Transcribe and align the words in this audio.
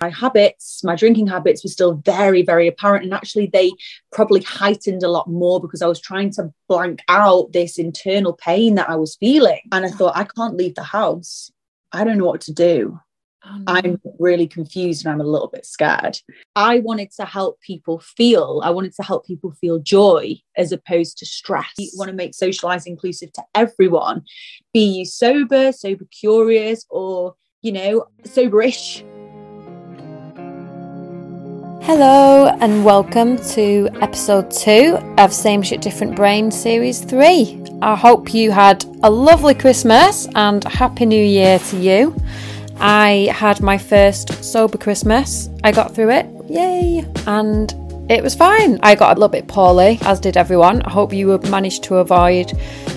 my 0.00 0.10
habits, 0.10 0.82
my 0.82 0.96
drinking 0.96 1.26
habits 1.26 1.62
were 1.62 1.70
still 1.70 1.94
very, 2.04 2.42
very 2.42 2.66
apparent. 2.66 3.04
And 3.04 3.12
actually, 3.12 3.50
they 3.52 3.72
probably 4.12 4.40
heightened 4.42 5.02
a 5.02 5.10
lot 5.10 5.28
more 5.28 5.60
because 5.60 5.82
I 5.82 5.86
was 5.86 6.00
trying 6.00 6.30
to 6.32 6.52
blank 6.68 7.00
out 7.08 7.52
this 7.52 7.78
internal 7.78 8.32
pain 8.32 8.76
that 8.76 8.88
I 8.88 8.96
was 8.96 9.16
feeling. 9.16 9.60
And 9.72 9.84
I 9.84 9.90
thought, 9.90 10.16
I 10.16 10.24
can't 10.24 10.56
leave 10.56 10.74
the 10.74 10.82
house. 10.82 11.50
I 11.92 12.04
don't 12.04 12.18
know 12.18 12.26
what 12.26 12.40
to 12.42 12.52
do. 12.52 12.98
Oh, 13.44 13.56
no. 13.56 13.64
I'm 13.66 14.00
really 14.18 14.46
confused 14.46 15.04
and 15.04 15.12
I'm 15.12 15.20
a 15.20 15.30
little 15.30 15.48
bit 15.48 15.64
scared. 15.64 16.18
I 16.56 16.80
wanted 16.80 17.10
to 17.12 17.24
help 17.24 17.58
people 17.60 17.98
feel, 17.98 18.60
I 18.62 18.70
wanted 18.70 18.94
to 18.96 19.02
help 19.02 19.26
people 19.26 19.52
feel 19.52 19.78
joy 19.78 20.36
as 20.58 20.72
opposed 20.72 21.16
to 21.18 21.26
stress. 21.26 21.72
I 21.78 21.86
want 21.96 22.10
to 22.10 22.16
make 22.16 22.34
socialize 22.34 22.86
inclusive 22.86 23.32
to 23.32 23.42
everyone, 23.54 24.24
be 24.74 24.80
you 24.80 25.06
sober, 25.06 25.72
sober 25.72 26.04
curious, 26.10 26.84
or, 26.90 27.34
you 27.62 27.72
know, 27.72 28.06
soberish. 28.24 29.04
Hello, 31.82 32.46
and 32.60 32.84
welcome 32.84 33.38
to 33.38 33.88
episode 34.02 34.50
two 34.50 34.98
of 35.16 35.32
Same 35.32 35.62
Shit 35.62 35.80
Different 35.80 36.14
Brain 36.14 36.50
Series 36.50 37.00
3. 37.00 37.78
I 37.80 37.96
hope 37.96 38.34
you 38.34 38.50
had 38.50 38.84
a 39.02 39.10
lovely 39.10 39.54
Christmas 39.54 40.28
and 40.34 40.62
Happy 40.64 41.06
New 41.06 41.24
Year 41.24 41.58
to 41.58 41.78
you. 41.78 42.14
I 42.78 43.30
had 43.32 43.62
my 43.62 43.78
first 43.78 44.44
sober 44.44 44.76
Christmas. 44.76 45.48
I 45.64 45.72
got 45.72 45.94
through 45.94 46.10
it. 46.10 46.26
Yay! 46.48 47.06
And 47.26 47.74
it 48.10 48.22
was 48.22 48.34
fine. 48.34 48.78
I 48.82 48.94
got 48.94 49.16
a 49.16 49.20
little 49.20 49.28
bit 49.28 49.48
poorly, 49.48 49.98
as 50.02 50.20
did 50.20 50.36
everyone. 50.36 50.82
I 50.82 50.90
hope 50.90 51.14
you 51.14 51.38
managed 51.38 51.82
to 51.84 51.96
avoid 51.96 52.52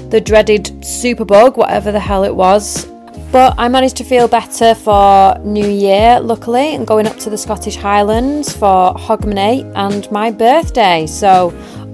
the 0.10 0.20
dreaded 0.20 0.66
superbug, 0.82 1.56
whatever 1.56 1.92
the 1.94 2.02
hell 2.02 2.26
it 2.26 2.36
was. 2.36 2.93
But 3.34 3.56
I 3.58 3.68
managed 3.68 3.98
to 3.98 4.04
feel 4.04 4.28
better 4.28 4.76
for 4.76 5.36
New 5.40 5.68
Year, 5.68 6.20
luckily, 6.20 6.76
and 6.76 6.86
going 6.86 7.08
up 7.08 7.18
to 7.18 7.32
the 7.32 7.38
Scottish 7.40 7.76
Highlands 7.76 8.56
for 8.56 8.94
Hogmanay 8.94 9.72
and 9.74 10.10
my 10.12 10.30
birthday. 10.30 11.08
So, 11.08 11.50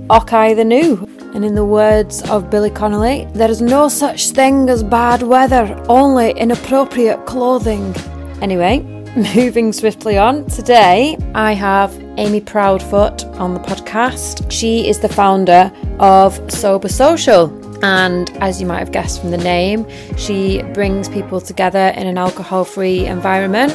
Okai 0.09 0.53
the 0.53 0.65
New. 0.65 1.07
And 1.33 1.45
in 1.45 1.55
the 1.55 1.63
words 1.63 2.29
of 2.29 2.49
Billy 2.49 2.69
Connolly, 2.69 3.25
there 3.33 3.49
is 3.49 3.61
no 3.61 3.87
such 3.87 4.31
thing 4.31 4.69
as 4.69 4.83
bad 4.83 5.23
weather, 5.23 5.81
only 5.87 6.31
inappropriate 6.31 7.25
clothing. 7.25 7.95
Anyway, 8.41 8.79
moving 9.33 9.71
swiftly 9.71 10.17
on, 10.17 10.45
today 10.47 11.15
I 11.35 11.53
have 11.53 11.97
Amy 12.17 12.41
Proudfoot 12.41 13.23
on 13.39 13.53
the 13.53 13.61
podcast. 13.61 14.51
She 14.51 14.89
is 14.89 14.99
the 14.99 15.07
founder 15.07 15.71
of 15.99 16.51
Sober 16.51 16.89
Social. 16.89 17.58
And 17.81 18.29
as 18.37 18.59
you 18.59 18.67
might 18.67 18.79
have 18.79 18.91
guessed 18.91 19.21
from 19.21 19.31
the 19.31 19.37
name, 19.37 19.85
she 20.17 20.61
brings 20.73 21.09
people 21.09 21.41
together 21.41 21.93
in 21.95 22.07
an 22.07 22.17
alcohol 22.17 22.65
free 22.65 23.05
environment 23.05 23.73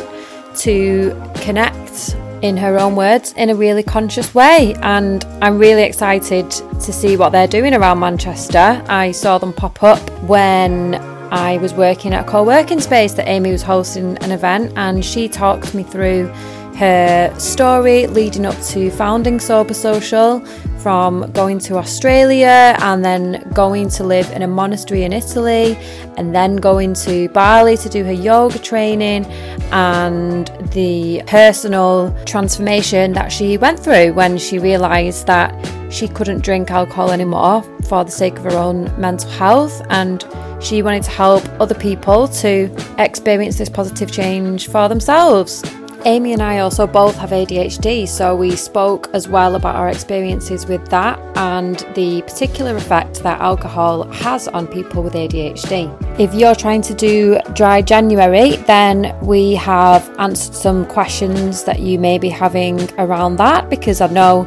to 0.58 1.20
connect 1.36 2.16
in 2.42 2.58
her 2.58 2.78
own 2.78 2.94
words, 2.94 3.33
in 3.38 3.48
a 3.48 3.55
really 3.55 3.83
conscious 3.83 4.34
way. 4.34 4.74
And 4.83 5.24
I'm 5.41 5.58
really 5.58 5.83
excited 5.83 6.50
to 6.50 6.92
see 6.92 7.16
what 7.16 7.30
they're 7.30 7.48
doing 7.48 7.72
around 7.72 8.00
Manchester. 8.00 8.84
I 8.86 9.12
saw 9.12 9.38
them 9.38 9.52
pop 9.52 9.83
up 9.83 10.11
when 10.24 10.96
I 11.33 11.56
was 11.56 11.72
working 11.72 12.12
at 12.12 12.27
a 12.27 12.30
co 12.30 12.44
working 12.44 12.80
space 12.80 13.14
that 13.14 13.27
Amy 13.28 13.50
was 13.50 13.62
hosting 13.62 14.18
an 14.18 14.30
event, 14.30 14.72
and 14.77 15.05
she 15.05 15.28
talked 15.28 15.74
me 15.74 15.83
through 15.83 16.33
her 16.77 17.33
story 17.39 18.06
leading 18.06 18.47
up 18.47 18.61
to 18.64 18.91
founding 18.91 19.39
Sober 19.41 19.75
Social, 19.75 20.44
from 20.84 21.33
going 21.33 21.58
to 21.58 21.78
Australia 21.78 22.77
and 22.80 23.03
then 23.03 23.42
going 23.55 23.89
to 23.89 24.05
live 24.05 24.30
in 24.33 24.42
a 24.42 24.47
monastery 24.47 25.05
in 25.05 25.14
Italy, 25.14 25.78
and 26.19 26.34
then 26.34 26.56
going 26.56 26.92
to 26.92 27.28
Bali 27.30 27.78
to 27.78 27.89
do 27.89 28.05
her 28.05 28.12
yoga 28.12 28.58
training, 28.58 29.25
and 29.72 30.48
the 30.72 31.22
personal 31.27 32.14
transformation 32.27 33.12
that 33.12 33.33
she 33.33 33.56
went 33.56 33.80
through 33.80 34.12
when 34.12 34.36
she 34.36 34.58
realised 34.58 35.27
that 35.27 35.55
she 35.91 36.06
couldn't 36.08 36.45
drink 36.45 36.70
alcohol 36.70 37.11
anymore 37.12 37.62
for 37.84 38.05
the 38.05 38.11
sake 38.11 38.36
of 38.36 38.45
her 38.45 38.58
own 38.58 38.84
mental 39.00 39.30
health 39.30 39.80
and 39.90 40.24
she 40.61 40.83
wanted 40.83 41.02
to 41.02 41.11
help 41.11 41.45
other 41.61 41.74
people 41.74 42.27
to 42.27 42.74
experience 42.98 43.58
this 43.58 43.68
positive 43.68 44.11
change 44.11 44.68
for 44.68 44.89
themselves. 44.89 45.63
Amy 46.06 46.34
and 46.34 46.42
I 46.42 46.58
also 46.58 46.86
both 46.86 47.16
have 47.16 47.30
ADHD, 47.30 48.06
so 48.06 48.36
we 48.36 48.56
spoke 48.56 49.08
as 49.14 49.26
well 49.26 49.54
about 49.54 49.74
our 49.74 49.88
experiences 49.88 50.66
with 50.66 50.86
that 50.90 51.18
and 51.38 51.78
the 51.94 52.20
particular 52.22 52.76
effect 52.76 53.22
that 53.22 53.40
alcohol 53.40 54.04
has 54.12 54.46
on 54.48 54.66
people 54.66 55.02
with 55.02 55.14
ADHD. 55.14 56.20
If 56.20 56.34
you're 56.34 56.54
trying 56.54 56.82
to 56.82 56.94
do 56.94 57.38
dry 57.54 57.80
January, 57.80 58.56
then 58.56 59.16
we 59.22 59.54
have 59.54 60.06
answered 60.18 60.54
some 60.54 60.84
questions 60.84 61.64
that 61.64 61.80
you 61.80 61.98
may 61.98 62.18
be 62.18 62.28
having 62.28 62.80
around 62.98 63.36
that 63.36 63.70
because 63.70 64.02
I 64.02 64.08
know 64.08 64.46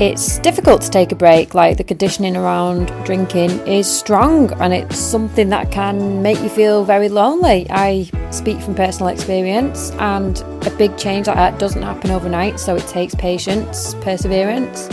it's 0.00 0.38
difficult 0.38 0.82
to 0.82 0.90
take 0.90 1.12
a 1.12 1.14
break. 1.14 1.54
Like 1.54 1.76
the 1.76 1.84
conditioning 1.84 2.36
around 2.36 2.86
drinking 3.04 3.50
is 3.66 3.86
strong 3.86 4.52
and 4.60 4.72
it's 4.72 4.96
something 4.96 5.48
that 5.50 5.70
can 5.70 6.22
make 6.22 6.40
you 6.40 6.48
feel 6.48 6.84
very 6.84 7.08
lonely. 7.08 7.66
I 7.70 8.10
speak 8.30 8.60
from 8.60 8.74
personal 8.74 9.08
experience, 9.08 9.90
and 9.92 10.40
a 10.66 10.74
big 10.78 10.96
change 10.96 11.26
like 11.26 11.36
that 11.36 11.58
doesn't 11.58 11.82
happen 11.82 12.10
overnight. 12.10 12.58
So 12.58 12.76
it 12.76 12.86
takes 12.86 13.14
patience, 13.14 13.94
perseverance, 14.00 14.88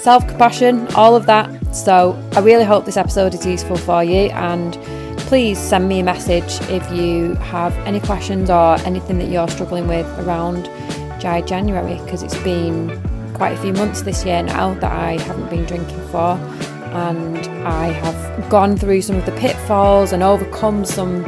self 0.00 0.26
compassion, 0.26 0.86
all 0.94 1.14
of 1.14 1.26
that. 1.26 1.74
So 1.74 2.20
I 2.32 2.40
really 2.40 2.64
hope 2.64 2.84
this 2.84 2.96
episode 2.96 3.34
is 3.34 3.44
useful 3.44 3.76
for 3.76 4.02
you 4.02 4.30
and 4.30 4.74
please 5.28 5.58
send 5.58 5.86
me 5.88 6.00
a 6.00 6.02
message 6.02 6.58
if 6.70 6.90
you 6.90 7.34
have 7.34 7.74
any 7.86 8.00
questions 8.00 8.48
or 8.48 8.76
anything 8.86 9.18
that 9.18 9.28
you're 9.28 9.48
struggling 9.48 9.86
with 9.86 10.06
around 10.20 10.64
Dry 11.20 11.42
January 11.42 12.02
because 12.04 12.22
it's 12.22 12.38
been 12.38 12.88
quite 13.38 13.56
a 13.56 13.62
few 13.62 13.72
months 13.72 14.02
this 14.02 14.24
year 14.24 14.42
now 14.42 14.74
that 14.74 14.92
I 14.92 15.12
haven't 15.22 15.48
been 15.48 15.64
drinking 15.64 16.06
for, 16.08 16.32
and 16.92 17.38
I 17.66 17.86
have 17.86 18.50
gone 18.50 18.76
through 18.76 19.02
some 19.02 19.16
of 19.16 19.24
the 19.24 19.32
pitfalls 19.32 20.12
and 20.12 20.22
overcome 20.22 20.84
some 20.84 21.22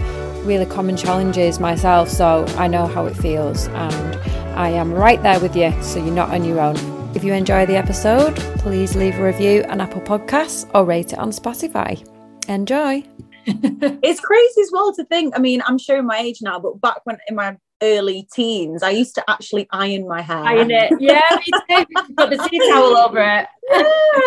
really 0.44 0.66
common 0.66 0.96
challenges 0.96 1.60
myself. 1.60 2.08
So 2.08 2.44
I 2.58 2.66
know 2.66 2.86
how 2.86 3.06
it 3.06 3.16
feels, 3.16 3.68
and 3.68 4.16
I 4.58 4.70
am 4.70 4.92
right 4.92 5.22
there 5.22 5.40
with 5.40 5.56
you, 5.56 5.72
so 5.82 6.04
you're 6.04 6.14
not 6.14 6.30
on 6.30 6.44
your 6.44 6.60
own. 6.60 6.76
If 7.14 7.24
you 7.24 7.32
enjoy 7.32 7.66
the 7.66 7.76
episode, 7.76 8.36
please 8.58 8.96
leave 8.96 9.18
a 9.18 9.24
review 9.24 9.64
on 9.68 9.80
Apple 9.80 10.00
Podcasts 10.00 10.68
or 10.74 10.84
rate 10.84 11.12
it 11.12 11.18
on 11.18 11.30
Spotify. 11.30 12.04
Enjoy. 12.48 13.04
it's 13.46 14.20
crazy 14.20 14.60
as 14.60 14.70
well 14.72 14.92
to 14.94 15.04
think. 15.04 15.36
I 15.36 15.40
mean, 15.40 15.62
I'm 15.66 15.78
showing 15.78 16.06
my 16.06 16.18
age 16.18 16.38
now, 16.42 16.58
but 16.58 16.80
back 16.80 16.98
when 17.04 17.18
in 17.28 17.36
my 17.36 17.56
early 17.82 18.28
teens, 18.32 18.82
I 18.82 18.90
used 18.90 19.14
to 19.16 19.24
actually 19.28 19.68
iron 19.70 20.06
my 20.06 20.22
hair. 20.22 20.44
Iron 20.44 20.70
it, 20.70 20.92
yeah, 20.98 21.20
me 21.30 21.44
too. 21.68 21.86
Put 22.16 22.30
the 22.30 22.48
tea 22.50 22.58
towel 22.70 22.96
over 22.96 23.20
it. 23.20 23.46
Yeah, 23.70 23.82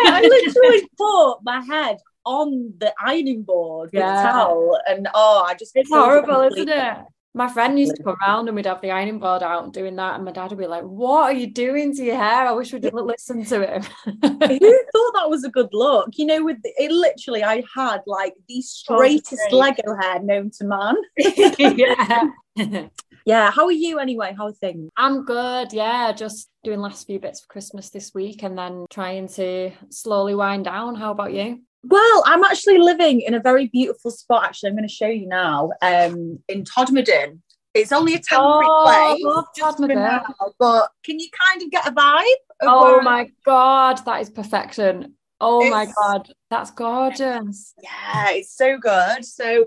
I 0.05 0.21
literally 0.21 0.89
put 0.97 1.37
my 1.43 1.61
head 1.61 1.97
on 2.25 2.73
the 2.77 2.93
ironing 2.99 3.43
board 3.43 3.89
with 3.93 4.01
yeah. 4.01 4.19
a 4.19 4.31
towel, 4.31 4.79
and 4.87 5.07
oh, 5.13 5.43
I 5.45 5.53
just 5.55 5.73
it's 5.75 5.89
horrible, 5.89 6.41
isn't 6.41 6.69
it? 6.69 6.97
My 7.35 7.49
friend 7.49 7.79
used 7.79 7.95
to 7.95 8.03
come 8.03 8.15
around 8.21 8.47
and 8.47 8.55
we'd 8.55 8.67
have 8.67 8.79
the 8.81 8.91
ironing 8.91 9.17
board 9.17 9.41
out 9.41 9.63
and 9.63 9.73
doing 9.73 9.95
that, 9.95 10.15
and 10.15 10.23
my 10.23 10.31
dad 10.31 10.51
would 10.51 10.59
be 10.59 10.67
like, 10.67 10.83
"What 10.83 11.23
are 11.23 11.33
you 11.33 11.47
doing 11.47 11.95
to 11.95 12.03
your 12.03 12.15
hair?" 12.15 12.47
I 12.47 12.51
wish 12.51 12.71
we'd 12.71 12.93
listen 12.93 13.43
to 13.45 13.67
him. 13.67 13.81
Who 14.05 14.19
thought 14.21 15.13
that 15.15 15.29
was 15.29 15.43
a 15.43 15.49
good 15.49 15.69
look? 15.73 16.09
You 16.13 16.27
know, 16.27 16.43
with 16.43 16.59
it, 16.63 16.91
literally, 16.91 17.43
I 17.43 17.63
had 17.75 18.01
like 18.05 18.35
the 18.47 18.61
straightest 18.61 19.41
oh, 19.51 19.57
Lego 19.57 19.95
hair 19.99 20.19
known 20.21 20.51
to 20.59 20.65
man. 20.65 20.95
yeah. 21.17 22.29
Yeah. 23.25 23.51
How 23.51 23.65
are 23.65 23.71
you 23.71 23.99
anyway? 23.99 24.33
How 24.37 24.47
are 24.47 24.53
things? 24.53 24.89
I'm 24.97 25.25
good. 25.25 25.73
Yeah. 25.73 26.11
Just 26.11 26.49
doing 26.63 26.79
last 26.79 27.07
few 27.07 27.19
bits 27.19 27.41
for 27.41 27.47
Christmas 27.47 27.89
this 27.89 28.13
week 28.13 28.43
and 28.43 28.57
then 28.57 28.85
trying 28.89 29.27
to 29.29 29.71
slowly 29.89 30.35
wind 30.35 30.65
down. 30.65 30.95
How 30.95 31.11
about 31.11 31.33
you? 31.33 31.61
Well, 31.83 32.23
I'm 32.25 32.43
actually 32.43 32.77
living 32.77 33.21
in 33.21 33.33
a 33.33 33.39
very 33.39 33.67
beautiful 33.67 34.11
spot. 34.11 34.45
Actually, 34.45 34.69
I'm 34.69 34.75
going 34.75 34.87
to 34.87 34.93
show 34.93 35.07
you 35.07 35.27
now. 35.27 35.71
Um, 35.81 36.39
in 36.47 36.63
Todmorden. 36.63 37.39
It's 37.73 37.91
only 37.91 38.13
a 38.13 38.19
temporary 38.19 38.65
place. 38.65 39.23
oh, 39.25 39.45
place, 39.55 39.87
now, 39.87 40.23
but 40.59 40.91
can 41.03 41.19
you 41.19 41.27
kind 41.47 41.63
of 41.63 41.71
get 41.71 41.87
a 41.87 41.91
vibe? 41.91 42.23
oh 42.61 43.01
my 43.01 43.29
god, 43.43 43.99
that 44.05 44.21
is 44.21 44.29
perfection! 44.29 45.15
Oh 45.45 45.61
it's, 45.61 45.71
my 45.71 45.91
god, 46.01 46.31
that's 46.49 46.71
gorgeous. 46.71 47.73
Yeah, 47.83 48.29
it's 48.29 48.55
so 48.55 48.77
good. 48.77 49.25
So 49.25 49.65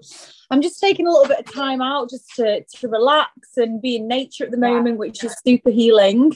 I'm 0.50 0.62
just 0.62 0.80
taking 0.80 1.06
a 1.06 1.10
little 1.10 1.28
bit 1.28 1.46
of 1.46 1.52
time 1.52 1.82
out 1.82 2.08
just 2.08 2.34
to, 2.36 2.64
to 2.76 2.88
relax 2.88 3.30
and 3.58 3.82
be 3.82 3.96
in 3.96 4.08
nature 4.08 4.44
at 4.44 4.50
the 4.50 4.56
moment, 4.56 4.96
which 4.96 5.22
is 5.22 5.36
super 5.46 5.68
healing. 5.68 6.34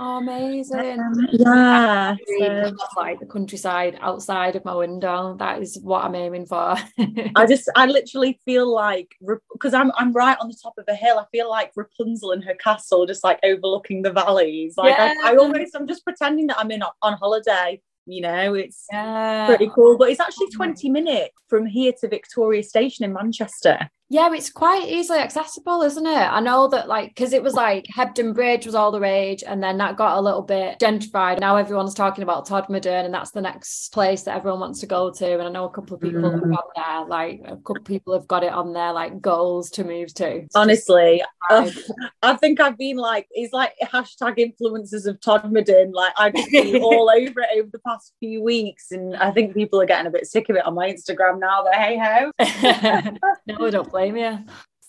Oh, 0.00 0.18
amazing. 0.18 1.00
Um, 1.00 1.28
yeah. 1.32 2.14
So. 2.38 2.76
Like 2.96 3.20
the 3.20 3.26
countryside 3.26 3.98
outside 4.00 4.56
of 4.56 4.64
my 4.64 4.74
window. 4.74 5.36
That 5.38 5.60
is 5.60 5.78
what 5.82 6.04
I'm 6.04 6.14
aiming 6.14 6.46
for. 6.46 6.76
I 7.36 7.46
just, 7.46 7.68
I 7.76 7.84
literally 7.86 8.40
feel 8.46 8.72
like, 8.72 9.16
because 9.52 9.74
I'm, 9.74 9.90
I'm 9.96 10.12
right 10.12 10.38
on 10.40 10.48
the 10.48 10.56
top 10.62 10.74
of 10.78 10.84
a 10.88 10.94
hill, 10.94 11.18
I 11.18 11.26
feel 11.30 11.50
like 11.50 11.72
Rapunzel 11.76 12.32
in 12.32 12.40
her 12.42 12.54
castle, 12.54 13.06
just 13.06 13.24
like 13.24 13.40
overlooking 13.42 14.00
the 14.00 14.12
valleys. 14.12 14.78
Like, 14.78 14.96
yeah. 14.96 15.14
I, 15.24 15.32
I 15.32 15.36
almost, 15.36 15.74
I'm 15.74 15.88
just 15.88 16.04
pretending 16.04 16.46
that 16.46 16.58
I'm 16.58 16.70
in 16.70 16.82
on 17.02 17.12
holiday 17.14 17.82
you 18.08 18.20
know 18.20 18.54
it's 18.54 18.86
yeah. 18.90 19.46
pretty 19.46 19.70
cool 19.74 19.96
but 19.98 20.10
it's 20.10 20.20
actually 20.20 20.48
20 20.50 20.88
minutes 20.90 21.34
from 21.48 21.66
here 21.66 21.92
to 22.00 22.08
victoria 22.08 22.62
station 22.62 23.04
in 23.04 23.12
manchester 23.12 23.90
Yeah, 24.10 24.32
it's 24.32 24.50
quite 24.50 24.88
easily 24.88 25.18
accessible, 25.18 25.82
isn't 25.82 26.06
it? 26.06 26.10
I 26.10 26.40
know 26.40 26.66
that, 26.68 26.88
like, 26.88 27.14
because 27.14 27.34
it 27.34 27.42
was 27.42 27.52
like 27.52 27.84
Hebden 27.94 28.34
Bridge 28.34 28.64
was 28.64 28.74
all 28.74 28.90
the 28.90 29.00
rage, 29.00 29.44
and 29.46 29.62
then 29.62 29.76
that 29.78 29.98
got 29.98 30.16
a 30.16 30.20
little 30.20 30.40
bit 30.40 30.78
gentrified. 30.78 31.40
Now 31.40 31.56
everyone's 31.56 31.92
talking 31.92 32.22
about 32.22 32.48
Todmorden, 32.48 33.04
and 33.04 33.12
that's 33.12 33.32
the 33.32 33.42
next 33.42 33.92
place 33.92 34.22
that 34.22 34.34
everyone 34.34 34.60
wants 34.60 34.80
to 34.80 34.86
go 34.86 35.10
to. 35.10 35.32
And 35.34 35.42
I 35.42 35.50
know 35.50 35.66
a 35.66 35.70
couple 35.70 35.94
of 35.94 36.00
people 36.00 36.22
mm. 36.22 36.32
have 36.32 36.50
got 36.50 36.64
there, 36.74 37.04
like, 37.06 37.42
a 37.44 37.56
couple 37.56 37.76
of 37.76 37.84
people 37.84 38.14
have 38.14 38.26
got 38.26 38.44
it 38.44 38.52
on 38.52 38.72
their 38.72 38.94
like 38.94 39.20
goals 39.20 39.68
to 39.72 39.84
move 39.84 40.14
to. 40.14 40.36
It's 40.36 40.56
Honestly, 40.56 41.22
uh, 41.50 41.70
I 42.22 42.34
think 42.36 42.60
I've 42.60 42.78
been 42.78 42.96
like, 42.96 43.26
it's 43.32 43.52
like 43.52 43.74
hashtag 43.82 44.38
influencers 44.38 45.06
of 45.06 45.20
Todmorden. 45.20 45.92
Like, 45.92 46.14
I've 46.18 46.32
been 46.32 46.76
all 46.82 47.10
over 47.10 47.40
it 47.40 47.58
over 47.58 47.68
the 47.70 47.80
past 47.80 48.14
few 48.20 48.42
weeks, 48.42 48.90
and 48.90 49.16
I 49.16 49.32
think 49.32 49.52
people 49.52 49.82
are 49.82 49.86
getting 49.86 50.06
a 50.06 50.10
bit 50.10 50.26
sick 50.26 50.48
of 50.48 50.56
it 50.56 50.64
on 50.64 50.74
my 50.74 50.90
Instagram 50.90 51.40
now. 51.40 51.62
But 51.62 51.74
hey 51.74 51.98
ho, 51.98 52.30
no, 53.46 53.66
I 53.66 53.70
don't 53.70 53.97
blame 53.98 54.16
you. 54.16 54.38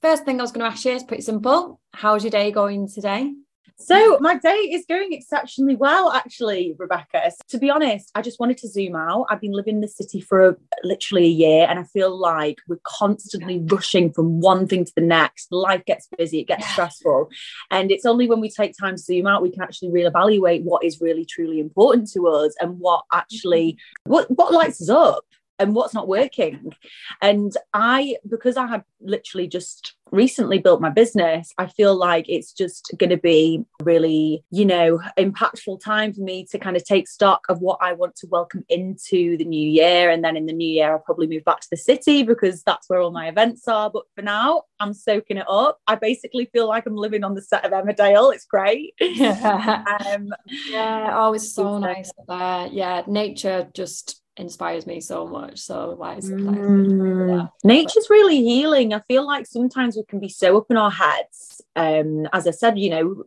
First 0.04 0.24
thing 0.24 0.40
I 0.40 0.44
was 0.44 0.52
going 0.52 0.64
to 0.64 0.72
ask 0.72 0.86
you 0.86 0.92
is 0.92 1.04
pretty 1.04 1.24
simple. 1.24 1.80
How's 1.94 2.24
your 2.24 2.30
day 2.30 2.52
going 2.52 2.88
today? 2.88 3.34
So 3.82 4.20
my 4.20 4.38
day 4.38 4.50
is 4.50 4.86
going 4.88 5.14
exceptionally 5.14 5.76
well, 5.78 6.12
actually, 6.12 6.76
Rebecca. 6.78 7.32
So, 7.32 7.38
To 7.48 7.58
be 7.58 7.70
honest, 7.70 8.12
I 8.14 8.22
just 8.22 8.40
wanted 8.40 8.58
to 8.58 8.68
zoom 8.68 8.96
out. 8.96 9.26
I've 9.30 9.40
been 9.40 9.54
living 9.54 9.76
in 9.76 9.82
the 9.82 9.88
city 9.88 10.20
for 10.20 10.50
a, 10.50 10.56
literally 10.84 11.24
a 11.24 11.30
year, 11.30 11.66
and 11.68 11.80
I 11.80 11.84
feel 11.86 12.16
like 12.16 12.58
we're 12.68 12.82
constantly 12.84 13.60
rushing 13.66 14.12
from 14.12 14.42
one 14.42 14.68
thing 14.68 14.84
to 14.84 14.92
the 14.96 15.02
next. 15.02 15.48
Life 15.50 15.86
gets 15.86 16.10
busy, 16.18 16.42
it 16.42 16.48
gets 16.50 16.66
yeah. 16.66 16.74
stressful, 16.74 17.30
and 17.72 17.90
it's 17.90 18.06
only 18.06 18.28
when 18.28 18.42
we 18.42 18.50
take 18.50 18.76
time 18.78 18.98
to 18.98 19.02
zoom 19.02 19.28
out 19.28 19.42
we 19.42 19.50
can 19.50 19.64
actually 19.64 19.90
reevaluate 19.92 20.64
what 20.64 20.84
is 20.84 21.00
really 21.00 21.24
truly 21.24 21.62
important 21.62 22.12
to 22.12 22.28
us 22.28 22.54
and 22.60 22.80
what 22.80 23.06
actually 23.14 23.78
what 24.04 24.30
what 24.30 24.54
lights 24.54 24.82
us 24.82 24.90
up 24.90 25.24
and 25.60 25.76
what's 25.76 25.94
not 25.94 26.08
working. 26.08 26.74
And 27.22 27.52
I, 27.74 28.16
because 28.28 28.58
I 28.58 28.66
had 28.66 28.84
literally 29.02 29.48
just 29.48 29.96
recently 30.12 30.58
built 30.58 30.82
my 30.82 30.90
business, 30.90 31.54
I 31.58 31.68
feel 31.68 31.96
like 31.96 32.28
it's 32.28 32.54
just 32.54 32.92
going 32.98 33.10
to 33.10 33.18
be 33.18 33.66
really, 33.84 34.44
you 34.50 34.66
know, 34.66 35.00
impactful 35.18 35.84
time 35.84 36.14
for 36.14 36.22
me 36.22 36.46
to 36.46 36.58
kind 36.58 36.76
of 36.76 36.84
take 36.84 37.08
stock 37.08 37.46
of 37.50 37.60
what 37.62 37.78
I 37.82 37.94
want 37.94 38.16
to 38.18 38.28
welcome 38.28 38.64
into 38.70 39.38
the 39.38 39.46
new 39.46 39.70
year. 39.70 40.10
And 40.10 40.24
then 40.24 40.38
in 40.38 40.46
the 40.46 40.54
new 40.54 40.68
year, 40.68 40.92
I'll 40.92 41.00
probably 41.00 41.28
move 41.28 41.44
back 41.44 41.60
to 41.62 41.68
the 41.70 41.78
city 41.78 42.24
because 42.24 42.64
that's 42.64 42.90
where 42.90 43.02
all 43.02 43.12
my 43.12 43.28
events 43.28 43.68
are. 43.68 43.90
But 43.90 44.06
for 44.16 44.22
now, 44.22 44.64
I'm 44.80 44.94
soaking 44.94 45.38
it 45.38 45.46
up. 45.50 45.80
I 45.88 45.96
basically 45.96 46.46
feel 46.46 46.68
like 46.68 46.86
I'm 46.86 46.96
living 46.96 47.24
on 47.24 47.36
the 47.36 47.42
set 47.42 47.66
of 47.66 47.72
Emmerdale. 47.72 48.34
It's 48.34 48.46
great. 48.46 48.94
Yeah. 49.00 49.84
um, 50.16 50.30
yeah. 50.70 51.12
Oh, 51.14 51.34
it's 51.34 51.54
so 51.54 51.78
nice 51.78 52.12
there. 52.28 52.68
Yeah. 52.72 53.04
Nature 53.08 53.68
just 53.74 54.22
inspires 54.38 54.88
me 54.88 55.02
so 55.02 55.28
much. 55.28 55.60
So 55.60 55.96
like, 56.00 56.20
mm. 56.20 57.50
nature's 57.64 58.10
really 58.10 58.42
healing. 58.42 58.94
I 58.94 59.02
feel 59.08 59.26
like 59.26 59.46
sometimes 59.46 59.96
we 59.96 60.04
can 60.08 60.20
be 60.20 60.30
so 60.30 60.58
up 60.58 60.68
in 60.70 60.78
our 60.78 60.92
heads. 60.92 61.62
Um, 61.76 62.28
as 62.34 62.48
I 62.48 62.52
said, 62.52 62.80
you 62.80 62.90
know, 62.90 63.24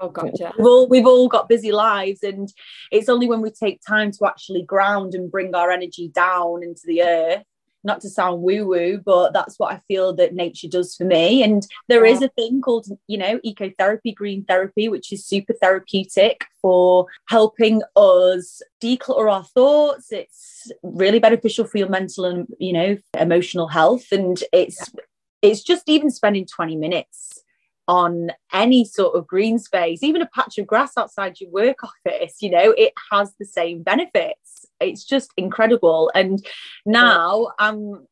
oh 0.00 0.08
god, 0.08 0.32
yeah. 0.38 0.52
we've 0.58 0.66
all 0.66 0.88
we've 0.88 1.06
all 1.06 1.28
got 1.28 1.48
busy 1.48 1.72
lives, 1.72 2.22
and 2.22 2.52
it's 2.90 3.08
only 3.08 3.28
when 3.28 3.40
we 3.40 3.50
take 3.50 3.80
time 3.86 4.10
to 4.12 4.26
actually 4.26 4.62
ground 4.62 5.14
and 5.14 5.30
bring 5.30 5.54
our 5.54 5.70
energy 5.70 6.08
down 6.08 6.62
into 6.62 6.82
the 6.86 7.02
earth 7.02 7.44
not 7.84 8.00
to 8.00 8.08
sound 8.08 8.42
woo 8.42 8.66
woo, 8.66 9.00
but 9.04 9.32
that's 9.32 9.58
what 9.58 9.72
I 9.72 9.80
feel 9.86 10.14
that 10.14 10.34
nature 10.34 10.68
does 10.68 10.94
for 10.94 11.04
me. 11.04 11.42
And 11.42 11.66
there 11.88 12.04
yeah. 12.04 12.12
is 12.12 12.22
a 12.22 12.28
thing 12.28 12.60
called, 12.60 12.86
you 13.06 13.18
know, 13.18 13.38
ecotherapy, 13.46 14.14
green 14.14 14.44
therapy, 14.44 14.88
which 14.88 15.12
is 15.12 15.26
super 15.26 15.52
therapeutic 15.52 16.46
for 16.60 17.06
helping 17.28 17.82
us 17.96 18.62
declutter 18.82 19.30
our 19.30 19.44
thoughts. 19.44 20.10
It's 20.10 20.72
really 20.82 21.18
beneficial 21.18 21.66
for 21.66 21.78
your 21.78 21.88
mental 21.88 22.24
and, 22.24 22.46
you 22.58 22.72
know, 22.72 22.96
emotional 23.18 23.68
health. 23.68 24.06
And 24.10 24.42
it's, 24.52 24.78
yeah. 24.94 25.04
it's 25.42 25.62
just 25.62 25.88
even 25.88 26.10
spending 26.10 26.46
20 26.46 26.76
minutes 26.76 27.42
on 27.86 28.30
any 28.52 28.84
sort 28.84 29.14
of 29.14 29.26
green 29.26 29.58
space, 29.58 30.02
even 30.02 30.22
a 30.22 30.28
patch 30.34 30.58
of 30.58 30.66
grass 30.66 30.96
outside 30.96 31.40
your 31.40 31.50
work 31.50 31.78
office, 31.84 32.36
you 32.40 32.50
know, 32.50 32.74
it 32.76 32.92
has 33.10 33.34
the 33.38 33.44
same 33.44 33.82
benefits. 33.82 34.43
It's 34.80 35.04
just 35.04 35.32
incredible. 35.36 36.10
And 36.14 36.44
now 36.84 37.52
I'm 37.58 38.06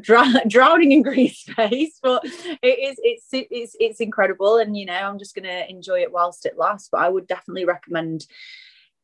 dr- 0.00 0.42
drowning 0.48 0.92
in 0.92 1.02
green 1.02 1.30
space, 1.30 1.98
but 2.02 2.24
it 2.24 2.66
is 2.66 2.96
it's 3.02 3.28
it's 3.32 3.76
it's 3.78 4.00
incredible. 4.00 4.58
And 4.58 4.76
you 4.76 4.86
know, 4.86 4.94
I'm 4.94 5.18
just 5.18 5.34
gonna 5.34 5.64
enjoy 5.68 6.00
it 6.00 6.12
whilst 6.12 6.46
it 6.46 6.58
lasts. 6.58 6.88
But 6.90 7.00
I 7.00 7.08
would 7.08 7.26
definitely 7.26 7.64
recommend 7.64 8.26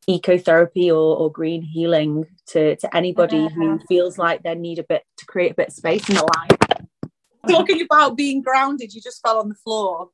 ecotherapy 0.09 0.87
or, 0.87 1.15
or 1.15 1.31
green 1.31 1.61
healing 1.61 2.25
to 2.47 2.75
to 2.75 2.95
anybody 2.95 3.37
yeah. 3.37 3.49
who 3.49 3.79
feels 3.87 4.17
like 4.17 4.41
they 4.43 4.55
need 4.55 4.79
a 4.79 4.83
bit 4.83 5.03
to 5.17 5.25
create 5.25 5.51
a 5.51 5.55
bit 5.55 5.67
of 5.67 5.73
space 5.73 6.09
in 6.09 6.15
their 6.15 6.23
life 6.23 6.57
talking 7.49 7.81
about 7.81 8.15
being 8.15 8.41
grounded, 8.41 8.93
you 8.93 9.01
just 9.01 9.21
fell 9.21 9.39
on 9.39 9.49
the 9.49 9.55
floor. 9.55 10.09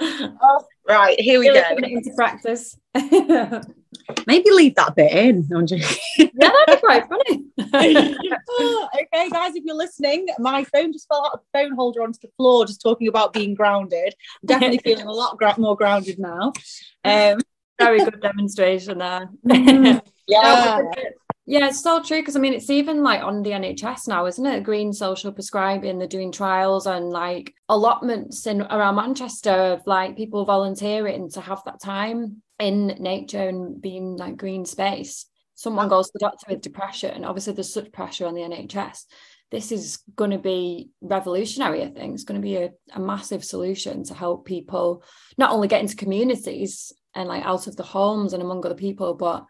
oh, 0.00 0.66
right, 0.88 1.18
here 1.20 1.38
we 1.38 1.46
go. 1.46 1.62
Into 1.76 2.12
practice. 2.16 2.76
Maybe 4.26 4.50
leave 4.50 4.74
that 4.76 4.94
bit 4.94 5.12
in. 5.12 5.46
yeah, 5.48 6.26
that'd 6.34 6.66
be 6.66 6.76
quite 6.76 7.08
funny. 7.08 7.44
okay, 7.74 9.30
guys, 9.30 9.54
if 9.54 9.64
you're 9.64 9.76
listening, 9.76 10.26
my 10.38 10.64
phone 10.64 10.92
just 10.92 11.08
fell 11.08 11.26
out 11.26 11.34
of 11.34 11.40
the 11.40 11.58
phone 11.58 11.74
holder 11.74 12.02
onto 12.02 12.18
the 12.20 12.30
floor, 12.36 12.66
just 12.66 12.82
talking 12.82 13.08
about 13.08 13.32
being 13.32 13.54
grounded. 13.54 14.14
Definitely 14.44 14.78
feeling 14.78 15.06
a 15.06 15.12
lot 15.12 15.38
gra- 15.38 15.58
more 15.58 15.76
grounded 15.76 16.18
now. 16.18 16.52
Um, 17.04 17.38
Very 17.78 18.04
good 18.04 18.20
demonstration 18.20 18.98
there. 18.98 19.30
yeah. 20.26 20.82
Yeah, 21.46 21.68
it's 21.68 21.82
so 21.82 22.02
true 22.02 22.20
because 22.20 22.36
I 22.36 22.40
mean 22.40 22.54
it's 22.54 22.70
even 22.70 23.02
like 23.02 23.22
on 23.22 23.42
the 23.42 23.50
NHS 23.50 24.08
now, 24.08 24.24
isn't 24.24 24.46
it? 24.46 24.64
Green 24.64 24.94
social 24.94 25.30
prescribing, 25.30 25.98
they're 25.98 26.08
doing 26.08 26.32
trials 26.32 26.86
and 26.86 27.10
like 27.10 27.52
allotments 27.68 28.46
in 28.46 28.62
around 28.62 28.96
Manchester 28.96 29.50
of 29.50 29.86
like 29.86 30.16
people 30.16 30.46
volunteering 30.46 31.28
to 31.32 31.42
have 31.42 31.62
that 31.64 31.82
time 31.82 32.42
in 32.58 32.86
nature 32.98 33.48
and 33.48 33.80
being 33.80 34.16
like 34.16 34.36
green 34.36 34.64
space. 34.64 35.26
Someone 35.54 35.88
goes 35.88 36.06
to 36.06 36.12
the 36.14 36.20
doctor 36.20 36.46
with 36.48 36.62
depression. 36.62 37.24
Obviously, 37.24 37.52
there's 37.52 37.72
such 37.72 37.92
pressure 37.92 38.26
on 38.26 38.34
the 38.34 38.40
NHS. 38.40 39.04
This 39.50 39.70
is 39.70 39.98
going 40.16 40.32
to 40.32 40.38
be 40.38 40.90
revolutionary, 41.00 41.82
I 41.82 41.90
think. 41.90 42.14
It's 42.14 42.24
going 42.24 42.40
to 42.40 42.44
be 42.44 42.56
a, 42.56 42.70
a 42.92 43.00
massive 43.00 43.44
solution 43.44 44.02
to 44.04 44.14
help 44.14 44.46
people 44.46 45.04
not 45.38 45.52
only 45.52 45.68
get 45.68 45.80
into 45.80 45.96
communities 45.96 46.92
and 47.14 47.28
like 47.28 47.44
out 47.44 47.68
of 47.68 47.76
the 47.76 47.84
homes 47.84 48.32
and 48.32 48.42
among 48.42 48.64
other 48.66 48.74
people, 48.74 49.14
but 49.14 49.44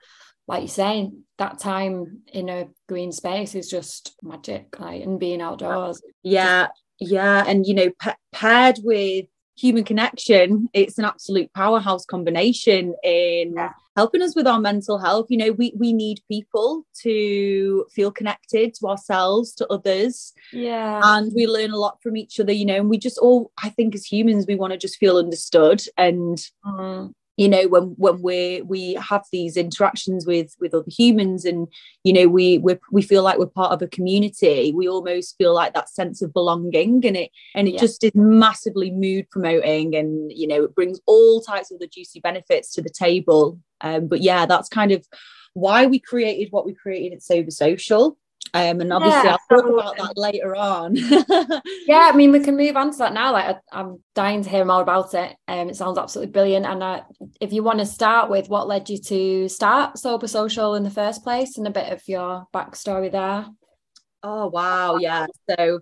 like 0.47 0.61
you're 0.61 0.69
saying, 0.69 1.23
that 1.39 1.59
time 1.59 2.23
in 2.33 2.49
a 2.49 2.67
green 2.87 3.13
space 3.13 3.55
is 3.55 3.71
just 3.71 4.15
magic, 4.23 4.79
like 4.79 5.03
and 5.03 5.19
being 5.19 5.41
outdoors. 5.41 6.03
Yeah, 6.23 6.69
yeah, 6.99 7.45
and 7.47 7.67
you 7.67 7.75
know, 7.75 7.91
paired 8.33 8.79
with 8.83 9.27
human 9.57 9.85
connection, 9.85 10.69
it's 10.73 10.99
an 10.99 11.05
absolute 11.05 11.53
powerhouse 11.53 12.05
combination 12.05 12.95
in 13.03 13.55
yeah. 13.55 13.73
helping 13.97 14.23
us 14.23 14.35
with 14.35 14.47
our 14.47 14.61
mental 14.61 14.99
health. 14.99 15.27
You 15.29 15.39
know, 15.39 15.53
we 15.53 15.73
we 15.77 15.93
need 15.93 16.21
people 16.29 16.87
to 17.03 17.87
feel 17.93 18.11
connected 18.11 18.75
to 18.75 18.89
ourselves, 18.89 19.55
to 19.57 19.67
others. 19.69 20.33
Yeah. 20.53 21.01
And 21.03 21.33
we 21.35 21.47
learn 21.47 21.71
a 21.71 21.79
lot 21.79 22.03
from 22.03 22.17
each 22.17 22.41
other, 22.41 22.53
you 22.53 22.67
know, 22.67 22.77
and 22.77 22.91
we 22.91 22.99
just 22.99 23.19
all 23.19 23.53
I 23.63 23.71
think 23.71 23.95
as 23.95 24.05
humans 24.05 24.47
we 24.47 24.57
want 24.57 24.73
to 24.73 24.79
just 24.79 24.99
feel 24.99 25.17
understood 25.17 25.83
and 25.97 26.39
mm 26.65 27.13
you 27.37 27.49
know 27.49 27.67
when 27.69 27.95
when 27.97 28.21
we 28.23 28.63
we 28.63 28.95
have 28.95 29.25
these 29.33 29.57
interactions 29.57 30.27
with 30.27 30.55
with 30.61 30.75
other 30.75 30.85
humans 30.89 31.45
and 31.45 31.69
you 32.05 32.13
know 32.13 32.29
we 32.29 32.59
we 32.59 32.77
we 32.93 33.03
feel 33.03 33.23
like 33.23 33.39
we're 33.39 33.47
part 33.47 33.73
of 33.73 33.83
a 33.83 33.89
community 33.89 34.73
we 34.75 34.89
almost 34.89 35.37
feel 35.37 35.55
like 35.55 35.75
that 35.75 35.89
sense 35.89 36.23
of 36.23 36.33
belonging 36.33 37.05
and 37.05 37.17
it 37.17 37.31
and 37.55 37.69
it 37.69 37.75
yeah. 37.75 37.81
just 37.81 38.05
is 38.05 38.15
massively 38.15 38.91
mood 38.91 39.29
promoting 39.31 39.95
and 39.95 40.31
you 40.33 40.47
know 40.47 40.63
it 40.65 40.75
brings 40.75 41.01
all 41.07 41.41
types 41.41 41.71
of 41.71 41.79
the 41.79 41.87
juicy 41.87 42.21
benefits 42.21 42.73
to 42.73 42.83
the 42.83 42.91
table 42.91 43.59
um, 43.81 44.07
but 44.07 44.21
yeah 44.21 44.47
that's 44.47 44.69
kind 44.69 44.93
of 44.93 45.07
why 45.55 45.87
we 45.87 45.99
created 45.99 46.51
what 46.51 46.67
we 46.67 46.75
created 46.75 47.15
at 47.15 47.23
sober 47.23 47.51
social 47.51 48.17
um, 48.55 48.81
and 48.81 48.93
obviously 48.93 49.29
yeah, 49.29 49.37
I'll 49.51 49.63
talk 49.63 49.69
about 49.69 49.97
that 49.97 50.17
later 50.17 50.55
on. 50.55 50.95
yeah, 51.89 52.09
I 52.13 52.13
mean 52.15 52.31
we 52.31 52.39
can 52.39 52.57
move 52.57 52.77
on 52.77 52.93
to 52.93 52.99
that 52.99 53.13
now. 53.13 53.33
Like 53.33 53.57
I, 53.73 53.81
am 53.81 54.03
dying 54.15 54.45
to 54.45 54.49
hear 54.49 54.65
more 54.65 54.81
about 54.81 55.13
it. 55.13 55.35
Um, 55.49 55.69
it 55.69 55.75
sounds 55.77 55.99
absolutely 55.99 56.31
brilliant. 56.31 56.65
And 56.65 56.81
uh, 56.81 57.03
if 57.41 57.53
you 57.53 57.65
want 57.65 57.81
to 57.81 57.87
start 57.87 58.31
with 58.31 58.49
what 58.49 58.69
led 58.69 58.89
you 58.89 58.99
to 58.99 59.49
start 59.49 59.99
Sober 59.99 60.29
Social 60.29 60.77
in 60.77 60.85
the 60.85 60.91
first 60.91 61.25
place, 61.25 61.59
and 61.59 61.67
a 61.67 61.71
bit 61.71 61.93
of 61.93 62.07
your 62.07 62.47
backstory 62.55 63.11
there. 63.11 63.47
Oh 64.23 64.47
wow, 64.47 64.99
yeah. 64.99 65.27
So 65.51 65.81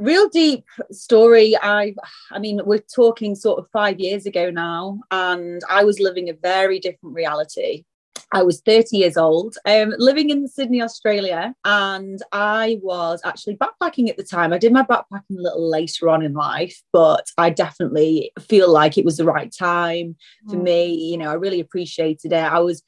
real 0.00 0.28
deep 0.28 0.64
story 0.90 1.56
i 1.62 1.94
i 2.32 2.38
mean 2.40 2.60
we're 2.64 2.82
talking 2.92 3.32
sort 3.36 3.60
of 3.60 3.70
five 3.72 4.00
years 4.00 4.26
ago 4.26 4.50
now 4.50 4.98
and 5.12 5.62
i 5.70 5.84
was 5.84 6.00
living 6.00 6.28
a 6.28 6.34
very 6.34 6.80
different 6.80 7.14
reality 7.14 7.84
I 8.32 8.42
was 8.42 8.60
30 8.62 8.96
years 8.96 9.16
old, 9.16 9.56
um, 9.66 9.94
living 9.98 10.30
in 10.30 10.48
Sydney, 10.48 10.82
Australia, 10.82 11.54
and 11.64 12.20
I 12.32 12.78
was 12.82 13.20
actually 13.24 13.56
backpacking 13.56 14.08
at 14.08 14.16
the 14.16 14.24
time. 14.24 14.52
I 14.52 14.58
did 14.58 14.72
my 14.72 14.82
backpacking 14.82 15.38
a 15.38 15.42
little 15.42 15.68
later 15.68 16.08
on 16.08 16.22
in 16.22 16.34
life, 16.34 16.82
but 16.92 17.26
I 17.38 17.50
definitely 17.50 18.32
feel 18.40 18.70
like 18.70 18.98
it 18.98 19.04
was 19.04 19.16
the 19.16 19.24
right 19.24 19.52
time 19.56 20.16
for 20.48 20.56
mm. 20.56 20.62
me. 20.62 20.94
You 20.94 21.18
know, 21.18 21.30
I 21.30 21.34
really 21.34 21.60
appreciated 21.60 22.32
it. 22.32 22.36
I 22.36 22.60
was 22.60 22.82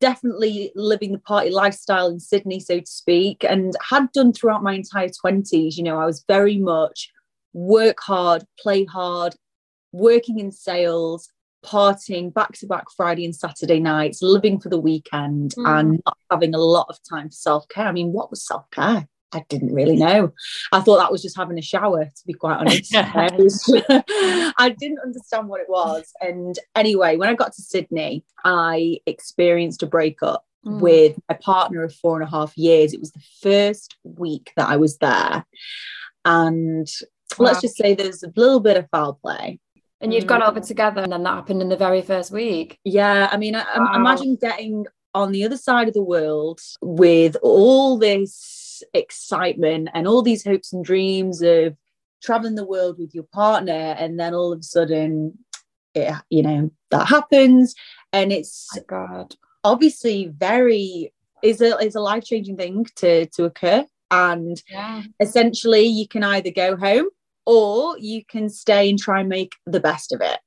definitely 0.00 0.70
living 0.74 1.12
the 1.12 1.18
party 1.18 1.50
lifestyle 1.50 2.08
in 2.08 2.20
Sydney, 2.20 2.60
so 2.60 2.80
to 2.80 2.86
speak, 2.86 3.44
and 3.44 3.74
had 3.88 4.12
done 4.12 4.32
throughout 4.32 4.62
my 4.62 4.74
entire 4.74 5.08
20s. 5.08 5.76
You 5.76 5.82
know, 5.82 5.98
I 5.98 6.06
was 6.06 6.24
very 6.28 6.58
much 6.58 7.10
work 7.52 8.00
hard, 8.00 8.44
play 8.60 8.84
hard, 8.84 9.34
working 9.92 10.38
in 10.38 10.50
sales, 10.52 11.30
partying 11.64 12.32
back 12.32 12.52
to 12.52 12.66
back 12.66 12.84
Friday 12.96 13.24
and 13.24 13.34
Saturday 13.34 13.80
nights, 13.80 14.22
living 14.22 14.60
for 14.60 14.68
the 14.68 14.80
weekend, 14.80 15.54
mm. 15.56 15.66
and 15.66 16.02
not 16.04 16.18
having 16.30 16.54
a 16.54 16.58
lot 16.58 16.86
of 16.88 16.98
time 17.08 17.28
for 17.28 17.34
self 17.34 17.68
care. 17.68 17.86
I 17.86 17.92
mean, 17.92 18.12
what 18.12 18.30
was 18.30 18.46
self 18.46 18.70
care? 18.70 19.08
I 19.32 19.44
didn't 19.48 19.74
really 19.74 19.96
know. 19.96 20.32
I 20.70 20.80
thought 20.80 20.98
that 20.98 21.10
was 21.10 21.22
just 21.22 21.36
having 21.36 21.58
a 21.58 21.62
shower, 21.62 22.04
to 22.04 22.26
be 22.26 22.34
quite 22.34 22.58
honest. 22.58 22.94
I 22.94 24.74
didn't 24.78 25.00
understand 25.00 25.48
what 25.48 25.60
it 25.60 25.68
was. 25.68 26.12
And 26.20 26.56
anyway, 26.76 27.16
when 27.16 27.28
I 27.28 27.34
got 27.34 27.52
to 27.54 27.62
Sydney, 27.62 28.24
I 28.44 28.98
experienced 29.06 29.82
a 29.82 29.86
breakup 29.86 30.44
mm. 30.64 30.80
with 30.80 31.18
a 31.28 31.34
partner 31.34 31.82
of 31.82 31.94
four 31.94 32.20
and 32.20 32.26
a 32.26 32.30
half 32.30 32.56
years. 32.56 32.92
It 32.92 33.00
was 33.00 33.10
the 33.10 33.22
first 33.42 33.96
week 34.04 34.52
that 34.56 34.68
I 34.68 34.76
was 34.76 34.98
there. 34.98 35.44
And 36.24 36.86
wow. 37.38 37.46
let's 37.46 37.60
just 37.60 37.76
say 37.76 37.94
there's 37.94 38.22
a 38.22 38.32
little 38.36 38.60
bit 38.60 38.76
of 38.76 38.88
foul 38.90 39.14
play. 39.14 39.58
And 40.04 40.12
you'd 40.12 40.26
gone 40.26 40.42
mm-hmm. 40.42 40.50
over 40.50 40.60
together, 40.60 41.00
and 41.00 41.10
then 41.10 41.22
that 41.22 41.34
happened 41.34 41.62
in 41.62 41.70
the 41.70 41.78
very 41.78 42.02
first 42.02 42.30
week. 42.30 42.78
Yeah, 42.84 43.26
I 43.32 43.38
mean, 43.38 43.54
I, 43.54 43.64
wow. 43.74 43.94
imagine 43.94 44.36
getting 44.36 44.84
on 45.14 45.32
the 45.32 45.44
other 45.44 45.56
side 45.56 45.88
of 45.88 45.94
the 45.94 46.02
world 46.02 46.60
with 46.82 47.38
all 47.42 47.96
this 47.96 48.82
excitement 48.92 49.88
and 49.94 50.06
all 50.06 50.20
these 50.20 50.44
hopes 50.44 50.74
and 50.74 50.84
dreams 50.84 51.40
of 51.40 51.74
traveling 52.22 52.54
the 52.54 52.66
world 52.66 52.98
with 52.98 53.14
your 53.14 53.24
partner, 53.24 53.96
and 53.98 54.20
then 54.20 54.34
all 54.34 54.52
of 54.52 54.58
a 54.58 54.62
sudden, 54.62 55.38
it, 55.94 56.14
you 56.28 56.42
know, 56.42 56.70
that 56.90 57.08
happens, 57.08 57.74
and 58.12 58.30
it's 58.30 58.68
oh 58.76 58.82
God. 58.86 59.34
obviously 59.64 60.26
very 60.26 61.14
is 61.42 61.62
a 61.62 61.78
is 61.78 61.94
a 61.94 62.00
life 62.00 62.24
changing 62.26 62.58
thing 62.58 62.86
to 62.96 63.24
to 63.28 63.44
occur, 63.44 63.86
and 64.10 64.62
yeah. 64.70 65.02
essentially, 65.18 65.86
you 65.86 66.06
can 66.06 66.22
either 66.22 66.50
go 66.50 66.76
home 66.76 67.08
or 67.46 67.98
you 67.98 68.24
can 68.24 68.48
stay 68.48 68.88
and 68.88 68.98
try 68.98 69.20
and 69.20 69.28
make 69.28 69.54
the 69.66 69.80
best 69.80 70.12
of 70.12 70.20
it 70.20 70.38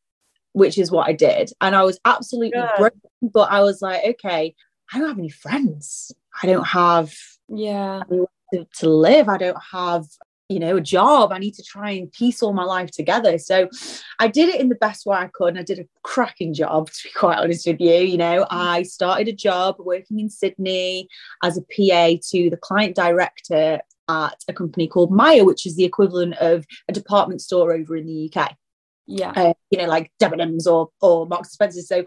which 0.57 0.79
is 0.79 0.89
what 0.89 1.07
I 1.07 1.13
did. 1.13 1.51
And 1.61 1.75
I 1.75 1.83
was 1.83 1.99
absolutely 2.03 2.59
broken, 2.77 2.99
but 3.21 3.51
I 3.51 3.61
was 3.61 3.79
like, 3.79 4.03
okay, 4.03 4.55
I 4.91 4.97
don't 4.97 5.07
have 5.07 5.19
any 5.19 5.29
friends. 5.29 6.11
I 6.41 6.47
don't 6.47 6.65
have 6.65 7.13
yeah 7.47 8.01
to, 8.53 8.67
to, 8.79 8.89
live. 8.89 9.29
I 9.29 9.37
don't 9.37 9.61
have 9.71 10.05
you 10.49 10.59
know 10.59 10.77
a 10.77 10.81
job. 10.81 11.31
I 11.31 11.37
need 11.37 11.53
to 11.55 11.63
try 11.63 11.91
and 11.91 12.11
piece 12.11 12.41
all 12.41 12.53
my 12.53 12.63
life 12.63 12.89
together. 12.89 13.37
So 13.37 13.69
I 14.19 14.27
did 14.27 14.49
it 14.49 14.59
in 14.59 14.69
the 14.69 14.75
best 14.75 15.05
way 15.05 15.17
I 15.17 15.29
could, 15.31 15.49
and 15.49 15.59
I 15.59 15.63
did 15.63 15.79
a 15.79 15.87
cracking 16.03 16.55
job. 16.55 16.89
To 16.91 17.03
be 17.03 17.11
quite 17.13 17.37
honest 17.37 17.67
with 17.67 17.79
you, 17.79 17.93
you 17.93 18.17
know, 18.17 18.41
mm. 18.41 18.47
I 18.49 18.81
started 18.81 19.27
a 19.27 19.33
job 19.33 19.75
working 19.77 20.19
in 20.19 20.29
Sydney 20.29 21.07
as 21.43 21.57
a 21.57 21.61
PA 21.61 22.19
to 22.31 22.49
the 22.49 22.57
client 22.59 22.95
director 22.95 23.81
at 24.09 24.43
a 24.47 24.53
company 24.53 24.87
called 24.87 25.11
Myer, 25.11 25.45
which 25.45 25.65
is 25.65 25.75
the 25.75 25.83
equivalent 25.83 26.35
of 26.35 26.65
a 26.87 26.93
department 26.93 27.41
store 27.41 27.73
over 27.73 27.95
in 27.95 28.05
the 28.05 28.31
UK. 28.33 28.55
Yeah, 29.05 29.31
uh, 29.35 29.53
you 29.69 29.77
know, 29.77 29.87
like 29.87 30.11
Debenhams 30.21 30.67
or 30.67 30.89
or 31.01 31.25
Marks 31.27 31.49
and 31.49 31.53
Spencer. 31.53 31.81
So. 31.81 32.03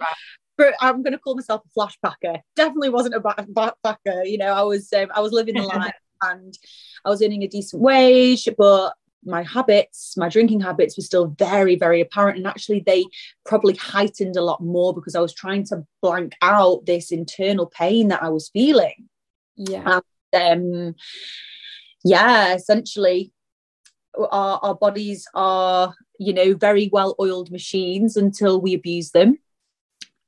But 0.56 0.74
I'm 0.82 1.02
going 1.02 1.14
to 1.14 1.18
call 1.18 1.36
myself 1.36 1.62
a 1.64 1.70
flash 1.70 1.96
packer. 2.04 2.38
Definitely 2.54 2.90
wasn't 2.90 3.14
a 3.14 3.20
backpacker. 3.20 4.28
You 4.28 4.36
know, 4.36 4.52
I 4.52 4.60
was 4.60 4.92
um, 4.92 5.06
I 5.14 5.20
was 5.20 5.32
living 5.32 5.54
the 5.54 5.62
life 5.78 5.94
and 6.22 6.54
I 7.02 7.08
was 7.08 7.22
earning 7.22 7.42
a 7.42 7.48
decent 7.48 7.80
wage, 7.80 8.46
but 8.58 8.92
my 9.24 9.42
habits, 9.42 10.14
my 10.16 10.28
drinking 10.28 10.60
habits 10.60 10.96
were 10.96 11.02
still 11.02 11.28
very, 11.38 11.76
very 11.76 12.00
apparent. 12.00 12.38
And 12.38 12.46
actually, 12.46 12.80
they 12.80 13.04
probably 13.44 13.74
heightened 13.74 14.36
a 14.36 14.42
lot 14.42 14.62
more 14.62 14.94
because 14.94 15.14
I 15.14 15.20
was 15.20 15.34
trying 15.34 15.64
to 15.66 15.84
blank 16.00 16.34
out 16.42 16.86
this 16.86 17.12
internal 17.12 17.66
pain 17.66 18.08
that 18.08 18.22
I 18.22 18.30
was 18.30 18.50
feeling. 18.50 19.08
Yeah. 19.56 20.00
And, 20.32 20.86
um, 20.88 20.94
yeah, 22.04 22.54
essentially, 22.54 23.32
our, 24.16 24.58
our 24.62 24.74
bodies 24.74 25.26
are, 25.34 25.94
you 26.18 26.32
know, 26.32 26.54
very 26.54 26.90
well 26.92 27.14
oiled 27.20 27.50
machines 27.50 28.16
until 28.16 28.60
we 28.60 28.74
abuse 28.74 29.10
them. 29.10 29.38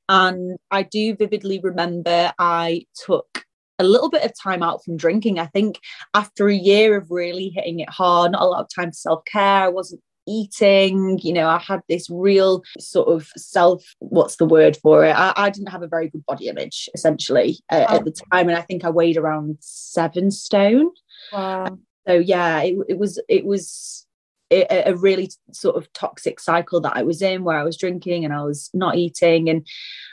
And 0.09 0.57
I 0.69 0.83
do 0.83 1.15
vividly 1.15 1.59
remember 1.59 2.33
I 2.37 2.85
took 3.05 3.45
a 3.79 3.83
little 3.83 4.09
bit 4.09 4.23
of 4.23 4.31
time 4.41 4.61
out 4.61 4.83
from 4.83 4.97
drinking. 4.97 5.39
I 5.39 5.47
think 5.47 5.79
after 6.13 6.47
a 6.47 6.55
year 6.55 6.97
of 6.97 7.09
really 7.09 7.49
hitting 7.49 7.79
it 7.79 7.89
hard, 7.89 8.33
not 8.33 8.41
a 8.41 8.45
lot 8.45 8.61
of 8.61 8.69
time 8.73 8.89
for 8.89 8.95
self 8.95 9.25
care, 9.25 9.63
I 9.63 9.69
wasn't 9.69 10.01
eating 10.27 11.19
you 11.21 11.33
know 11.33 11.47
i 11.47 11.57
had 11.57 11.81
this 11.89 12.09
real 12.09 12.63
sort 12.79 13.07
of 13.07 13.27
self 13.35 13.83
what's 13.99 14.37
the 14.37 14.45
word 14.45 14.77
for 14.77 15.05
it 15.05 15.11
i, 15.11 15.33
I 15.35 15.49
didn't 15.49 15.71
have 15.71 15.83
a 15.83 15.87
very 15.87 16.09
good 16.09 16.25
body 16.25 16.47
image 16.47 16.89
essentially 16.93 17.59
uh, 17.69 17.85
oh. 17.89 17.95
at 17.97 18.05
the 18.05 18.11
time 18.11 18.47
and 18.49 18.57
i 18.57 18.61
think 18.61 18.85
i 18.85 18.89
weighed 18.89 19.17
around 19.17 19.57
seven 19.59 20.31
stone 20.31 20.89
Wow. 21.31 21.77
So 22.07 22.13
yeah, 22.13 22.61
it, 22.61 22.75
it 22.89 22.97
was 22.97 23.21
it 23.29 23.45
was 23.45 24.05
a, 24.51 24.89
a 24.89 24.95
really 24.95 25.31
sort 25.51 25.77
of 25.77 25.91
toxic 25.93 26.39
cycle 26.39 26.81
that 26.81 26.95
I 26.95 27.03
was 27.03 27.21
in 27.21 27.43
where 27.43 27.57
I 27.57 27.63
was 27.63 27.77
drinking 27.77 28.25
and 28.25 28.33
I 28.33 28.43
was 28.43 28.69
not 28.73 28.95
eating. 28.95 29.49
And 29.49 29.65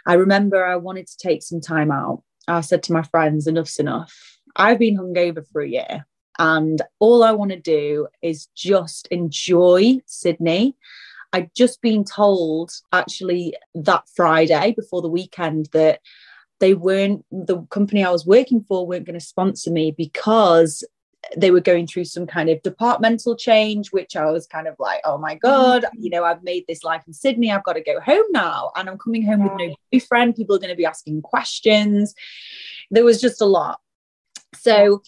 I 0.06 0.14
remember 0.14 0.64
I 0.64 0.76
wanted 0.76 1.06
to 1.08 1.16
take 1.18 1.42
some 1.42 1.60
time 1.60 1.90
out. 1.90 2.22
I 2.46 2.60
said 2.62 2.82
to 2.84 2.92
my 2.92 3.02
friends, 3.02 3.46
enough's 3.46 3.78
enough. 3.78 4.14
I've 4.56 4.78
been 4.78 4.96
hungover 4.96 5.44
for 5.52 5.60
a 5.60 5.68
year 5.68 6.06
and 6.40 6.80
all 7.00 7.22
I 7.22 7.32
want 7.32 7.50
to 7.50 7.60
do 7.60 8.08
is 8.22 8.46
just 8.56 9.06
enjoy 9.08 9.98
Sydney. 10.06 10.74
I'd 11.34 11.54
just 11.54 11.82
been 11.82 12.02
told 12.02 12.72
actually 12.94 13.54
that 13.74 14.04
Friday 14.16 14.72
before 14.74 15.02
the 15.02 15.08
weekend 15.08 15.68
that 15.74 16.00
they 16.58 16.72
weren't, 16.72 17.26
the 17.30 17.60
company 17.66 18.02
I 18.02 18.10
was 18.10 18.24
working 18.24 18.64
for 18.66 18.86
weren't 18.86 19.04
going 19.04 19.18
to 19.18 19.24
sponsor 19.24 19.70
me 19.70 19.90
because 19.90 20.82
they 21.36 21.50
were 21.50 21.60
going 21.60 21.86
through 21.86 22.06
some 22.06 22.26
kind 22.26 22.48
of 22.48 22.62
departmental 22.62 23.36
change, 23.36 23.92
which 23.92 24.16
I 24.16 24.30
was 24.30 24.46
kind 24.46 24.66
of 24.66 24.76
like, 24.78 25.02
oh 25.04 25.18
my 25.18 25.34
God, 25.34 25.82
mm-hmm. 25.82 26.02
you 26.02 26.08
know, 26.08 26.24
I've 26.24 26.42
made 26.42 26.64
this 26.66 26.82
life 26.82 27.02
in 27.06 27.12
Sydney. 27.12 27.52
I've 27.52 27.64
got 27.64 27.74
to 27.74 27.82
go 27.82 28.00
home 28.00 28.24
now. 28.30 28.72
And 28.76 28.88
I'm 28.88 28.96
coming 28.96 29.26
home 29.26 29.42
with 29.42 29.52
no 29.58 29.74
boyfriend. 29.92 30.36
People 30.36 30.56
are 30.56 30.58
going 30.58 30.70
to 30.70 30.76
be 30.76 30.86
asking 30.86 31.20
questions. 31.20 32.14
There 32.90 33.04
was 33.04 33.20
just 33.20 33.42
a 33.42 33.46
lot. 33.46 33.78
So, 34.54 35.02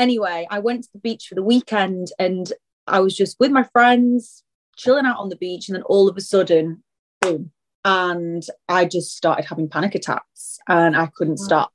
anyway, 0.00 0.46
I 0.50 0.58
went 0.58 0.84
to 0.84 0.90
the 0.92 0.98
beach 0.98 1.26
for 1.28 1.34
the 1.34 1.42
weekend 1.42 2.08
and 2.18 2.52
I 2.86 3.00
was 3.00 3.16
just 3.16 3.38
with 3.38 3.52
my 3.52 3.62
friends, 3.64 4.42
chilling 4.76 5.06
out 5.06 5.18
on 5.18 5.28
the 5.28 5.36
beach. 5.36 5.68
And 5.68 5.76
then 5.76 5.82
all 5.84 6.08
of 6.08 6.16
a 6.16 6.20
sudden, 6.20 6.82
boom. 7.20 7.52
And 7.84 8.42
I 8.68 8.86
just 8.86 9.16
started 9.16 9.44
having 9.44 9.68
panic 9.68 9.94
attacks 9.94 10.58
and 10.68 10.96
I 10.96 11.06
couldn't 11.06 11.38
stop 11.38 11.72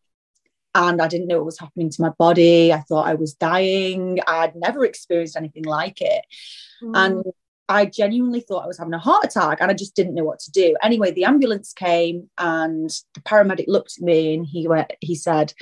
and 0.75 1.01
I 1.01 1.07
didn't 1.07 1.27
know 1.27 1.37
what 1.37 1.45
was 1.45 1.59
happening 1.59 1.89
to 1.89 2.01
my 2.01 2.09
body. 2.09 2.73
I 2.73 2.81
thought 2.81 3.07
I 3.07 3.15
was 3.15 3.33
dying. 3.33 4.19
I'd 4.27 4.55
never 4.55 4.85
experienced 4.85 5.37
anything 5.37 5.63
like 5.63 6.01
it. 6.01 6.25
Mm. 6.83 6.91
And 6.95 7.23
I 7.69 7.85
genuinely 7.85 8.41
thought 8.41 8.63
I 8.63 8.67
was 8.67 8.77
having 8.77 8.93
a 8.93 8.99
heart 8.99 9.25
attack 9.25 9.59
and 9.61 9.71
I 9.71 9.73
just 9.73 9.95
didn't 9.95 10.13
know 10.13 10.25
what 10.25 10.39
to 10.39 10.51
do. 10.51 10.75
Anyway, 10.83 11.11
the 11.11 11.23
ambulance 11.23 11.73
came 11.73 12.29
and 12.37 12.89
the 13.13 13.21
paramedic 13.21 13.65
looked 13.67 13.97
at 13.97 14.03
me 14.03 14.35
and 14.35 14.45
he 14.45 14.67
went, 14.67 14.91
he 14.99 15.15
said, 15.15 15.53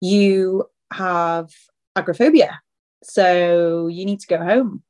You 0.00 0.70
have 0.92 1.50
agoraphobia. 1.96 2.60
So 3.02 3.88
you 3.88 4.04
need 4.04 4.20
to 4.20 4.26
go 4.26 4.38
home. 4.38 4.82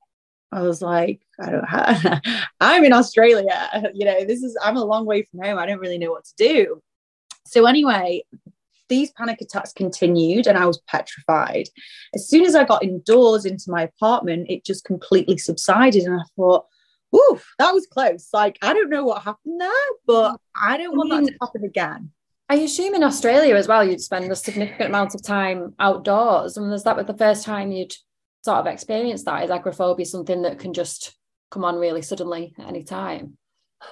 I 0.52 0.62
was 0.62 0.80
like, 0.80 1.20
I 1.40 1.50
don't 1.50 1.68
have, 1.68 2.22
I'm 2.60 2.84
in 2.84 2.92
Australia. 2.92 3.70
You 3.94 4.04
know, 4.04 4.25
this 4.25 4.42
is, 4.42 4.56
I'm 4.62 4.76
a 4.76 4.84
long 4.84 5.06
way 5.06 5.22
from 5.22 5.40
home. 5.40 5.58
I 5.58 5.66
don't 5.66 5.80
really 5.80 5.98
know 5.98 6.10
what 6.10 6.25
to 6.25 6.34
do. 6.36 6.82
So 7.46 7.66
anyway, 7.66 8.25
these 8.88 9.10
panic 9.12 9.40
attacks 9.40 9.72
continued 9.72 10.46
and 10.46 10.56
I 10.58 10.66
was 10.66 10.80
petrified. 10.88 11.68
As 12.14 12.28
soon 12.28 12.44
as 12.44 12.54
I 12.54 12.64
got 12.64 12.84
indoors 12.84 13.44
into 13.44 13.70
my 13.70 13.82
apartment, 13.82 14.50
it 14.50 14.64
just 14.64 14.84
completely 14.84 15.38
subsided. 15.38 16.04
And 16.04 16.20
I 16.20 16.25
thought, 16.36 16.66
oof, 17.14 17.46
that 17.58 17.72
was 17.72 17.86
close. 17.86 18.28
Like, 18.32 18.58
I 18.62 18.72
don't 18.72 18.90
know 18.90 19.04
what 19.04 19.22
happened 19.22 19.60
there, 19.60 19.70
but 20.06 20.40
I 20.60 20.76
don't 20.76 20.96
want 20.96 21.10
that 21.10 21.32
to 21.32 21.38
happen 21.40 21.64
again. 21.64 22.10
I 22.48 22.56
assume 22.56 22.94
in 22.94 23.02
Australia 23.02 23.56
as 23.56 23.66
well, 23.66 23.84
you'd 23.84 24.00
spend 24.00 24.30
a 24.30 24.36
significant 24.36 24.88
amount 24.88 25.14
of 25.14 25.22
time 25.22 25.74
outdoors. 25.78 26.56
And 26.56 26.70
was 26.70 26.84
that 26.84 26.96
was 26.96 27.06
the 27.06 27.16
first 27.16 27.44
time 27.44 27.72
you'd 27.72 27.94
sort 28.44 28.58
of 28.58 28.66
experienced 28.66 29.24
that? 29.24 29.44
Is 29.44 29.50
agoraphobia 29.50 30.06
something 30.06 30.42
that 30.42 30.58
can 30.58 30.72
just 30.72 31.16
come 31.50 31.64
on 31.64 31.76
really 31.76 32.02
suddenly 32.02 32.54
at 32.58 32.68
any 32.68 32.84
time? 32.84 33.36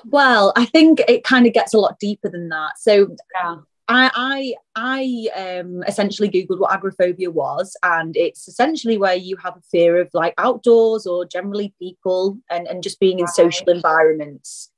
Well, 0.04 0.52
I 0.56 0.66
think 0.66 1.00
it 1.08 1.24
kind 1.24 1.46
of 1.46 1.52
gets 1.52 1.74
a 1.74 1.78
lot 1.78 1.98
deeper 1.98 2.30
than 2.30 2.48
that. 2.50 2.78
So 2.78 3.08
yeah. 3.34 3.56
I 3.86 4.54
I 4.76 5.28
I 5.34 5.58
um, 5.58 5.82
essentially 5.86 6.30
googled 6.30 6.58
what 6.58 6.72
agoraphobia 6.72 7.30
was, 7.30 7.76
and 7.82 8.16
it's 8.16 8.48
essentially 8.48 8.96
where 8.96 9.14
you 9.14 9.36
have 9.36 9.56
a 9.56 9.62
fear 9.70 10.00
of 10.00 10.08
like 10.14 10.34
outdoors 10.38 11.06
or 11.06 11.26
generally 11.26 11.74
people 11.78 12.38
and, 12.50 12.66
and 12.66 12.82
just 12.82 12.98
being 12.98 13.18
in 13.18 13.26
social 13.28 13.68
environments. 13.68 14.70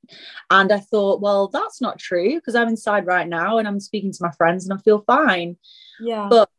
And 0.51 0.71
I 0.71 0.79
thought, 0.79 1.21
well, 1.21 1.47
that's 1.47 1.81
not 1.81 1.99
true 1.99 2.35
because 2.35 2.55
I'm 2.55 2.67
inside 2.67 3.05
right 3.05 3.27
now 3.27 3.57
and 3.57 3.67
I'm 3.67 3.79
speaking 3.79 4.11
to 4.11 4.23
my 4.23 4.31
friends 4.31 4.67
and 4.67 4.77
I 4.77 4.81
feel 4.81 5.03
fine. 5.07 5.57
Yeah. 5.99 6.27
But 6.29 6.49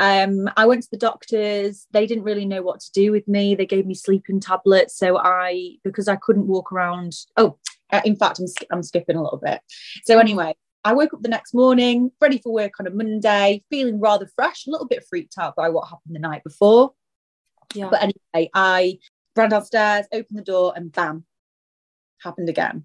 um, 0.00 0.48
I 0.56 0.66
went 0.66 0.82
to 0.82 0.88
the 0.90 0.96
doctors. 0.96 1.86
They 1.92 2.06
didn't 2.06 2.24
really 2.24 2.46
know 2.46 2.62
what 2.62 2.80
to 2.80 2.92
do 2.92 3.12
with 3.12 3.26
me. 3.28 3.54
They 3.54 3.66
gave 3.66 3.86
me 3.86 3.94
sleeping 3.94 4.40
tablets. 4.40 4.96
So 4.98 5.18
I, 5.18 5.76
because 5.84 6.08
I 6.08 6.16
couldn't 6.16 6.48
walk 6.48 6.72
around. 6.72 7.14
Oh, 7.36 7.58
uh, 7.92 8.00
in 8.04 8.16
fact, 8.16 8.40
I'm, 8.40 8.46
I'm 8.72 8.82
skipping 8.82 9.16
a 9.16 9.22
little 9.22 9.38
bit. 9.38 9.60
So 10.04 10.18
anyway, 10.18 10.54
I 10.84 10.92
woke 10.92 11.14
up 11.14 11.22
the 11.22 11.28
next 11.28 11.54
morning, 11.54 12.12
ready 12.20 12.38
for 12.38 12.52
work 12.52 12.78
on 12.78 12.86
a 12.86 12.90
Monday, 12.90 13.64
feeling 13.70 14.00
rather 14.00 14.28
fresh, 14.36 14.66
a 14.66 14.70
little 14.70 14.86
bit 14.86 15.06
freaked 15.08 15.38
out 15.38 15.56
by 15.56 15.70
what 15.70 15.88
happened 15.88 16.14
the 16.14 16.20
night 16.20 16.44
before. 16.44 16.92
Yeah. 17.74 17.88
But 17.90 18.02
anyway, 18.02 18.50
I 18.54 18.98
ran 19.34 19.50
downstairs, 19.50 20.06
opened 20.12 20.38
the 20.38 20.42
door, 20.42 20.74
and 20.76 20.92
bam, 20.92 21.24
happened 22.22 22.50
again. 22.50 22.84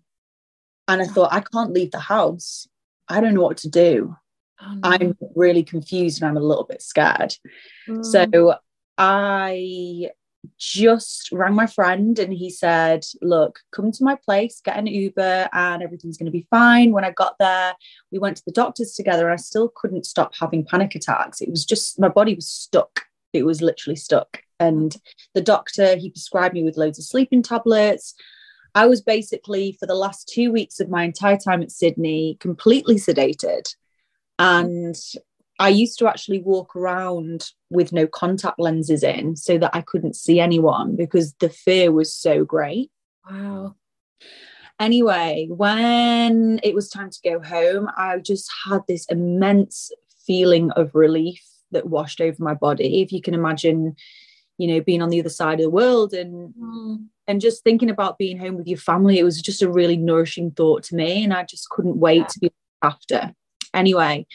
And 0.88 1.02
I 1.02 1.06
thought, 1.06 1.34
I 1.34 1.42
can't 1.42 1.74
leave 1.74 1.92
the 1.92 2.00
house. 2.00 2.68
I 3.08 3.22
don't 3.22 3.34
know 3.34 3.42
what 3.42 3.58
to 3.58 3.70
do. 3.70 4.16
Oh, 4.62 4.74
no. 4.74 4.80
I'm 4.84 5.18
really 5.36 5.64
confused 5.64 6.22
and 6.22 6.30
I'm 6.30 6.38
a 6.38 6.46
little 6.46 6.66
bit 6.66 6.82
scared. 6.82 7.36
Mm. 7.88 8.04
So 8.06 8.56
I 8.98 10.10
just 10.58 11.30
rang 11.32 11.54
my 11.54 11.68
friend 11.68 12.18
and 12.20 12.34
he 12.34 12.50
said, 12.50 13.06
Look, 13.22 13.60
come 13.72 13.92
to 13.92 14.04
my 14.04 14.16
place, 14.16 14.62
get 14.64 14.78
an 14.78 14.88
Uber, 14.88 15.50
and 15.54 15.84
everything's 15.84 16.18
going 16.18 16.26
to 16.26 16.32
be 16.32 16.48
fine. 16.50 16.92
When 16.92 17.06
I 17.06 17.12
got 17.12 17.36
there, 17.40 17.74
we 18.12 18.20
went 18.20 18.38
to 18.38 18.46
the 18.46 18.52
doctors 18.52 18.94
together 18.94 19.26
and 19.26 19.34
I 19.34 19.38
still 19.38 19.72
couldn't 19.76 20.06
stop 20.06 20.34
having 20.40 20.66
panic 20.66 20.96
attacks. 20.96 21.42
It 21.42 21.50
was 21.50 21.66
just 21.66 22.00
my 22.00 22.10
body 22.10 22.36
was 22.36 22.48
stuck. 22.48 23.02
It 23.34 23.46
was 23.46 23.62
literally 23.62 23.96
stuck. 23.96 24.42
And 24.60 24.96
the 25.34 25.42
doctor, 25.42 25.96
he 25.96 26.10
prescribed 26.10 26.54
me 26.54 26.64
with 26.64 26.78
loads 26.78 27.00
of 27.00 27.06
sleeping 27.06 27.44
tablets. 27.44 28.16
I 28.76 28.86
was 28.86 29.02
basically, 29.02 29.78
for 29.80 29.86
the 29.86 29.96
last 29.96 30.30
two 30.34 30.52
weeks 30.52 30.80
of 30.80 30.90
my 30.90 31.04
entire 31.04 31.38
time 31.38 31.62
at 31.62 31.72
Sydney, 31.72 32.38
completely 32.40 32.96
sedated. 32.96 33.74
And 34.38 34.96
I 35.60 35.70
used 35.70 36.00
to 36.00 36.08
actually 36.08 36.40
walk 36.40 36.76
around 36.76 37.50
with 37.70 37.92
no 37.92 38.08
contact 38.08 38.60
lenses 38.60 39.04
in 39.04 39.36
so 39.36 39.58
that 39.58 39.72
I 39.76 39.82
couldn't 39.82 40.16
see 40.16 40.40
anyone 40.40 40.96
because 40.96 41.34
the 41.40 41.50
fear 41.50 41.92
was 41.92 42.14
so 42.14 42.44
great. 42.46 42.90
wow. 43.30 43.76
Anyway, 44.80 45.48
when 45.50 46.60
it 46.64 46.74
was 46.74 46.88
time 46.90 47.10
to 47.10 47.20
go 47.30 47.42
home, 47.42 47.90
I 47.98 48.20
just 48.20 48.50
had 48.66 48.80
this 48.88 49.06
immense 49.10 49.92
feeling 50.26 50.72
of 50.72 50.96
relief 50.96 51.42
that 51.72 51.88
washed 51.88 52.22
over 52.22 52.42
my 52.42 52.54
body. 52.54 53.02
If 53.02 53.12
you 53.12 53.22
can 53.22 53.34
imagine, 53.34 53.96
you 54.58 54.68
know, 54.68 54.80
being 54.80 55.02
on 55.02 55.10
the 55.10 55.20
other 55.20 55.28
side 55.30 55.60
of 55.60 55.64
the 55.64 55.70
world 55.70 56.14
and 56.14 56.54
Mm. 56.56 57.08
and 57.28 57.42
just 57.42 57.64
thinking 57.64 57.90
about 57.90 58.18
being 58.18 58.38
home 58.40 58.56
with 58.56 58.68
your 58.68 58.78
family, 58.80 59.20
it 59.20 59.24
was 59.24 59.42
just 59.42 59.62
a 59.62 59.70
really 59.70 59.98
nourishing 59.98 60.52
thought 60.52 60.84
to 60.84 60.96
me. 60.96 61.24
And 61.26 61.34
I 61.34 61.44
just 61.44 61.70
couldn't 61.70 62.00
wait 62.00 62.20
Yeah. 62.22 62.28
to 62.28 62.40
be 62.40 62.52
after. 62.82 63.36
Anyway, 63.74 64.26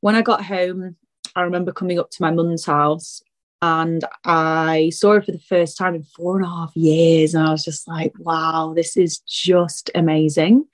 when 0.00 0.14
I 0.14 0.22
got 0.22 0.44
home, 0.44 0.96
I 1.34 1.42
remember 1.42 1.72
coming 1.72 1.98
up 1.98 2.10
to 2.10 2.22
my 2.22 2.30
mum's 2.30 2.64
house 2.64 3.22
and 3.62 4.04
I 4.24 4.90
saw 4.90 5.14
her 5.14 5.22
for 5.22 5.32
the 5.32 5.38
first 5.38 5.76
time 5.76 5.94
in 5.94 6.02
four 6.02 6.36
and 6.36 6.44
a 6.44 6.48
half 6.48 6.76
years. 6.76 7.34
And 7.34 7.46
I 7.46 7.50
was 7.50 7.64
just 7.64 7.88
like, 7.88 8.12
wow, 8.18 8.72
this 8.74 8.96
is 8.96 9.18
just 9.20 9.90
amazing. 9.94 10.66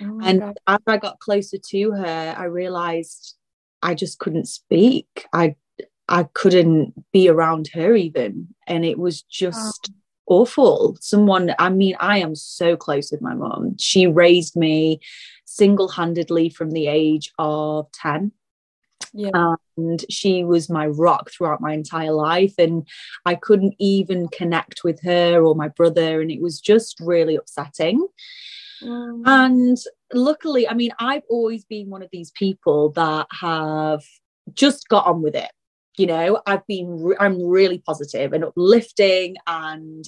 Oh 0.00 0.20
And 0.22 0.40
God. 0.40 0.58
as 0.66 0.78
I 0.86 0.96
got 0.96 1.18
closer 1.18 1.58
to 1.70 1.92
her, 1.92 2.34
I 2.36 2.44
realized 2.44 3.36
I 3.82 3.94
just 3.94 4.18
couldn't 4.18 4.46
speak. 4.46 5.26
I 5.32 5.56
I 6.08 6.24
couldn't 6.34 6.94
be 7.12 7.28
around 7.28 7.68
her 7.74 7.94
even. 7.94 8.48
And 8.66 8.84
it 8.84 8.98
was 8.98 9.22
just 9.22 9.90
oh. 9.90 10.40
awful. 10.40 10.96
Someone, 11.00 11.54
I 11.58 11.70
mean, 11.70 11.96
I 12.00 12.18
am 12.18 12.34
so 12.34 12.76
close 12.76 13.10
with 13.10 13.22
my 13.22 13.34
mom. 13.34 13.76
She 13.78 14.06
raised 14.06 14.56
me 14.56 15.00
single-handedly 15.44 16.50
from 16.50 16.72
the 16.72 16.86
age 16.86 17.32
of 17.38 17.90
10 17.92 18.32
Yeah. 19.14 19.54
and 19.76 20.04
she 20.10 20.42
was 20.44 20.70
my 20.70 20.86
rock 20.86 21.30
throughout 21.30 21.60
my 21.60 21.72
entire 21.74 22.12
life 22.12 22.54
and 22.58 22.86
i 23.26 23.34
couldn't 23.34 23.74
even 23.78 24.28
connect 24.28 24.84
with 24.84 25.00
her 25.02 25.42
or 25.42 25.54
my 25.54 25.68
brother 25.68 26.20
and 26.22 26.30
it 26.30 26.40
was 26.40 26.60
just 26.60 26.98
really 27.00 27.36
upsetting 27.36 28.06
Mm. 28.82 29.22
and 29.26 29.76
luckily 30.12 30.68
i 30.68 30.74
mean 30.74 30.90
i've 30.98 31.22
always 31.30 31.64
been 31.64 31.88
one 31.88 32.02
of 32.02 32.08
these 32.10 32.32
people 32.32 32.90
that 32.92 33.28
have 33.30 34.02
just 34.54 34.88
got 34.88 35.06
on 35.06 35.22
with 35.22 35.36
it 35.36 35.52
you 35.96 36.06
know 36.06 36.42
i've 36.46 36.66
been 36.66 36.88
re- 37.00 37.16
i'm 37.20 37.40
really 37.46 37.78
positive 37.78 38.32
and 38.32 38.42
uplifting 38.42 39.36
and 39.46 40.06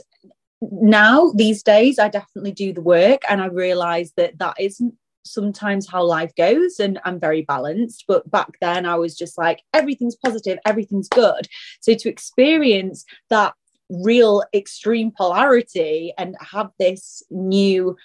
now 0.61 1.31
these 1.37 1.63
days 1.63 2.01
i 2.01 2.09
definitely 2.09 2.51
do 2.51 2.73
the 2.73 2.81
work 2.81 3.23
and 3.31 3.41
i 3.41 3.47
realize 3.47 4.13
that 4.17 4.37
that 4.41 4.57
isn't 4.59 4.95
sometimes 5.25 5.88
how 5.88 6.02
life 6.02 6.33
goes 6.37 6.78
and 6.78 7.00
i'm 7.04 7.19
very 7.19 7.43
balanced 7.43 8.04
but 8.07 8.31
back 8.31 8.52
then 8.61 8.85
i 8.85 8.94
was 8.94 9.16
just 9.16 9.38
like 9.38 9.62
everything's 9.72 10.16
positive 10.16 10.59
everything's 10.64 11.09
good. 11.09 11.49
So 11.81 11.94
to 11.94 12.09
experience 12.09 13.05
that 13.31 13.55
real 13.90 14.42
extreme 14.55 15.12
polarity 15.16 16.12
and 16.18 16.37
have 16.40 16.70
this 16.79 17.22
new 17.31 17.96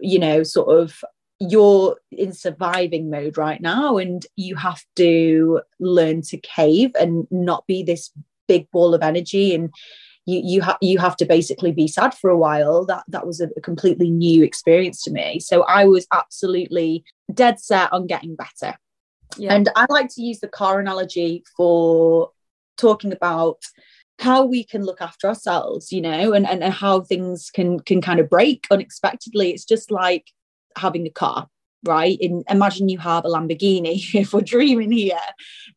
you 0.00 0.18
know 0.18 0.42
sort 0.42 0.76
of 0.76 1.04
you're 1.38 1.96
in 2.10 2.32
surviving 2.32 3.10
mode 3.10 3.36
right 3.36 3.60
now 3.60 3.98
and 3.98 4.24
you 4.36 4.54
have 4.56 4.82
to 4.96 5.60
learn 5.80 6.22
to 6.22 6.36
cave 6.38 6.92
and 6.98 7.26
not 7.30 7.66
be 7.66 7.82
this 7.82 8.10
big 8.48 8.70
ball 8.70 8.94
of 8.94 9.02
energy 9.02 9.54
and 9.54 9.72
you 10.26 10.40
you 10.44 10.60
have 10.60 10.78
you 10.80 10.98
have 10.98 11.16
to 11.16 11.24
basically 11.24 11.72
be 11.72 11.88
sad 11.88 12.14
for 12.14 12.30
a 12.30 12.38
while 12.38 12.84
that 12.86 13.04
that 13.08 13.26
was 13.26 13.40
a, 13.40 13.48
a 13.56 13.60
completely 13.60 14.10
new 14.10 14.42
experience 14.42 15.02
to 15.02 15.10
me 15.10 15.40
so 15.40 15.62
i 15.62 15.84
was 15.84 16.06
absolutely 16.12 17.04
dead 17.32 17.58
set 17.60 17.92
on 17.92 18.06
getting 18.06 18.36
better 18.36 18.76
Yeah. 19.36 19.54
and 19.54 19.68
I 19.74 19.86
like 19.88 20.10
to 20.14 20.22
use 20.22 20.40
the 20.40 20.48
car 20.48 20.78
analogy 20.78 21.42
for 21.56 22.30
talking 22.76 23.12
about 23.12 23.58
how 24.18 24.44
we 24.44 24.64
can 24.64 24.84
look 24.84 25.00
after 25.00 25.26
ourselves, 25.26 25.92
you 25.92 26.00
know, 26.00 26.32
and, 26.32 26.46
and, 26.48 26.62
and 26.62 26.72
how 26.72 27.00
things 27.00 27.50
can 27.50 27.80
can 27.80 28.00
kind 28.00 28.20
of 28.20 28.30
break 28.30 28.66
unexpectedly. 28.70 29.50
It's 29.50 29.64
just 29.64 29.90
like 29.90 30.30
having 30.76 31.06
a 31.06 31.10
car, 31.10 31.48
right? 31.84 32.16
In 32.20 32.44
imagine 32.48 32.88
you 32.88 32.98
have 32.98 33.24
a 33.24 33.28
Lamborghini, 33.28 34.14
if 34.14 34.32
we're 34.32 34.42
dreaming 34.42 34.92
here, 34.92 35.18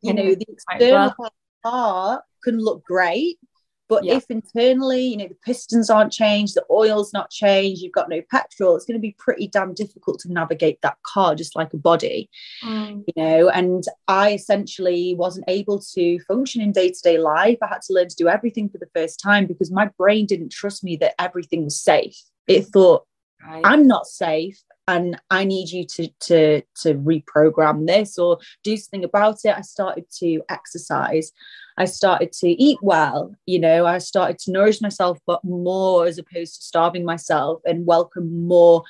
you 0.02 0.14
know, 0.14 0.24
mm-hmm. 0.24 0.40
the 0.40 0.46
right, 0.70 1.12
external 1.16 1.34
car 1.64 2.24
can 2.44 2.60
look 2.60 2.84
great. 2.84 3.40
But 3.88 4.04
Yeah. 4.04 4.16
if 4.16 4.26
internally, 4.32 5.02
you 5.06 5.18
know, 5.18 5.28
the 5.28 5.38
pistons 5.44 5.90
aren't 5.90 6.12
changed, 6.12 6.56
the 6.56 6.66
oil's 6.72 7.14
not 7.14 7.30
changed, 7.30 7.82
you've 7.82 7.92
got 7.94 8.10
no 8.10 8.22
petrol, 8.32 8.76
it's 8.76 8.86
going 8.86 8.98
to 8.98 9.02
be 9.02 9.16
pretty 9.20 9.48
damn 9.48 9.74
difficult 9.74 10.20
to 10.22 10.32
navigate 10.34 10.82
that 10.82 10.98
car 11.04 11.36
just 11.36 11.56
like 11.56 11.74
a 11.74 11.78
body 11.78 12.30
Mm. 12.64 13.04
you 13.08 13.14
know 13.24 13.50
and 13.50 13.84
i 14.08 14.34
essentially 14.34 15.14
wasn't 15.16 15.46
able 15.48 15.80
to 15.80 16.20
function 16.28 16.62
in 16.62 16.72
day-to-day 16.72 17.18
life 17.18 17.58
i 17.62 17.68
had 17.68 17.82
to 17.84 17.94
learn 17.94 18.08
to 18.08 18.16
do 18.16 18.28
everything 18.28 18.70
for 18.70 18.78
the 18.78 18.90
first 18.96 19.20
time 19.20 19.46
because 19.46 19.72
my 19.72 19.90
brain 19.98 20.26
didn't 20.26 20.52
trust 20.52 20.84
me 20.84 20.96
that 20.98 21.14
everything 21.20 21.64
was 21.66 21.80
safe 21.80 22.18
it 22.48 22.64
thought 22.74 23.04
Right. 23.46 23.62
i'm 23.66 23.86
not 23.86 24.08
safe 24.08 24.60
and 24.88 25.20
i 25.30 25.44
need 25.44 25.70
you 25.70 25.86
to 25.86 26.08
to 26.22 26.62
to 26.82 26.96
reprogram 26.96 27.86
this 27.88 28.18
or 28.18 28.40
do 28.64 28.76
something 28.78 29.04
about 29.04 29.38
it 29.44 29.56
i 29.56 29.62
started 29.62 30.06
to 30.20 30.42
exercise 30.50 31.32
i 31.78 31.86
started 31.86 32.32
to 32.32 32.48
eat 32.48 32.78
well 32.82 33.34
you 33.46 33.60
know 33.60 33.86
i 33.86 33.98
started 33.98 34.38
to 34.40 34.52
nourish 34.52 34.82
myself 34.82 35.18
but 35.26 35.44
more 35.44 36.06
as 36.06 36.18
opposed 36.18 36.56
to 36.56 36.62
starving 36.62 37.06
myself 37.06 37.62
and 37.66 37.86
welcome 37.86 38.48
more 38.48 38.84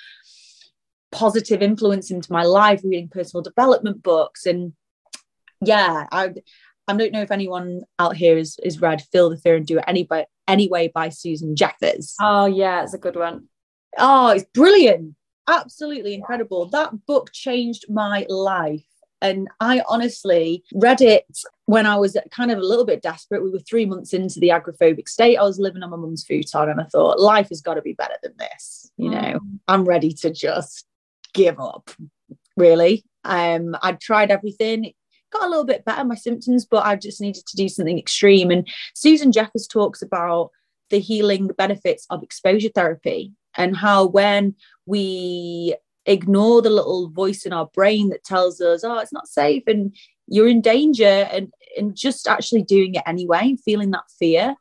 positive 1.15 1.61
influence 1.61 2.11
into 2.11 2.31
my 2.31 2.43
life 2.43 2.81
reading 2.83 3.07
personal 3.07 3.41
development 3.41 4.03
books. 4.03 4.45
And 4.45 4.73
yeah 5.61 6.05
i 6.11 6.33
i 6.87 6.95
don't 6.95 7.13
know 7.13 7.21
if 7.21 7.31
anyone 7.31 7.81
out 7.97 8.17
here 8.17 8.37
is 8.37 8.57
is 8.61 8.81
read 8.81 9.01
feel 9.11 9.29
the 9.29 9.37
fear 9.37 9.55
and 9.55 9.65
do 9.65 9.77
it 9.77 9.85
any 9.87 10.03
by 10.03 10.25
anyway 10.47 10.91
by 10.93 11.09
susan 11.09 11.55
jeffers. 11.55 12.15
Oh 12.21 12.45
yeah, 12.45 12.83
it's 12.83 12.93
a 12.93 12.99
good 12.99 13.15
one. 13.15 13.47
oh 13.97 14.29
it's 14.29 14.45
brilliant. 14.53 15.15
Absolutely 15.47 16.13
incredible. 16.13 16.67
That 16.69 17.05
book 17.05 17.31
changed 17.31 17.85
my 17.87 18.25
life 18.27 18.83
and 19.21 19.47
i 19.59 19.81
honestly 19.87 20.63
read 20.73 21.01
it 21.01 21.25
when 21.65 21.85
i 21.85 21.95
was 21.95 22.17
kind 22.31 22.51
of 22.51 22.57
a 22.57 22.65
little 22.65 22.85
bit 22.85 23.01
desperate. 23.01 23.43
We 23.43 23.49
were 23.49 23.59
three 23.59 23.85
months 23.85 24.13
into 24.13 24.39
the 24.39 24.49
agrophobic 24.49 25.07
state 25.07 25.37
i 25.37 25.43
was 25.43 25.59
living 25.59 25.83
on 25.83 25.89
my 25.89 25.97
mum's 25.97 26.23
futon 26.25 26.69
and 26.69 26.81
i 26.81 26.85
thought 26.85 27.19
life 27.19 27.49
has 27.49 27.61
got 27.61 27.75
to 27.75 27.81
be 27.81 27.93
better 27.93 28.15
than 28.23 28.33
this 28.37 28.91
you 28.97 29.09
know? 29.09 29.39
Mm. 29.39 29.59
i'm 29.67 29.85
ready 29.85 30.11
to 30.13 30.31
just 30.31 30.85
give 31.33 31.59
up 31.59 31.91
really. 32.57 33.03
Um 33.23 33.75
i'd 33.83 33.99
tried 33.99 34.31
everything. 34.31 34.85
It 34.85 34.95
got 35.31 35.45
a 35.45 35.49
little 35.49 35.65
bit 35.65 35.83
better 35.83 36.05
my 36.05 36.15
symptoms 36.15 36.65
but 36.65 36.85
i 36.85 36.95
just 36.95 37.19
needed 37.19 37.45
to 37.45 37.57
do 37.57 37.67
something 37.69 37.99
extreme. 37.99 38.51
And 38.51 38.67
susan 38.93 39.31
jeffers 39.31 39.67
talks 39.67 40.01
about 40.01 40.51
the 40.89 40.99
healing 40.99 41.47
benefits 41.57 42.05
of 42.09 42.23
exposure 42.23 42.69
therapy 42.73 43.33
and 43.57 43.75
how 43.75 44.05
when 44.05 44.55
we 44.85 45.75
ignore 46.05 46.61
the 46.61 46.69
little 46.69 47.09
voice 47.09 47.45
in 47.45 47.53
our 47.53 47.67
brain 47.73 48.09
that 48.09 48.23
tells 48.23 48.61
us 48.61 48.83
oh 48.83 48.99
it's 48.99 49.13
not 49.13 49.27
safe 49.27 49.63
and 49.67 49.95
you're 50.27 50.47
in 50.47 50.61
danger 50.61 51.27
and 51.31 51.51
and 51.77 51.95
just 51.95 52.27
actually 52.27 52.63
doing 52.63 52.95
it 52.95 53.03
anyway 53.05 53.41
and 53.41 53.61
feeling 53.61 53.91
that 53.91 54.09
fear 54.19 54.55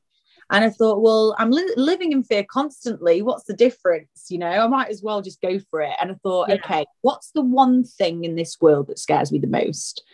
and 0.50 0.64
I 0.64 0.70
thought, 0.70 1.00
well, 1.00 1.34
I'm 1.38 1.50
li- 1.50 1.74
living 1.76 2.12
in 2.12 2.22
fear 2.22 2.44
constantly. 2.44 3.22
What's 3.22 3.44
the 3.44 3.54
difference? 3.54 4.26
You 4.28 4.38
know, 4.38 4.50
I 4.50 4.66
might 4.66 4.90
as 4.90 5.02
well 5.02 5.22
just 5.22 5.40
go 5.40 5.58
for 5.70 5.80
it. 5.80 5.94
And 6.00 6.12
I 6.12 6.14
thought, 6.22 6.48
Yeah. 6.48 6.56
okay, 6.56 6.84
what's 7.00 7.30
the 7.30 7.42
one 7.42 7.84
thing 7.84 8.24
in 8.24 8.36
this 8.36 8.60
world 8.60 8.88
that 8.88 8.98
scares 8.98 9.32
me 9.32 9.38
the 9.38 9.46
most? 9.46 10.04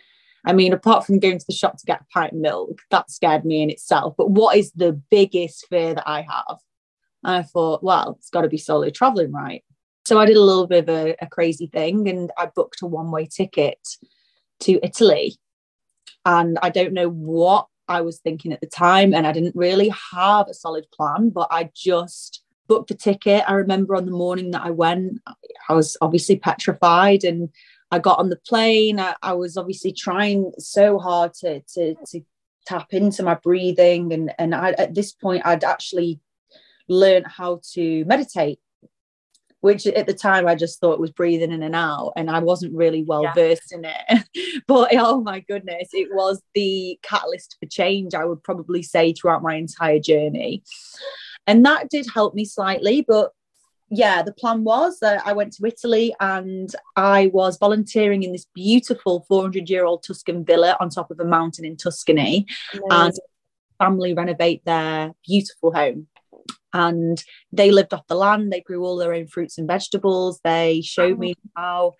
I 0.45 0.53
mean, 0.53 0.73
apart 0.73 1.05
from 1.05 1.19
going 1.19 1.37
to 1.37 1.45
the 1.45 1.53
shop 1.53 1.77
to 1.77 1.85
get 1.85 2.01
a 2.01 2.05
pint 2.13 2.33
of 2.33 2.39
milk, 2.39 2.79
that 2.89 3.11
scared 3.11 3.45
me 3.45 3.61
in 3.61 3.69
itself. 3.69 4.15
But 4.17 4.31
what 4.31 4.57
is 4.57 4.71
the 4.71 4.93
biggest 5.11 5.67
fear 5.67 5.93
that 5.93 6.07
I 6.07 6.21
have? 6.21 6.57
And 7.23 7.35
I 7.35 7.43
thought, 7.43 7.83
well, 7.83 8.15
it's 8.17 8.31
got 8.31 8.41
to 8.41 8.47
be 8.47 8.57
solo 8.57 8.89
traveling, 8.89 9.31
right? 9.31 9.63
So 10.11 10.19
I 10.19 10.25
did 10.25 10.35
a 10.35 10.41
little 10.41 10.67
bit 10.67 10.89
of 10.89 10.89
a, 10.89 11.15
a 11.21 11.27
crazy 11.27 11.67
thing 11.67 12.09
and 12.09 12.33
I 12.37 12.47
booked 12.47 12.81
a 12.81 12.85
one 12.85 13.11
way 13.11 13.25
ticket 13.25 13.79
to 14.59 14.77
Italy. 14.83 15.37
And 16.25 16.59
I 16.61 16.69
don't 16.69 16.91
know 16.91 17.07
what 17.07 17.67
I 17.87 18.01
was 18.01 18.19
thinking 18.19 18.51
at 18.51 18.59
the 18.59 18.67
time. 18.67 19.13
And 19.13 19.25
I 19.25 19.31
didn't 19.31 19.55
really 19.55 19.89
have 20.11 20.49
a 20.49 20.53
solid 20.53 20.85
plan, 20.91 21.29
but 21.29 21.47
I 21.49 21.69
just 21.73 22.43
booked 22.67 22.89
the 22.89 22.95
ticket. 22.95 23.45
I 23.47 23.53
remember 23.53 23.95
on 23.95 24.05
the 24.05 24.11
morning 24.11 24.51
that 24.51 24.63
I 24.65 24.71
went, 24.71 25.21
I 25.69 25.73
was 25.73 25.95
obviously 26.01 26.35
petrified 26.35 27.23
and 27.23 27.47
I 27.89 27.99
got 27.99 28.19
on 28.19 28.27
the 28.27 28.41
plane. 28.45 28.99
I, 28.99 29.15
I 29.21 29.31
was 29.31 29.55
obviously 29.55 29.93
trying 29.93 30.51
so 30.59 30.99
hard 30.99 31.33
to, 31.35 31.61
to, 31.75 31.95
to 32.07 32.19
tap 32.67 32.87
into 32.93 33.23
my 33.23 33.35
breathing. 33.35 34.11
And, 34.11 34.33
and 34.37 34.55
I, 34.55 34.71
at 34.71 34.93
this 34.93 35.13
point, 35.13 35.43
I'd 35.45 35.63
actually 35.63 36.19
learned 36.89 37.27
how 37.27 37.61
to 37.75 38.03
meditate 38.03 38.59
which 39.61 39.87
at 39.87 40.07
the 40.07 40.13
time 40.13 40.47
I 40.47 40.55
just 40.55 40.79
thought 40.79 40.99
was 40.99 41.11
breathing 41.11 41.51
in 41.51 41.63
and 41.63 41.75
out, 41.75 42.13
and 42.15 42.29
I 42.29 42.39
wasn't 42.39 42.75
really 42.75 43.03
well 43.03 43.23
yeah. 43.23 43.33
versed 43.33 43.71
in 43.71 43.85
it. 43.85 44.63
but 44.67 44.89
oh 44.93 45.21
my 45.21 45.39
goodness, 45.39 45.89
it 45.93 46.09
was 46.11 46.41
the 46.53 46.99
catalyst 47.03 47.57
for 47.59 47.67
change, 47.67 48.13
I 48.13 48.25
would 48.25 48.43
probably 48.43 48.83
say, 48.83 49.13
throughout 49.13 49.43
my 49.43 49.55
entire 49.55 49.99
journey. 49.99 50.63
And 51.47 51.65
that 51.65 51.89
did 51.89 52.07
help 52.13 52.33
me 52.33 52.45
slightly. 52.45 53.05
But 53.07 53.31
yeah, 53.89 54.21
the 54.23 54.33
plan 54.33 54.63
was 54.63 54.99
that 55.01 55.21
I 55.25 55.33
went 55.33 55.53
to 55.53 55.65
Italy 55.65 56.15
and 56.19 56.73
I 56.95 57.29
was 57.33 57.57
volunteering 57.57 58.23
in 58.23 58.31
this 58.31 58.47
beautiful 58.55 59.25
400 59.27 59.69
year 59.69 59.85
old 59.85 60.03
Tuscan 60.03 60.45
villa 60.45 60.77
on 60.79 60.89
top 60.89 61.11
of 61.11 61.19
a 61.19 61.25
mountain 61.25 61.65
in 61.65 61.75
Tuscany. 61.75 62.47
Amazing. 62.73 62.87
And 62.89 63.13
family 63.77 64.13
renovate 64.13 64.63
their 64.63 65.11
beautiful 65.25 65.73
home 65.73 66.07
and 66.73 67.23
they 67.51 67.71
lived 67.71 67.93
off 67.93 68.07
the 68.07 68.15
land. 68.15 68.51
They 68.51 68.61
grew 68.61 68.83
all 68.83 68.97
their 68.97 69.13
own 69.13 69.27
fruits 69.27 69.57
and 69.57 69.67
vegetables. 69.67 70.39
They 70.43 70.81
showed 70.81 71.19
me 71.19 71.35
how 71.55 71.93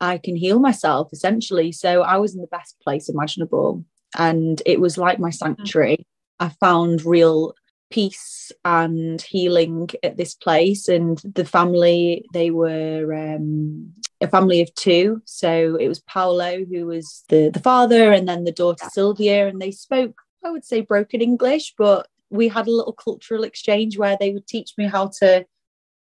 i 0.00 0.18
can 0.18 0.36
heal 0.36 0.58
myself 0.58 1.08
essentially. 1.12 1.72
So 1.72 2.02
i 2.02 2.16
was 2.16 2.34
in 2.34 2.40
the 2.40 2.48
best 2.48 2.76
place 2.82 3.08
imaginable 3.08 3.84
and 4.16 4.60
it 4.66 4.80
was 4.80 4.98
like 4.98 5.18
my 5.18 5.30
sanctuary. 5.30 6.06
I 6.40 6.50
found 6.60 7.04
real 7.04 7.54
peace 7.90 8.52
and 8.64 9.20
healing 9.22 9.88
at 10.02 10.16
this 10.16 10.34
place 10.34 10.88
and 10.88 11.18
the 11.34 11.44
family 11.44 12.24
they 12.34 12.50
were 12.50 13.14
um, 13.14 13.92
a 14.20 14.28
family 14.28 14.60
of 14.60 14.74
two. 14.74 15.22
So 15.24 15.76
it 15.76 15.88
was 15.88 16.00
paolo 16.00 16.64
who 16.64 16.86
was 16.86 17.24
the 17.28 17.50
the 17.52 17.60
father 17.60 18.12
and 18.12 18.28
then 18.28 18.44
the 18.44 18.52
daughter 18.52 18.86
sylvia 18.90 19.48
and 19.48 19.60
they 19.60 19.70
spoke 19.70 20.20
i 20.44 20.50
would 20.50 20.64
say 20.64 20.80
broken 20.80 21.20
english 21.20 21.74
but 21.78 22.06
we 22.30 22.48
had 22.48 22.66
a 22.66 22.70
little 22.72 22.92
cultural 22.92 23.44
exchange 23.44 23.98
where 23.98 24.16
they 24.18 24.32
would 24.32 24.46
teach 24.46 24.72
me 24.76 24.86
how 24.86 25.10
to 25.20 25.46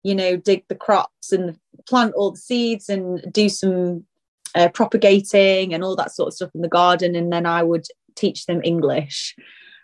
you 0.03 0.15
know 0.15 0.35
dig 0.35 0.63
the 0.67 0.75
crops 0.75 1.31
and 1.31 1.57
plant 1.87 2.13
all 2.15 2.31
the 2.31 2.37
seeds 2.37 2.89
and 2.89 3.25
do 3.31 3.49
some 3.49 4.05
uh, 4.55 4.69
propagating 4.69 5.73
and 5.73 5.83
all 5.83 5.95
that 5.95 6.11
sort 6.11 6.27
of 6.27 6.33
stuff 6.33 6.51
in 6.55 6.61
the 6.61 6.67
garden. 6.67 7.15
And 7.15 7.31
then 7.31 7.45
i 7.45 7.61
would 7.63 7.87
teach 8.15 8.45
them 8.45 8.61
english. 8.63 9.35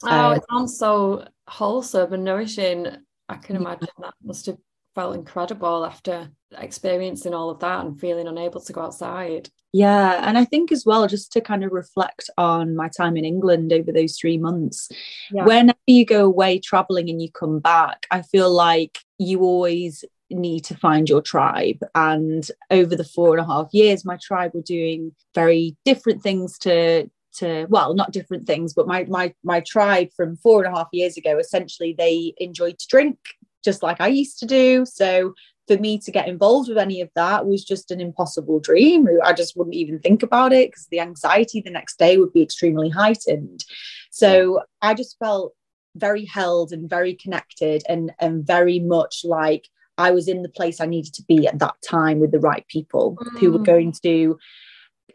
Oh 0.04 0.10
uh, 0.10 0.34
it 0.36 0.44
sounds 0.50 0.78
so 0.78 1.28
wholesome 1.48 2.14
and 2.14 2.24
nourishing. 2.24 2.88
I 3.30 3.36
can 3.36 3.56
imagine 3.56 3.88
that 4.00 4.14
must 4.24 4.46
have 4.48 4.58
felt 4.96 5.16
incredible 5.16 5.86
after 5.86 6.30
experiencing 6.58 7.34
all 7.34 7.50
of 7.50 7.60
that 7.60 7.86
and 7.86 8.00
feeling 8.00 8.28
unable 8.28 8.62
to 8.62 8.74
go 8.74 8.82
outside. 8.82 9.50
Yeah, 9.74 10.28
and 10.28 10.38
I 10.38 10.44
think 10.44 10.72
as 10.72 10.86
well, 10.86 11.08
just 11.08 11.32
to 11.34 11.42
kind 11.42 11.64
of 11.64 11.72
reflect 11.72 12.30
on 12.38 12.76
my 12.76 12.90
time 12.90 13.16
in 13.16 13.24
England 13.24 13.72
over 13.72 13.92
those 13.92 14.18
three 14.18 14.38
months, 14.38 14.90
yeah. 15.32 15.46
whenever 15.46 15.78
you 15.88 16.06
go 16.06 16.26
away 16.26 16.60
traveling 16.60 17.10
and 17.10 17.22
you 17.22 17.32
come 17.32 17.60
back, 17.60 18.06
I 18.12 18.22
feel 18.22 18.52
like 18.52 19.00
you 19.18 19.42
always 19.42 20.04
need 20.30 20.66
to 20.66 20.76
find 20.76 21.08
your 21.08 21.22
tribe. 21.22 21.80
And 21.96 22.46
over 22.70 22.96
the 22.98 23.06
four 23.06 23.38
and 23.38 23.46
a 23.46 23.48
half 23.48 23.70
years, 23.72 24.04
my 24.04 24.18
tribe 24.22 24.52
were 24.54 24.62
doing 24.62 25.14
very 25.34 25.78
different 25.86 26.22
things 26.22 26.58
to 26.60 27.10
to 27.34 27.66
well 27.70 27.94
not 27.94 28.12
different 28.12 28.46
things 28.46 28.74
but 28.74 28.86
my 28.86 29.06
my 29.06 29.34
my 29.42 29.62
tribe 29.62 30.10
from 30.18 30.36
four 30.36 30.62
and 30.62 30.74
a 30.74 30.78
half 30.78 30.90
years 30.92 31.16
ago 31.16 31.38
essentially 31.38 31.96
they 31.98 32.34
enjoyed 32.40 32.78
to 32.78 32.86
drink 32.90 33.18
just 33.64 33.84
like 33.84 34.02
I 34.02 34.08
used 34.08 34.40
to 34.40 34.46
do. 34.46 34.86
So 34.86 35.34
for 35.72 35.82
me 35.82 35.98
to 36.00 36.12
get 36.12 36.28
involved 36.28 36.68
with 36.68 36.78
any 36.78 37.00
of 37.00 37.10
that 37.16 37.48
was 37.48 37.64
just 37.64 37.92
an 37.92 38.02
impossible 38.02 38.60
dream. 38.60 39.08
I 39.24 39.32
just 39.32 39.56
wouldn't 39.56 39.76
even 39.76 40.00
think 40.00 40.22
about 40.22 40.52
it 40.52 40.70
because 40.70 40.88
the 40.88 41.00
anxiety 41.00 41.62
the 41.62 41.72
next 41.72 41.98
day 41.98 42.18
would 42.18 42.34
be 42.34 42.42
extremely 42.42 42.90
heightened. 42.90 43.64
So 44.10 44.64
I 44.82 44.94
just 44.94 45.18
felt 45.18 45.54
very 45.96 46.26
held 46.26 46.74
and 46.74 46.90
very 46.90 47.16
connected 47.16 47.84
and, 47.88 48.12
and 48.20 48.46
very 48.46 48.80
much 48.80 49.22
like 49.24 49.70
I 49.98 50.12
was 50.12 50.28
in 50.28 50.42
the 50.42 50.50
place 50.50 50.82
I 50.82 50.88
needed 50.88 51.14
to 51.14 51.24
be 51.24 51.48
at 51.48 51.60
that 51.60 51.76
time 51.88 52.20
with 52.20 52.32
the 52.32 52.40
right 52.40 52.68
people 52.68 53.16
mm. 53.16 53.40
who 53.40 53.54
were 53.54 53.60
mm. 53.60 53.66
going 53.66 53.94
to 54.04 54.38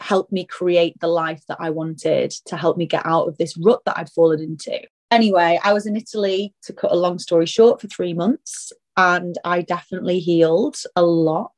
help 0.01 0.33
me 0.33 0.47
create 0.47 0.99
the 1.01 1.09
life 1.09 1.43
that 1.49 1.59
I 1.61 1.69
wanted 1.69 2.31
to 2.47 2.57
help 2.57 2.79
me 2.79 2.87
get 2.87 3.05
out 3.05 3.29
of 3.29 3.37
this 3.37 3.57
rut 3.59 3.83
that 3.85 3.99
I'd 3.99 4.11
fallen 4.11 4.41
into. 4.41 4.81
Anyway, 5.11 5.61
I 5.63 5.73
was 5.73 5.87
in 5.87 5.97
Italy 5.97 6.55
to 6.63 6.73
cut 6.73 6.93
a 6.93 6.97
long 6.97 7.19
story 7.19 7.47
short 7.47 7.81
for 7.81 7.89
three 7.89 8.13
months, 8.13 8.73
and 8.97 9.37
I 9.45 9.63
definitely 9.63 10.21
healed 10.21 10.77
a 10.95 11.03
lot. 11.03 11.55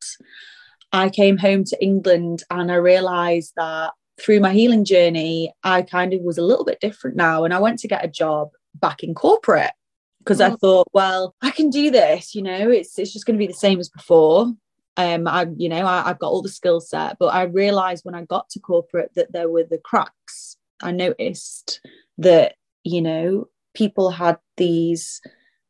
I 0.92 1.10
came 1.10 1.36
home 1.36 1.64
to 1.64 1.82
England 1.82 2.42
and 2.50 2.72
I 2.72 2.76
realized 2.76 3.52
that 3.56 3.92
through 4.20 4.40
my 4.40 4.52
healing 4.52 4.84
journey, 4.84 5.52
I 5.62 5.82
kind 5.82 6.12
of 6.12 6.22
was 6.22 6.38
a 6.38 6.42
little 6.42 6.64
bit 6.64 6.80
different 6.80 7.16
now. 7.16 7.44
And 7.44 7.54
I 7.54 7.60
went 7.60 7.78
to 7.80 7.88
get 7.88 8.04
a 8.04 8.08
job 8.08 8.50
back 8.74 9.02
in 9.02 9.14
corporate 9.14 9.72
because 10.18 10.40
I 10.40 10.50
mm. 10.50 10.60
thought, 10.60 10.88
well, 10.92 11.34
I 11.40 11.50
can 11.50 11.70
do 11.70 11.90
this, 11.90 12.34
you 12.34 12.42
know, 12.42 12.70
it's 12.70 12.98
it's 12.98 13.12
just 13.12 13.26
going 13.26 13.36
to 13.38 13.44
be 13.44 13.46
the 13.46 13.54
same 13.54 13.80
as 13.80 13.88
before. 13.88 14.52
Um, 14.96 15.28
I, 15.28 15.46
you 15.56 15.68
know, 15.68 15.86
I, 15.86 16.10
I've 16.10 16.18
got 16.18 16.30
all 16.30 16.42
the 16.42 16.48
skill 16.48 16.80
set, 16.80 17.18
but 17.20 17.28
I 17.28 17.44
realized 17.44 18.04
when 18.04 18.16
I 18.16 18.24
got 18.24 18.48
to 18.50 18.58
corporate 18.60 19.12
that 19.14 19.32
there 19.32 19.48
were 19.48 19.64
the 19.64 19.78
cracks. 19.78 20.56
I 20.82 20.90
noticed 20.90 21.80
that 22.18 22.54
you 22.82 23.00
know 23.00 23.48
people 23.74 24.10
had 24.10 24.38
these 24.56 25.20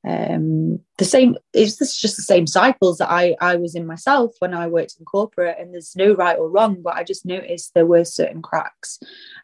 um 0.07 0.79
the 0.97 1.05
same 1.05 1.37
it's 1.53 1.77
just 2.01 2.17
the 2.17 2.23
same 2.23 2.47
cycles 2.47 2.99
that 2.99 3.11
i 3.11 3.35
i 3.41 3.57
was 3.57 3.75
in 3.75 3.85
myself 3.85 4.33
when 4.39 4.55
i 4.55 4.67
worked 4.67 4.95
in 4.99 5.05
corporate 5.05 5.57
and 5.59 5.73
there's 5.73 5.97
no 5.97 6.15
right 6.15 6.39
or 6.39 6.49
wrong 6.49 6.81
but 6.83 6.95
i 6.95 7.03
just 7.03 7.27
noticed 7.27 7.75
there 7.75 7.87
were 7.87 8.05
certain 8.05 8.41
cracks 8.41 9.01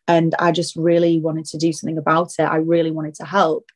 and 0.07 0.35
i 0.39 0.53
just 0.53 0.77
really 0.77 1.19
wanted 1.19 1.45
to 1.45 1.59
do 1.59 1.73
something 1.73 1.99
about 1.99 2.31
it 2.39 2.45
i 2.45 2.57
really 2.57 2.93
wanted 2.93 3.15
to 3.15 3.25
help 3.25 3.69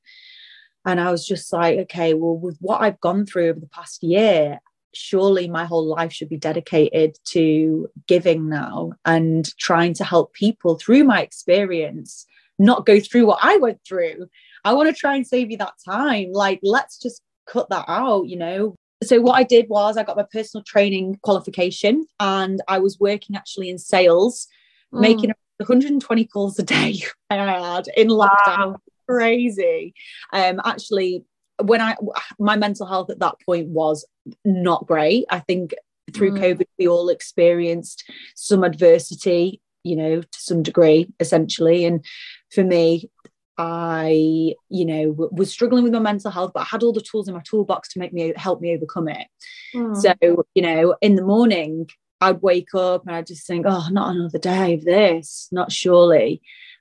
and 0.87 1.01
i 1.01 1.11
was 1.11 1.27
just 1.27 1.53
like 1.53 1.79
okay 1.79 2.15
well 2.15 2.37
with 2.37 2.57
what 2.61 2.81
i've 2.81 3.01
gone 3.01 3.27
through 3.27 3.49
over 3.49 3.59
the 3.61 3.67
past 3.67 4.03
year 4.05 4.61
surely 4.95 5.49
my 5.49 5.65
whole 5.65 5.85
life 5.85 6.13
should 6.13 6.29
be 6.29 6.37
dedicated 6.37 7.19
to 7.25 7.89
giving 8.07 8.49
now 8.49 8.93
and 9.05 9.57
trying 9.59 9.95
to 9.95 10.05
help 10.05 10.33
people 10.33 10.79
through 10.79 11.03
my 11.03 11.23
experience 11.23 12.25
not 12.59 12.87
go 12.87 13.01
through 13.01 13.27
what 13.27 13.39
I 13.43 13.57
went 13.59 13.81
through. 13.87 14.29
I 14.65 14.73
want 14.73 14.89
to 14.89 14.95
try 14.99 15.15
and 15.15 15.27
save 15.27 15.51
you 15.51 15.57
that 15.59 15.75
time. 15.85 16.33
Like, 16.33 16.61
let's 16.63 16.99
just 16.99 17.23
cut 17.47 17.69
that 17.71 17.85
out, 17.89 18.29
you 18.29 18.37
know? 18.37 18.75
So, 19.03 19.21
what 19.21 19.35
I 19.35 19.45
did 19.45 19.67
was 19.69 19.97
I 19.97 20.03
got 20.03 20.17
my 20.17 20.27
personal 20.31 20.65
training 20.65 21.19
qualification 21.23 22.07
and 22.19 22.61
I 22.69 22.79
was 22.79 22.99
working 22.99 23.37
actually 23.37 23.71
in 23.71 23.79
sales, 23.79 24.49
mm. 24.93 25.01
making 25.01 25.33
120 25.59 26.25
calls 26.27 26.59
a 26.59 26.63
day. 26.63 27.01
I 27.31 27.37
had 27.37 27.89
in 27.97 28.09
lockdown. 28.09 28.73
Wow. 28.73 28.77
Crazy. 29.09 29.95
Um, 30.33 30.61
actually, 30.65 31.25
when 31.63 31.81
I 31.81 31.97
my 32.39 32.57
mental 32.57 32.87
health 32.87 33.11
at 33.11 33.21
that 33.21 33.37
point 33.45 33.69
was 33.69 34.07
not 34.45 34.87
great. 34.87 35.25
I 35.31 35.41
think 35.41 35.75
through 36.13 36.33
mm. 36.33 36.41
COVID, 36.41 36.67
we 36.79 36.89
all 36.89 37.09
experienced 37.09 38.05
some 38.35 38.65
adversity, 38.65 39.61
you 39.83 39.97
know, 39.97 40.23
to 40.23 40.29
some 40.33 40.63
degree, 40.63 41.09
essentially. 41.21 41.85
And 41.85 42.05
for 42.53 42.65
me, 42.65 43.11
I, 43.59 44.55
you 44.69 44.85
know, 44.85 45.11
w- 45.11 45.31
was 45.33 45.51
struggling 45.51 45.83
with 45.83 45.93
my 45.93 45.99
mental 45.99 46.31
health, 46.31 46.53
but 46.55 46.61
I 46.61 46.65
had 46.65 46.85
all 46.85 46.93
the 46.93 47.01
tools 47.01 47.27
in 47.27 47.35
my 47.35 47.43
toolbox 47.43 47.93
to 47.93 47.99
make 47.99 48.13
me 48.13 48.33
help 48.37 48.61
me 48.61 48.73
overcome 48.75 49.09
it. 49.09 49.27
Mm. 49.75 49.97
So, 49.97 50.45
you 50.55 50.63
know, 50.63 50.97
in 51.01 51.17
the 51.17 51.25
morning, 51.25 51.89
I'd 52.21 52.41
wake 52.41 52.75
up 52.75 53.07
and 53.07 53.17
I'd 53.17 53.27
just 53.27 53.47
think, 53.47 53.67
oh, 53.69 53.89
not 53.91 54.15
another 54.15 54.39
day 54.39 54.75
of 54.75 54.85
this, 54.85 55.49
not 55.51 55.73
surely. 55.73 56.41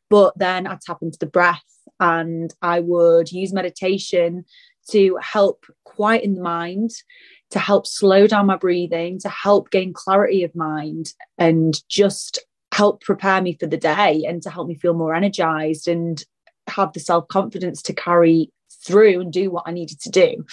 But 0.10 0.38
then 0.38 0.68
I'd 0.68 0.82
tap 0.82 1.00
into 1.02 1.18
the 1.20 1.26
breath 1.26 1.64
and 2.00 2.54
I 2.62 2.80
would 2.80 3.32
use 3.32 3.54
meditation 3.54 4.46
to 4.92 5.18
help 5.22 5.66
quieten 5.84 6.36
the 6.36 6.42
mind, 6.42 6.92
to 7.52 7.60
help 7.60 7.88
slow 7.88 8.28
down 8.28 8.46
my 8.46 8.56
breathing, 8.56 9.20
to 9.20 9.30
help 9.30 9.72
gain 9.72 9.94
clarity 9.94 10.44
of 10.44 10.56
mind 10.56 11.14
and 11.38 11.76
just 11.90 12.40
help 12.72 13.02
prepare 13.02 13.42
me 13.42 13.58
for 13.60 13.66
the 13.66 13.78
day 13.78 14.24
and 14.28 14.42
to 14.44 14.50
help 14.50 14.68
me 14.68 14.76
feel 14.76 14.94
more 14.94 15.16
energized 15.16 15.88
and 15.88 16.24
have 16.68 16.94
the 16.94 17.00
self 17.00 17.28
confidence 17.28 17.82
to 17.84 17.94
carry 17.94 18.52
through 18.86 19.22
and 19.22 19.34
do 19.34 19.50
what 19.50 19.64
I 19.66 19.72
needed 19.72 20.00
to 20.02 20.10
do. 20.10 20.46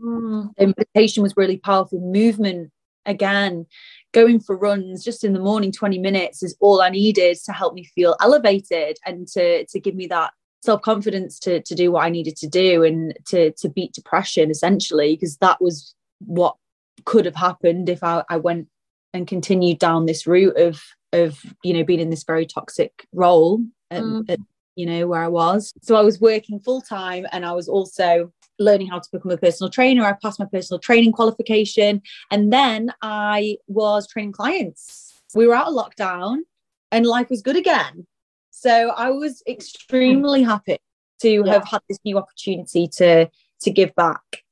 Mm. 0.00 0.50
meditation 0.58 1.22
was 1.22 1.36
really 1.36 1.58
powerful. 1.58 2.00
Movement, 2.00 2.70
again, 3.04 3.66
going 4.12 4.40
for 4.40 4.56
runs 4.56 5.04
just 5.04 5.24
in 5.24 5.32
the 5.32 5.40
morning, 5.40 5.72
20 5.72 5.98
minutes 5.98 6.42
is 6.42 6.56
all 6.60 6.80
I 6.80 6.88
needed 6.88 7.38
to 7.44 7.52
help 7.52 7.74
me 7.74 7.84
feel 7.84 8.16
elevated 8.20 8.98
and 9.04 9.28
to, 9.28 9.66
to 9.66 9.80
give 9.80 9.94
me 9.94 10.06
that 10.08 10.32
self 10.62 10.82
confidence 10.82 11.38
to, 11.40 11.60
to 11.62 11.74
do 11.74 11.92
what 11.92 12.04
I 12.04 12.10
needed 12.10 12.36
to 12.36 12.48
do 12.48 12.82
and 12.82 13.16
to, 13.26 13.52
to 13.52 13.68
beat 13.68 13.92
depression 13.92 14.50
essentially, 14.50 15.14
because 15.14 15.36
that 15.38 15.60
was 15.60 15.94
what 16.20 16.56
could 17.04 17.26
have 17.26 17.36
happened 17.36 17.88
if 17.88 18.02
I, 18.02 18.24
I 18.30 18.38
went 18.38 18.68
and 19.12 19.26
continued 19.26 19.78
down 19.78 20.06
this 20.06 20.26
route 20.26 20.56
of 20.56 20.82
of 21.12 21.40
you 21.62 21.72
know 21.72 21.84
being 21.84 22.00
in 22.00 22.10
this 22.10 22.24
very 22.24 22.46
toxic 22.46 23.06
role 23.12 23.62
at, 23.90 24.02
mm. 24.02 24.28
at, 24.28 24.38
you 24.76 24.86
know 24.86 25.06
where 25.06 25.22
I 25.22 25.28
was. 25.28 25.72
So 25.82 25.96
I 25.96 26.02
was 26.02 26.20
working 26.20 26.60
full 26.60 26.80
time 26.80 27.26
and 27.32 27.44
I 27.44 27.52
was 27.52 27.68
also 27.68 28.32
learning 28.58 28.88
how 28.88 28.98
to 28.98 29.08
become 29.10 29.32
a 29.32 29.36
personal 29.36 29.70
trainer. 29.70 30.04
I 30.04 30.12
passed 30.12 30.38
my 30.38 30.46
personal 30.46 30.78
training 30.78 31.12
qualification 31.12 32.02
and 32.30 32.52
then 32.52 32.92
I 33.02 33.56
was 33.66 34.06
training 34.06 34.32
clients. 34.32 35.22
We 35.34 35.46
were 35.46 35.54
out 35.54 35.68
of 35.68 35.74
lockdown 35.74 36.38
and 36.92 37.06
life 37.06 37.28
was 37.30 37.42
good 37.42 37.56
again. 37.56 38.06
So 38.50 38.90
I 38.90 39.10
was 39.10 39.42
extremely 39.48 40.42
happy 40.42 40.78
to 41.20 41.42
yeah. 41.44 41.52
have 41.52 41.66
had 41.66 41.80
this 41.88 41.98
new 42.04 42.18
opportunity 42.18 42.88
to 42.98 43.28
to 43.60 43.70
give 43.70 43.94
back. 43.94 44.42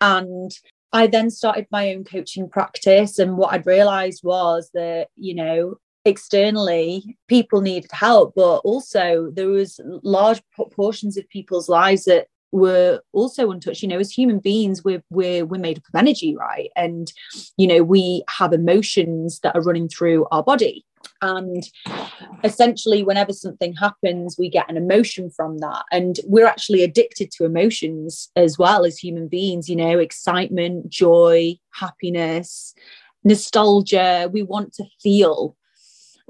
And 0.00 0.50
I 0.92 1.06
then 1.06 1.30
started 1.30 1.66
my 1.70 1.94
own 1.94 2.04
coaching 2.04 2.48
practice. 2.48 3.18
And 3.18 3.36
what 3.36 3.52
I'd 3.52 3.66
realized 3.66 4.22
was 4.24 4.70
that, 4.74 5.08
you 5.16 5.34
know, 5.34 5.76
externally 6.04 7.16
people 7.28 7.60
needed 7.60 7.90
help, 7.92 8.34
but 8.34 8.58
also 8.58 9.30
there 9.32 9.48
was 9.48 9.80
large 10.02 10.42
proportions 10.54 11.16
of 11.16 11.28
people's 11.28 11.68
lives 11.68 12.04
that 12.04 12.28
were 12.52 13.00
also 13.12 13.50
untouched. 13.50 13.82
You 13.82 13.88
know 13.88 13.98
as 13.98 14.10
human 14.10 14.38
beings 14.38 14.82
we're 14.82 15.02
we're 15.10 15.44
we're 15.44 15.60
made 15.60 15.78
up 15.78 15.84
of 15.92 15.98
energy 15.98 16.34
right? 16.36 16.70
And 16.76 17.12
you 17.56 17.66
know 17.66 17.82
we 17.82 18.24
have 18.28 18.52
emotions 18.52 19.40
that 19.40 19.54
are 19.54 19.62
running 19.62 19.88
through 19.88 20.26
our 20.32 20.42
body. 20.42 20.84
And 21.22 21.68
essentially 22.44 23.02
whenever 23.02 23.32
something 23.32 23.74
happens 23.74 24.36
we 24.38 24.48
get 24.48 24.68
an 24.68 24.76
emotion 24.76 25.30
from 25.30 25.58
that. 25.58 25.84
And 25.92 26.18
we're 26.24 26.46
actually 26.46 26.82
addicted 26.82 27.30
to 27.32 27.44
emotions 27.44 28.30
as 28.36 28.58
well 28.58 28.84
as 28.84 28.98
human 28.98 29.28
beings 29.28 29.68
you 29.68 29.76
know 29.76 29.98
excitement 29.98 30.88
joy 30.88 31.56
happiness 31.72 32.74
nostalgia. 33.22 34.30
We 34.32 34.42
want 34.42 34.72
to 34.74 34.84
feel 35.02 35.56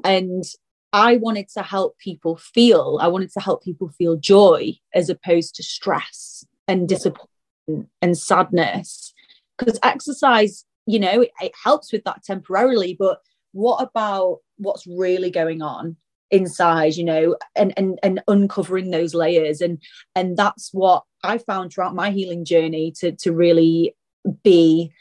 and 0.04 0.44
I 0.92 1.16
wanted 1.16 1.48
to 1.50 1.62
help 1.62 1.98
people 1.98 2.36
feel, 2.36 2.98
I 3.00 3.08
wanted 3.08 3.30
to 3.32 3.40
help 3.40 3.62
people 3.62 3.90
feel 3.90 4.16
joy 4.16 4.74
as 4.94 5.08
opposed 5.08 5.54
to 5.56 5.62
stress 5.62 6.44
and 6.66 6.88
disappointment 6.88 7.88
and 8.02 8.18
sadness. 8.18 9.12
Because 9.58 9.78
exercise, 9.82 10.64
you 10.86 10.98
know, 10.98 11.20
it, 11.22 11.30
it 11.40 11.52
helps 11.62 11.92
with 11.92 12.04
that 12.04 12.24
temporarily, 12.24 12.96
but 12.98 13.20
what 13.52 13.82
about 13.82 14.38
what's 14.56 14.86
really 14.86 15.30
going 15.30 15.62
on 15.62 15.96
inside 16.30 16.94
you 16.94 17.02
know 17.02 17.36
and 17.56 17.74
and 17.76 17.98
and 18.02 18.22
uncovering 18.28 18.90
those 18.90 19.14
layers 19.14 19.60
and 19.60 19.82
and 20.14 20.36
that's 20.36 20.70
what 20.72 21.02
i 21.24 21.38
found 21.38 21.72
throughout 21.72 21.94
my 21.94 22.10
healing 22.10 22.44
journey 22.44 22.92
to 22.92 23.10
to 23.12 23.32
really 23.32 23.96
be 24.44 24.92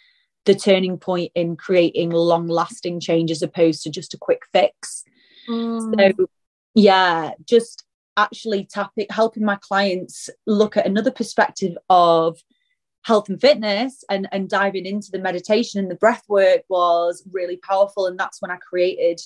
the 0.50 0.56
turning 0.56 0.98
point 0.98 1.32
in 1.36 1.56
creating 1.56 2.10
long 2.10 2.48
lasting 2.48 3.00
change 3.00 3.30
as 3.30 3.44
opposed 3.44 3.84
to 3.84 3.90
just 3.90 4.16
a 4.16 4.18
quick 4.18 4.42
fix 4.52 5.06
Mm. 5.50 6.16
So, 6.18 6.28
yeah, 6.76 7.32
just 7.46 7.84
actually 8.16 8.66
tapping, 8.66 9.08
helping 9.10 9.44
my 9.44 9.56
clients 9.56 10.30
look 10.46 10.78
at 10.78 10.86
another 10.86 11.12
perspective 11.12 11.78
of 11.90 12.40
health 13.04 13.30
and 13.30 13.42
fitness 13.42 14.04
and, 14.10 14.28
and 14.32 14.50
diving 14.50 14.86
into 14.86 15.10
the 15.12 15.20
meditation 15.20 15.80
and 15.80 15.90
the 15.90 15.96
breath 15.96 16.24
work 16.28 16.62
was 16.70 17.24
really 17.32 17.58
powerful. 17.58 18.06
And 18.06 18.20
that's 18.20 18.42
when 18.42 18.52
I 18.52 18.58
created 18.58 19.22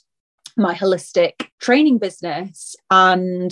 my 0.55 0.73
holistic 0.73 1.49
training 1.59 1.97
business. 1.97 2.75
And 2.89 3.51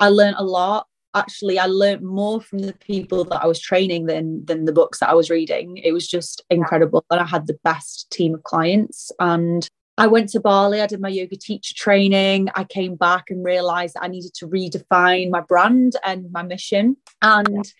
I 0.00 0.08
learned 0.08 0.36
a 0.38 0.44
lot. 0.44 0.86
Actually, 1.14 1.58
I 1.58 1.66
learned 1.66 2.02
more 2.02 2.40
from 2.40 2.60
the 2.60 2.72
people 2.74 3.24
that 3.24 3.42
I 3.42 3.46
was 3.46 3.60
training 3.60 4.06
than 4.06 4.44
than 4.44 4.64
the 4.64 4.72
books 4.72 5.00
that 5.00 5.10
I 5.10 5.14
was 5.14 5.30
reading. 5.30 5.76
It 5.78 5.92
was 5.92 6.08
just 6.08 6.42
incredible. 6.50 7.04
And 7.10 7.20
I 7.20 7.26
had 7.26 7.46
the 7.46 7.58
best 7.62 8.10
team 8.10 8.34
of 8.34 8.42
clients. 8.42 9.12
And 9.20 9.68
I 9.96 10.08
went 10.08 10.30
to 10.30 10.40
Bali, 10.40 10.80
I 10.80 10.86
did 10.86 11.00
my 11.00 11.08
yoga 11.08 11.36
teacher 11.36 11.74
training. 11.76 12.48
I 12.56 12.64
came 12.64 12.96
back 12.96 13.30
and 13.30 13.44
realized 13.44 13.94
that 13.94 14.02
I 14.02 14.08
needed 14.08 14.34
to 14.34 14.48
redefine 14.48 15.30
my 15.30 15.40
brand 15.40 15.94
and 16.04 16.30
my 16.32 16.42
mission. 16.42 16.96
And 17.22 17.72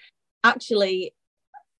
actually, 0.44 1.12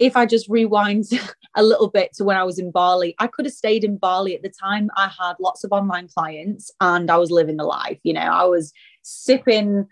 if 0.01 0.17
I 0.17 0.27
just 0.27 0.49
rewind 0.49 1.05
a 1.57 1.63
little 1.63 1.89
bit 1.89 2.13
to 2.15 2.25
when 2.25 2.37
I 2.37 2.43
was 2.43 2.59
in 2.59 2.73
Bali, 2.73 3.15
I 3.21 3.29
could 3.29 3.45
have 3.45 3.55
stayed 3.55 3.85
in 3.85 3.97
Bali 3.97 4.35
at 4.35 4.43
the 4.43 4.51
time. 4.51 4.91
I 4.97 5.09
had 5.09 5.35
lots 5.41 5.63
of 5.63 5.73
online 5.73 6.09
clients 6.09 6.71
and 6.81 7.11
I 7.11 7.17
was 7.17 7.31
living 7.31 7.57
the 7.57 7.65
life. 7.65 8.01
You 8.03 8.15
know, 8.15 8.21
I 8.21 8.45
was 8.45 8.73
sipping 9.03 9.87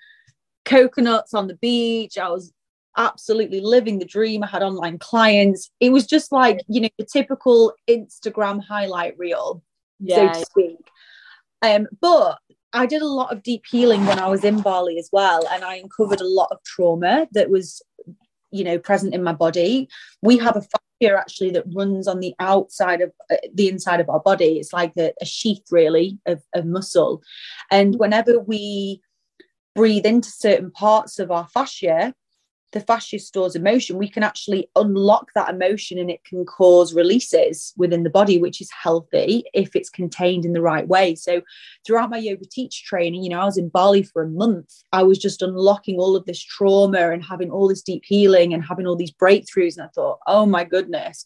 coconuts 0.64 1.34
on 1.34 1.46
the 1.48 1.56
beach. 1.56 2.18
I 2.18 2.28
was 2.28 2.52
absolutely 2.96 3.60
living 3.60 3.98
the 3.98 4.04
dream. 4.04 4.42
I 4.42 4.46
had 4.46 4.62
online 4.62 4.98
clients. 4.98 5.70
It 5.80 5.90
was 5.90 6.06
just 6.06 6.30
like, 6.32 6.60
you 6.68 6.80
know, 6.80 6.88
the 6.98 7.06
typical 7.06 7.72
Instagram 7.88 8.62
highlight 8.62 9.18
reel 9.18 9.62
yeah. 10.02 10.32
so 10.32 10.40
to 10.40 10.46
speak. 10.46 10.90
Um, 11.62 11.86
but 12.00 12.38
I 12.72 12.86
did 12.86 13.02
a 13.02 13.06
lot 13.06 13.32
of 13.32 13.42
deep 13.42 13.64
healing 13.70 14.04
when 14.06 14.18
I 14.18 14.28
was 14.28 14.44
in 14.44 14.60
Bali 14.60 14.98
as 14.98 15.08
well, 15.12 15.46
and 15.52 15.64
I 15.64 15.76
uncovered 15.76 16.20
a 16.20 16.26
lot 16.26 16.48
of 16.50 16.62
trauma 16.64 17.28
that 17.32 17.50
was, 17.50 17.82
you 18.50 18.64
know, 18.64 18.78
present 18.78 19.14
in 19.14 19.22
my 19.22 19.32
body. 19.32 19.88
We 20.22 20.38
have 20.38 20.56
a 20.56 20.62
fascia 20.62 21.16
actually 21.16 21.50
that 21.50 21.64
runs 21.74 22.08
on 22.08 22.20
the 22.20 22.34
outside 22.40 23.00
of 23.00 23.12
uh, 23.30 23.36
the 23.54 23.68
inside 23.68 24.00
of 24.00 24.08
our 24.08 24.20
body. 24.20 24.58
It's 24.58 24.72
like 24.72 24.92
a, 24.96 25.12
a 25.20 25.24
sheath, 25.24 25.64
really, 25.70 26.18
of, 26.26 26.42
of 26.54 26.64
muscle. 26.64 27.22
And 27.70 27.98
whenever 27.98 28.40
we 28.40 29.00
breathe 29.74 30.06
into 30.06 30.30
certain 30.30 30.70
parts 30.70 31.18
of 31.18 31.30
our 31.30 31.48
fascia, 31.48 32.14
the 32.72 32.80
fascia 32.80 33.18
stores 33.18 33.54
emotion, 33.54 33.98
we 33.98 34.08
can 34.08 34.22
actually 34.22 34.68
unlock 34.76 35.30
that 35.34 35.50
emotion 35.50 35.98
and 35.98 36.10
it 36.10 36.24
can 36.24 36.44
cause 36.44 36.94
releases 36.94 37.72
within 37.76 38.02
the 38.02 38.10
body, 38.10 38.38
which 38.38 38.60
is 38.60 38.70
healthy 38.70 39.44
if 39.52 39.76
it's 39.76 39.90
contained 39.90 40.44
in 40.44 40.54
the 40.54 40.62
right 40.62 40.88
way. 40.88 41.14
So, 41.14 41.42
throughout 41.86 42.10
my 42.10 42.18
yoga 42.18 42.44
teach 42.50 42.84
training, 42.84 43.22
you 43.22 43.30
know, 43.30 43.40
I 43.40 43.44
was 43.44 43.58
in 43.58 43.68
Bali 43.68 44.02
for 44.02 44.22
a 44.22 44.28
month. 44.28 44.72
I 44.92 45.02
was 45.02 45.18
just 45.18 45.42
unlocking 45.42 45.98
all 45.98 46.16
of 46.16 46.24
this 46.24 46.42
trauma 46.42 47.10
and 47.10 47.22
having 47.22 47.50
all 47.50 47.68
this 47.68 47.82
deep 47.82 48.02
healing 48.04 48.54
and 48.54 48.64
having 48.64 48.86
all 48.86 48.96
these 48.96 49.12
breakthroughs. 49.12 49.76
And 49.76 49.84
I 49.84 49.90
thought, 49.94 50.18
oh 50.26 50.46
my 50.46 50.64
goodness, 50.64 51.24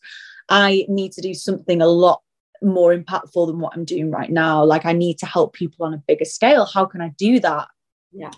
I 0.48 0.84
need 0.88 1.12
to 1.12 1.20
do 1.20 1.32
something 1.32 1.80
a 1.80 1.86
lot 1.86 2.22
more 2.62 2.96
impactful 2.96 3.46
than 3.46 3.60
what 3.60 3.74
I'm 3.74 3.84
doing 3.84 4.10
right 4.10 4.30
now. 4.30 4.64
Like, 4.64 4.84
I 4.84 4.92
need 4.92 5.18
to 5.18 5.26
help 5.26 5.52
people 5.52 5.86
on 5.86 5.94
a 5.94 6.02
bigger 6.08 6.24
scale. 6.24 6.64
How 6.64 6.86
can 6.86 7.00
I 7.00 7.10
do 7.16 7.38
that? 7.40 7.68
Yeah. 8.16 8.30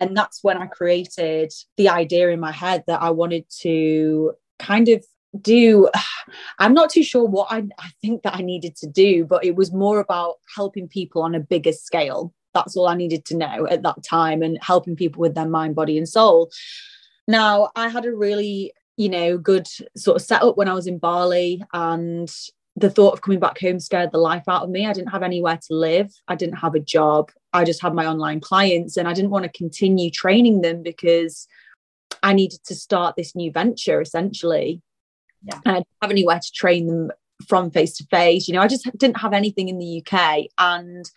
And 0.00 0.16
that's 0.16 0.42
when 0.42 0.58
I 0.58 0.66
created 0.66 1.52
the 1.76 1.88
idea 1.88 2.28
in 2.30 2.40
my 2.40 2.52
head 2.52 2.84
that 2.86 3.02
I 3.02 3.10
wanted 3.10 3.44
to 3.60 4.34
kind 4.58 4.88
of 4.88 5.04
do 5.40 5.88
i'm 6.58 6.74
not 6.74 6.90
too 6.90 7.02
sure 7.02 7.24
what 7.26 7.48
I, 7.50 7.64
I, 7.78 7.90
think 8.00 8.22
that 8.22 8.36
i 8.36 8.40
needed 8.40 8.76
to 8.76 8.86
do 8.86 9.24
but 9.24 9.44
it 9.44 9.56
was 9.56 9.72
more 9.72 9.98
about 9.98 10.36
helping 10.54 10.88
people 10.88 11.22
on 11.22 11.34
a 11.34 11.40
bigger 11.40 11.72
scale 11.72 12.32
that's 12.54 12.76
all 12.76 12.86
i 12.86 12.94
needed 12.94 13.24
to 13.26 13.36
know 13.36 13.66
at 13.68 13.82
that 13.82 14.02
time 14.02 14.42
and 14.42 14.58
helping 14.62 14.96
people 14.96 15.20
with 15.20 15.34
their 15.34 15.48
mind 15.48 15.74
body 15.74 15.98
and 15.98 16.08
soul 16.08 16.50
now 17.26 17.70
i 17.74 17.88
had 17.88 18.04
a 18.04 18.14
really 18.14 18.72
you 18.96 19.08
know 19.08 19.36
good 19.36 19.66
sort 19.96 20.16
of 20.16 20.22
setup 20.22 20.56
when 20.56 20.68
i 20.68 20.74
was 20.74 20.86
in 20.86 20.98
bali 20.98 21.62
and 21.72 22.32
the 22.76 22.90
thought 22.90 23.12
of 23.12 23.22
coming 23.22 23.38
back 23.38 23.60
home 23.60 23.78
scared 23.78 24.10
the 24.12 24.18
life 24.18 24.44
out 24.48 24.64
of 24.64 24.70
me. 24.70 24.86
I 24.86 24.92
didn't 24.92 25.12
have 25.12 25.22
anywhere 25.22 25.58
to 25.68 25.74
live. 25.74 26.12
I 26.26 26.34
didn't 26.34 26.56
have 26.56 26.74
a 26.74 26.80
job. 26.80 27.30
I 27.54 27.64
just 27.64 27.80
had 27.80 27.94
my 27.94 28.06
online 28.06 28.40
clients 28.40 28.96
and 28.96 29.08
I 29.08 29.14
didn't 29.14 29.30
want 29.30 29.44
to 29.44 29.58
continue 29.58 30.10
training 30.10 30.60
them 30.60 30.82
because 30.82 31.46
I 32.22 32.32
needed 32.32 32.62
to 32.64 32.74
start 32.74 33.16
this 33.16 33.34
new 33.34 33.50
venture 33.50 34.00
essentially. 34.00 34.82
Yeah. 35.42 35.60
And 35.64 35.76
I 35.76 35.78
didn't 35.78 35.88
have 36.02 36.10
anywhere 36.10 36.40
to 36.40 36.52
train 36.52 36.86
them 36.86 37.10
from 37.48 37.70
face 37.70 37.96
to 37.98 38.06
face. 38.06 38.48
You 38.48 38.54
know, 38.54 38.60
I 38.60 38.68
just 38.68 38.88
didn't 38.98 39.18
have 39.18 39.32
anything 39.32 39.68
in 39.68 39.78
the 39.78 40.02
UK. 40.04 40.46
And 40.58 41.08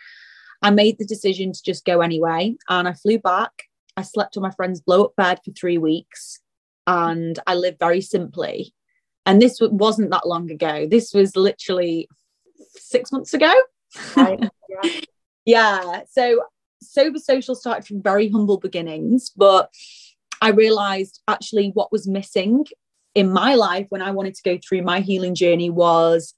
I 0.61 0.69
made 0.69 0.97
the 0.97 1.05
decision 1.05 1.51
to 1.51 1.63
just 1.63 1.85
go 1.85 2.01
anyway. 2.01 2.55
And 2.69 2.87
I 2.87 2.93
flew 2.93 3.19
back. 3.19 3.63
I 3.97 4.03
slept 4.03 4.37
on 4.37 4.43
my 4.43 4.51
friend's 4.51 4.79
blow 4.79 5.05
up 5.05 5.15
bed 5.15 5.39
for 5.43 5.51
three 5.51 5.77
weeks 5.77 6.39
and 6.87 7.37
I 7.45 7.55
lived 7.55 7.77
very 7.79 8.01
simply 8.01 8.73
and 9.25 9.41
this 9.41 9.59
wasn't 9.61 10.09
that 10.11 10.27
long 10.27 10.49
ago 10.49 10.87
this 10.89 11.13
was 11.13 11.35
literally 11.35 12.07
six 12.75 13.11
months 13.11 13.33
ago 13.33 13.53
right. 14.15 14.39
yeah. 14.69 14.91
yeah 15.47 16.01
so 16.09 16.43
sober 16.81 17.17
social 17.17 17.55
started 17.55 17.85
from 17.87 18.01
very 18.01 18.29
humble 18.29 18.57
beginnings 18.57 19.31
but 19.35 19.73
i 20.41 20.49
realized 20.49 21.21
actually 21.27 21.71
what 21.73 21.91
was 21.91 22.07
missing 22.07 22.65
in 23.15 23.31
my 23.31 23.55
life 23.55 23.87
when 23.89 24.01
i 24.01 24.11
wanted 24.11 24.35
to 24.35 24.43
go 24.43 24.59
through 24.67 24.83
my 24.83 24.99
healing 24.99 25.33
journey 25.33 25.71
was 25.71 26.35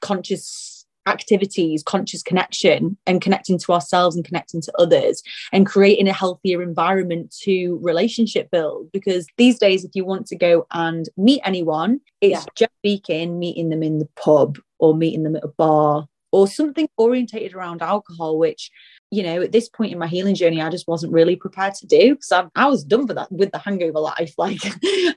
conscious 0.00 0.76
activities, 1.06 1.82
conscious 1.82 2.22
connection, 2.22 2.96
and 3.06 3.20
connecting 3.20 3.58
to 3.58 3.72
ourselves 3.72 4.16
and 4.16 4.24
connecting 4.24 4.60
to 4.60 4.72
others, 4.78 5.22
and 5.52 5.66
creating 5.66 6.08
a 6.08 6.12
healthier 6.12 6.62
environment 6.62 7.34
to 7.42 7.78
relationship 7.82 8.50
build. 8.50 8.90
Because 8.92 9.26
these 9.36 9.58
days, 9.58 9.84
if 9.84 9.92
you 9.94 10.04
want 10.04 10.26
to 10.26 10.36
go 10.36 10.66
and 10.72 11.08
meet 11.16 11.40
anyone, 11.44 12.00
it's 12.20 12.44
yeah. 12.44 12.52
just 12.54 12.72
speaking, 12.78 13.38
meeting 13.38 13.68
them 13.70 13.82
in 13.82 13.98
the 13.98 14.08
pub 14.16 14.58
or 14.78 14.94
meeting 14.94 15.22
them 15.22 15.36
at 15.36 15.44
a 15.44 15.48
bar 15.48 16.06
or 16.32 16.46
something 16.46 16.88
orientated 16.96 17.54
around 17.54 17.82
alcohol, 17.82 18.38
which 18.38 18.70
you 19.10 19.22
know, 19.22 19.40
at 19.40 19.52
this 19.52 19.68
point 19.68 19.92
in 19.92 19.98
my 19.98 20.06
healing 20.08 20.34
journey, 20.34 20.60
I 20.60 20.68
just 20.68 20.88
wasn't 20.88 21.12
really 21.12 21.36
prepared 21.36 21.74
to 21.74 21.86
do 21.86 22.14
because 22.14 22.32
I, 22.32 22.46
I 22.56 22.66
was 22.66 22.82
done 22.82 23.06
for 23.06 23.14
that 23.14 23.30
with 23.30 23.52
the 23.52 23.58
hangover 23.58 24.00
life. 24.00 24.34
Like, 24.46 24.60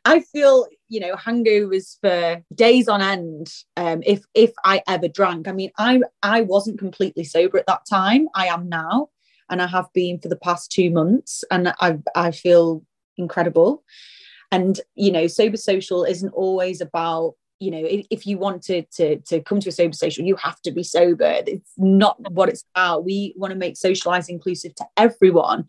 I 0.05 0.21
feel, 0.21 0.65
you 0.87 0.99
know, 0.99 1.15
hangovers 1.15 1.97
for 2.01 2.41
days 2.53 2.87
on 2.87 3.01
end. 3.01 3.51
Um, 3.77 4.01
if 4.05 4.23
if 4.33 4.51
I 4.63 4.81
ever 4.87 5.07
drank, 5.07 5.47
I 5.47 5.51
mean, 5.51 5.71
I 5.77 6.01
I 6.23 6.41
wasn't 6.41 6.79
completely 6.79 7.23
sober 7.23 7.57
at 7.57 7.67
that 7.67 7.85
time. 7.89 8.27
I 8.33 8.47
am 8.47 8.69
now, 8.69 9.09
and 9.49 9.61
I 9.61 9.67
have 9.67 9.91
been 9.93 10.19
for 10.19 10.29
the 10.29 10.35
past 10.35 10.71
two 10.71 10.89
months, 10.89 11.43
and 11.51 11.73
I 11.79 11.97
I 12.15 12.31
feel 12.31 12.83
incredible. 13.17 13.83
And 14.51 14.79
you 14.95 15.11
know, 15.11 15.27
sober 15.27 15.57
social 15.57 16.03
isn't 16.03 16.33
always 16.33 16.81
about 16.81 17.35
you 17.59 17.71
know 17.71 17.83
if, 17.83 18.05
if, 18.09 18.27
you 18.27 18.37
want 18.37 18.61
to, 18.63 18.83
to 18.93 19.17
to 19.19 19.41
come 19.41 19.59
to 19.59 19.69
a 19.69 19.71
sober 19.71 19.93
social 19.93 20.25
you 20.25 20.35
have 20.37 20.61
to 20.61 20.71
be 20.71 20.83
sober. 20.83 21.41
It's 21.45 21.71
not 21.77 22.17
what 22.31 22.49
it's 22.49 22.63
about. 22.73 23.05
We 23.05 23.33
want 23.37 23.51
to 23.51 23.57
make 23.57 23.77
socialize 23.77 24.29
inclusive 24.29 24.75
to 24.75 24.85
everyone. 24.97 25.65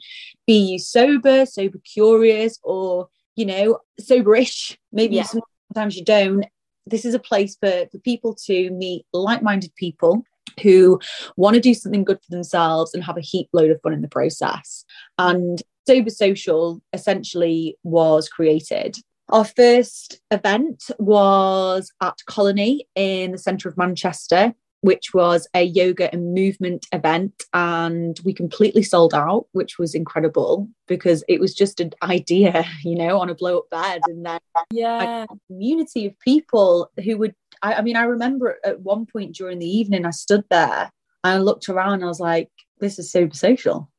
Be 0.46 0.54
you 0.54 0.78
sober 0.78 1.46
sober 1.46 1.78
curious 1.78 2.58
or 2.62 3.08
you 3.36 3.46
know 3.46 3.78
soberish. 4.00 4.76
Maybe 4.92 5.16
yeah. 5.16 5.24
sometimes 5.24 5.96
you 5.96 6.04
don't. 6.04 6.46
This 6.86 7.04
is 7.04 7.14
a 7.14 7.18
place 7.18 7.56
for 7.60 7.86
for 7.90 7.98
people 7.98 8.34
to 8.46 8.70
meet 8.70 9.06
like-minded 9.12 9.74
people 9.76 10.22
who 10.62 11.00
want 11.36 11.54
to 11.54 11.60
do 11.60 11.74
something 11.74 12.04
good 12.04 12.18
for 12.18 12.30
themselves 12.30 12.94
and 12.94 13.04
have 13.04 13.16
a 13.16 13.22
heap 13.22 13.48
load 13.52 13.70
of 13.70 13.80
fun 13.82 13.92
in 13.92 14.02
the 14.02 14.08
process. 14.08 14.84
And 15.18 15.62
sober 15.86 16.10
social 16.10 16.82
essentially 16.92 17.76
was 17.82 18.28
created 18.28 18.96
our 19.32 19.44
first 19.44 20.20
event 20.30 20.90
was 20.98 21.92
at 22.00 22.18
Colony 22.26 22.86
in 22.94 23.32
the 23.32 23.38
centre 23.38 23.68
of 23.68 23.76
Manchester, 23.76 24.54
which 24.82 25.12
was 25.12 25.46
a 25.54 25.62
yoga 25.62 26.12
and 26.12 26.34
movement 26.34 26.86
event. 26.92 27.44
And 27.52 28.18
we 28.24 28.32
completely 28.32 28.82
sold 28.82 29.14
out, 29.14 29.46
which 29.52 29.78
was 29.78 29.94
incredible 29.94 30.68
because 30.86 31.22
it 31.28 31.40
was 31.40 31.54
just 31.54 31.80
an 31.80 31.92
idea, 32.02 32.64
you 32.84 32.94
know, 32.96 33.20
on 33.20 33.30
a 33.30 33.34
blow 33.34 33.58
up 33.58 33.70
bed. 33.70 34.00
And 34.06 34.24
then 34.24 34.40
yeah. 34.70 35.24
a 35.24 35.26
community 35.48 36.06
of 36.06 36.18
people 36.20 36.90
who 37.04 37.18
would, 37.18 37.34
I, 37.62 37.74
I 37.74 37.82
mean, 37.82 37.96
I 37.96 38.02
remember 38.02 38.58
at 38.64 38.80
one 38.80 39.06
point 39.06 39.34
during 39.34 39.58
the 39.58 39.70
evening, 39.70 40.06
I 40.06 40.10
stood 40.10 40.44
there 40.50 40.90
and 41.24 41.34
I 41.34 41.38
looked 41.38 41.68
around 41.68 42.02
I 42.02 42.06
was 42.06 42.20
like, 42.20 42.50
this 42.78 42.98
is 42.98 43.12
super 43.12 43.36
social. 43.36 43.90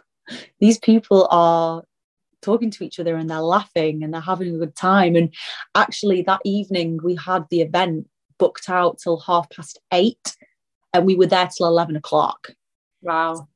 These 0.60 0.78
people 0.78 1.26
are 1.30 1.82
talking 2.42 2.70
to 2.70 2.84
each 2.84 2.98
other 2.98 3.16
and 3.16 3.28
they're 3.28 3.40
laughing 3.40 4.02
and 4.02 4.12
they're 4.12 4.20
having 4.20 4.54
a 4.54 4.58
good 4.58 4.76
time. 4.76 5.16
And 5.16 5.34
actually, 5.74 6.22
that 6.22 6.40
evening 6.44 7.00
we 7.02 7.16
had 7.16 7.46
the 7.50 7.60
event 7.62 8.08
booked 8.38 8.68
out 8.68 8.98
till 8.98 9.18
half 9.20 9.48
past 9.50 9.78
eight 9.92 10.36
and 10.92 11.06
we 11.06 11.16
were 11.16 11.26
there 11.26 11.48
till 11.48 11.66
11 11.66 11.96
o'clock. 11.96 12.52
Wow. 13.02 13.48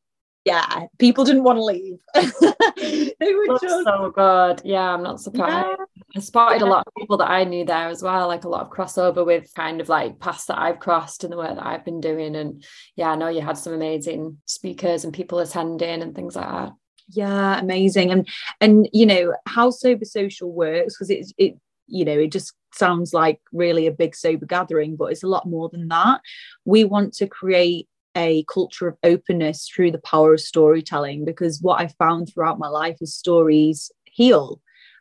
Yeah, 0.44 0.88
people 0.98 1.24
didn't 1.24 1.42
want 1.42 1.56
to 1.56 1.64
leave. 1.64 1.98
they 2.14 3.34
were 3.34 3.58
just 3.58 3.84
so 3.84 4.10
good. 4.14 4.60
Yeah, 4.62 4.92
I'm 4.92 5.02
not 5.02 5.20
surprised. 5.20 5.78
Yeah. 5.78 5.84
I 6.16 6.20
spotted 6.20 6.60
yeah. 6.60 6.66
a 6.66 6.70
lot 6.70 6.86
of 6.86 6.92
people 6.98 7.16
that 7.16 7.30
I 7.30 7.44
knew 7.44 7.64
there 7.64 7.88
as 7.88 8.02
well, 8.02 8.28
like 8.28 8.44
a 8.44 8.48
lot 8.50 8.60
of 8.60 8.70
crossover 8.70 9.24
with 9.24 9.50
kind 9.54 9.80
of 9.80 9.88
like 9.88 10.20
paths 10.20 10.44
that 10.46 10.58
I've 10.58 10.80
crossed 10.80 11.24
and 11.24 11.32
the 11.32 11.38
work 11.38 11.54
that 11.54 11.66
I've 11.66 11.86
been 11.86 12.02
doing. 12.02 12.36
And 12.36 12.62
yeah, 12.94 13.12
I 13.12 13.16
know 13.16 13.28
you 13.28 13.40
had 13.40 13.56
some 13.56 13.72
amazing 13.72 14.36
speakers 14.44 15.04
and 15.04 15.14
people 15.14 15.38
attending 15.38 16.02
and 16.02 16.14
things 16.14 16.36
like 16.36 16.48
that 16.48 16.72
yeah 17.08 17.58
amazing. 17.58 18.10
And 18.10 18.28
and 18.60 18.88
you 18.92 19.06
know 19.06 19.34
how 19.46 19.70
sober 19.70 20.04
social 20.04 20.52
works 20.52 20.94
because 20.94 21.10
it's 21.10 21.32
it 21.38 21.56
you 21.86 22.04
know 22.04 22.18
it 22.18 22.32
just 22.32 22.54
sounds 22.72 23.12
like 23.12 23.40
really 23.52 23.86
a 23.86 23.92
big 23.92 24.16
sober 24.16 24.46
gathering 24.46 24.96
but 24.96 25.12
it's 25.12 25.22
a 25.22 25.28
lot 25.28 25.46
more 25.46 25.68
than 25.68 25.88
that. 25.88 26.20
We 26.64 26.84
want 26.84 27.14
to 27.14 27.26
create 27.26 27.88
a 28.16 28.44
culture 28.44 28.86
of 28.86 28.96
openness 29.02 29.68
through 29.68 29.90
the 29.90 29.98
power 29.98 30.34
of 30.34 30.40
storytelling 30.40 31.24
because 31.24 31.60
what 31.60 31.80
i 31.80 31.88
found 31.98 32.28
throughout 32.28 32.60
my 32.60 32.68
life 32.68 32.96
is 33.00 33.12
stories 33.12 33.90
heal. 34.14 34.60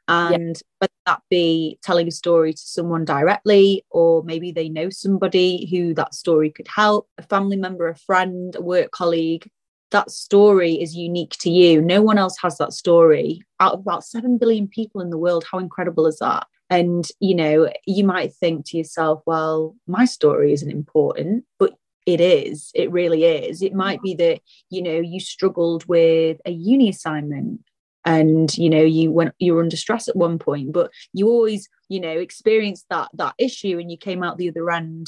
And 0.10 0.58
yeah. 0.58 0.62
whether 0.80 0.94
that 1.06 1.22
be 1.30 1.80
telling 1.82 2.10
a 2.10 2.12
story 2.12 2.52
to 2.52 2.60
someone 2.60 3.06
directly 3.06 3.86
or 3.90 4.22
maybe 4.24 4.52
they 4.52 4.68
know 4.68 4.90
somebody 4.90 5.66
who 5.72 5.94
that 5.94 6.14
story 6.14 6.50
could 6.50 6.68
help 6.68 7.08
a 7.18 7.24
family 7.24 7.56
member 7.56 7.88
a 7.88 7.96
friend 7.96 8.54
a 8.58 8.62
work 8.62 8.92
colleague 8.92 9.50
that 9.94 10.12
story 10.12 10.74
is 10.82 10.96
unique 10.96 11.36
to 11.40 11.50
you. 11.50 11.82
No 11.82 12.02
one 12.02 12.18
else 12.18 12.38
has 12.42 12.58
that 12.58 12.74
story. 12.74 13.42
Out 13.60 13.74
of 13.74 13.80
about 13.80 14.04
7 14.04 14.38
billion 14.38 14.68
people 14.68 15.00
in 15.00 15.10
the 15.10 15.18
world, 15.18 15.46
how 15.50 15.60
incredible 15.60 16.06
is 16.06 16.20
that? 16.20 16.46
And, 16.70 17.08
you 17.20 17.36
know, 17.36 17.70
you 17.86 18.04
might 18.04 18.34
think 18.34 18.66
to 18.68 18.78
yourself, 18.78 19.22
well, 19.26 19.76
my 19.88 20.06
story 20.06 20.52
isn't 20.52 20.70
important, 20.70 21.46
but 21.60 21.74
it 22.06 22.20
is. 22.20 22.72
It 22.74 22.92
really 22.92 23.24
is. 23.24 23.62
It 23.62 23.74
might 23.74 24.02
be 24.02 24.16
that, 24.16 24.42
you 24.70 24.82
know, 24.82 25.00
you 25.00 25.20
struggled 25.20 25.86
with 25.86 26.42
a 26.46 26.52
uni 26.52 26.90
assignment 26.90 27.62
and 28.06 28.58
you 28.58 28.70
know 28.70 28.82
you 28.82 29.12
went 29.12 29.34
you 29.40 29.54
were 29.54 29.62
under 29.62 29.78
stress 29.78 30.10
at 30.10 30.16
one 30.18 30.38
point 30.38 30.74
but 30.74 30.92
you 31.14 31.30
always 31.30 31.70
you 31.88 32.02
know 32.02 32.10
experienced 32.10 32.86
that 32.90 33.08
that 33.14 33.34
issue 33.38 33.80
and 33.80 33.90
you 33.90 33.98
came 33.98 34.24
out 34.24 34.38
the 34.38 34.50
other 34.50 34.70
end 34.70 35.08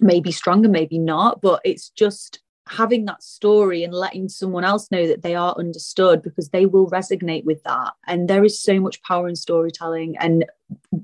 maybe 0.00 0.32
stronger 0.32 0.68
maybe 0.68 0.98
not 0.98 1.40
but 1.40 1.60
it's 1.64 1.90
just 1.90 2.40
having 2.68 3.04
that 3.04 3.22
story 3.22 3.84
and 3.84 3.94
letting 3.94 4.28
someone 4.28 4.64
else 4.64 4.90
know 4.90 5.06
that 5.06 5.22
they 5.22 5.34
are 5.34 5.54
understood 5.58 6.22
because 6.22 6.48
they 6.48 6.66
will 6.66 6.90
resonate 6.90 7.44
with 7.44 7.62
that. 7.62 7.92
And 8.06 8.28
there 8.28 8.44
is 8.44 8.60
so 8.60 8.80
much 8.80 9.02
power 9.02 9.28
in 9.28 9.36
storytelling. 9.36 10.16
And 10.18 10.44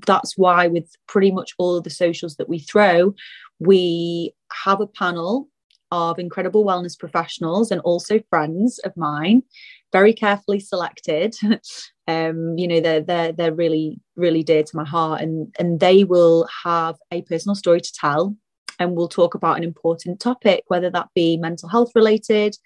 that's 0.05 0.37
why, 0.37 0.67
with 0.67 0.93
pretty 1.07 1.31
much 1.31 1.53
all 1.57 1.75
of 1.75 1.83
the 1.83 1.89
socials 1.89 2.35
that 2.35 2.49
we 2.49 2.59
throw, 2.59 3.13
we 3.59 4.33
have 4.65 4.81
a 4.81 4.87
panel 4.87 5.47
of 5.91 6.17
incredible 6.19 6.65
wellness 6.65 6.97
professionals 6.97 7.69
and 7.71 7.79
also 7.81 8.19
friends 8.29 8.79
of 8.79 8.97
mine, 8.97 9.43
very 9.91 10.11
carefully 10.11 10.59
selected. 10.59 11.35
um, 12.07 12.57
you 12.57 12.67
know, 12.67 12.81
they're 12.81 13.01
they're 13.01 13.31
they're 13.31 13.53
really, 13.53 14.01
really 14.15 14.43
dear 14.43 14.63
to 14.63 14.75
my 14.75 14.85
heart. 14.85 15.21
And 15.21 15.55
and 15.59 15.79
they 15.79 16.03
will 16.03 16.47
have 16.63 16.97
a 17.11 17.21
personal 17.21 17.55
story 17.55 17.79
to 17.79 17.93
tell 17.93 18.35
and 18.79 18.95
we'll 18.95 19.07
talk 19.07 19.35
about 19.35 19.57
an 19.57 19.63
important 19.63 20.19
topic, 20.19 20.63
whether 20.67 20.89
that 20.89 21.09
be 21.15 21.37
mental 21.37 21.69
health 21.69 21.91
related, 21.95 22.57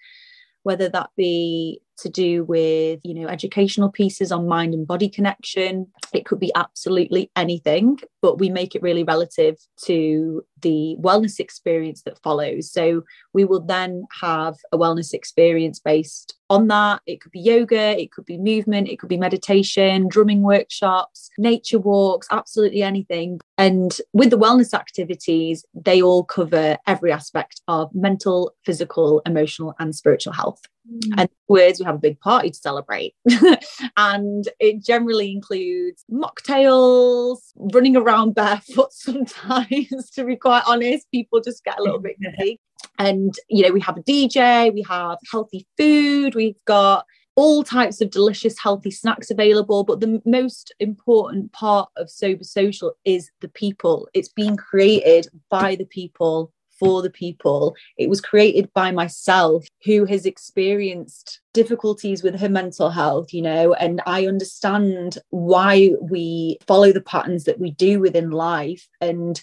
whether 0.62 0.88
that 0.88 1.10
be 1.16 1.80
to 1.98 2.08
do 2.08 2.44
with 2.44 3.00
you 3.02 3.12
know 3.14 3.26
educational 3.26 3.90
pieces 3.90 4.30
on 4.30 4.48
mind 4.48 4.74
and 4.74 4.86
body 4.86 5.08
connection. 5.08 5.88
It 6.12 6.24
could 6.24 6.40
be 6.40 6.52
absolutely 6.54 7.30
anything 7.36 7.98
but 8.20 8.38
we 8.38 8.50
make 8.50 8.74
it 8.74 8.82
really 8.82 9.04
relative 9.04 9.56
to 9.84 10.44
the 10.62 10.96
wellness 11.00 11.38
experience 11.38 12.02
that 12.02 12.20
follows 12.22 12.70
so 12.70 13.02
we 13.32 13.44
will 13.44 13.60
then 13.60 14.06
have 14.20 14.56
a 14.72 14.78
wellness 14.78 15.12
experience 15.12 15.78
based 15.78 16.34
on 16.50 16.68
that 16.68 17.00
it 17.06 17.20
could 17.20 17.32
be 17.32 17.40
yoga 17.40 18.00
it 18.00 18.10
could 18.12 18.24
be 18.24 18.38
movement 18.38 18.88
it 18.88 18.98
could 18.98 19.08
be 19.08 19.16
meditation 19.16 20.08
drumming 20.08 20.42
workshops 20.42 21.30
nature 21.38 21.78
walks 21.78 22.26
absolutely 22.30 22.82
anything 22.82 23.38
and 23.56 23.98
with 24.12 24.30
the 24.30 24.38
wellness 24.38 24.74
activities 24.74 25.64
they 25.74 26.00
all 26.02 26.24
cover 26.24 26.76
every 26.86 27.12
aspect 27.12 27.60
of 27.68 27.94
mental 27.94 28.52
physical 28.64 29.20
emotional 29.26 29.74
and 29.78 29.94
spiritual 29.94 30.32
health 30.32 30.62
Mm. 30.90 31.14
And 31.18 31.28
words, 31.48 31.78
we 31.78 31.84
have 31.84 31.96
a 31.96 31.98
big 31.98 32.20
party 32.20 32.50
to 32.50 32.56
celebrate. 32.56 33.14
and 33.96 34.48
it 34.58 34.82
generally 34.82 35.32
includes 35.32 36.04
mocktails, 36.10 37.38
running 37.56 37.96
around 37.96 38.34
barefoot 38.34 38.92
sometimes, 38.92 40.10
to 40.14 40.24
be 40.24 40.36
quite 40.48 40.62
honest. 40.66 41.06
People 41.10 41.42
just 41.42 41.62
get 41.62 41.78
a 41.78 41.82
little 41.82 42.00
bit 42.00 42.16
giddy. 42.20 42.58
And, 42.98 43.34
you 43.48 43.62
know, 43.62 43.72
we 43.72 43.80
have 43.80 43.98
a 43.98 44.02
DJ, 44.02 44.72
we 44.72 44.82
have 44.88 45.18
healthy 45.30 45.66
food, 45.76 46.34
we've 46.34 46.64
got 46.64 47.04
all 47.36 47.62
types 47.62 48.00
of 48.00 48.10
delicious, 48.10 48.58
healthy 48.58 48.90
snacks 48.90 49.30
available. 49.30 49.84
But 49.84 50.00
the 50.00 50.22
most 50.24 50.74
important 50.80 51.52
part 51.52 51.90
of 51.96 52.10
Sober 52.10 52.44
Social 52.44 52.94
is 53.04 53.30
the 53.42 53.48
people. 53.48 54.08
It's 54.14 54.30
being 54.30 54.56
created 54.56 55.28
by 55.50 55.76
the 55.76 55.84
people 55.84 56.50
for 56.78 57.02
the 57.02 57.10
people. 57.10 57.76
It 57.98 58.08
was 58.08 58.20
created 58.20 58.72
by 58.72 58.90
myself 58.90 59.66
who 59.84 60.06
has 60.06 60.24
experienced 60.24 61.40
difficulties 61.52 62.22
with 62.22 62.40
her 62.40 62.48
mental 62.48 62.88
health, 62.88 63.34
you 63.34 63.42
know, 63.42 63.74
and 63.74 64.00
I 64.06 64.26
understand 64.26 65.18
why 65.28 65.90
we 66.00 66.58
follow 66.66 66.90
the 66.92 67.02
patterns 67.02 67.44
that 67.44 67.60
we 67.60 67.72
do 67.72 68.00
within 68.00 68.30
life 68.30 68.88
and 69.00 69.40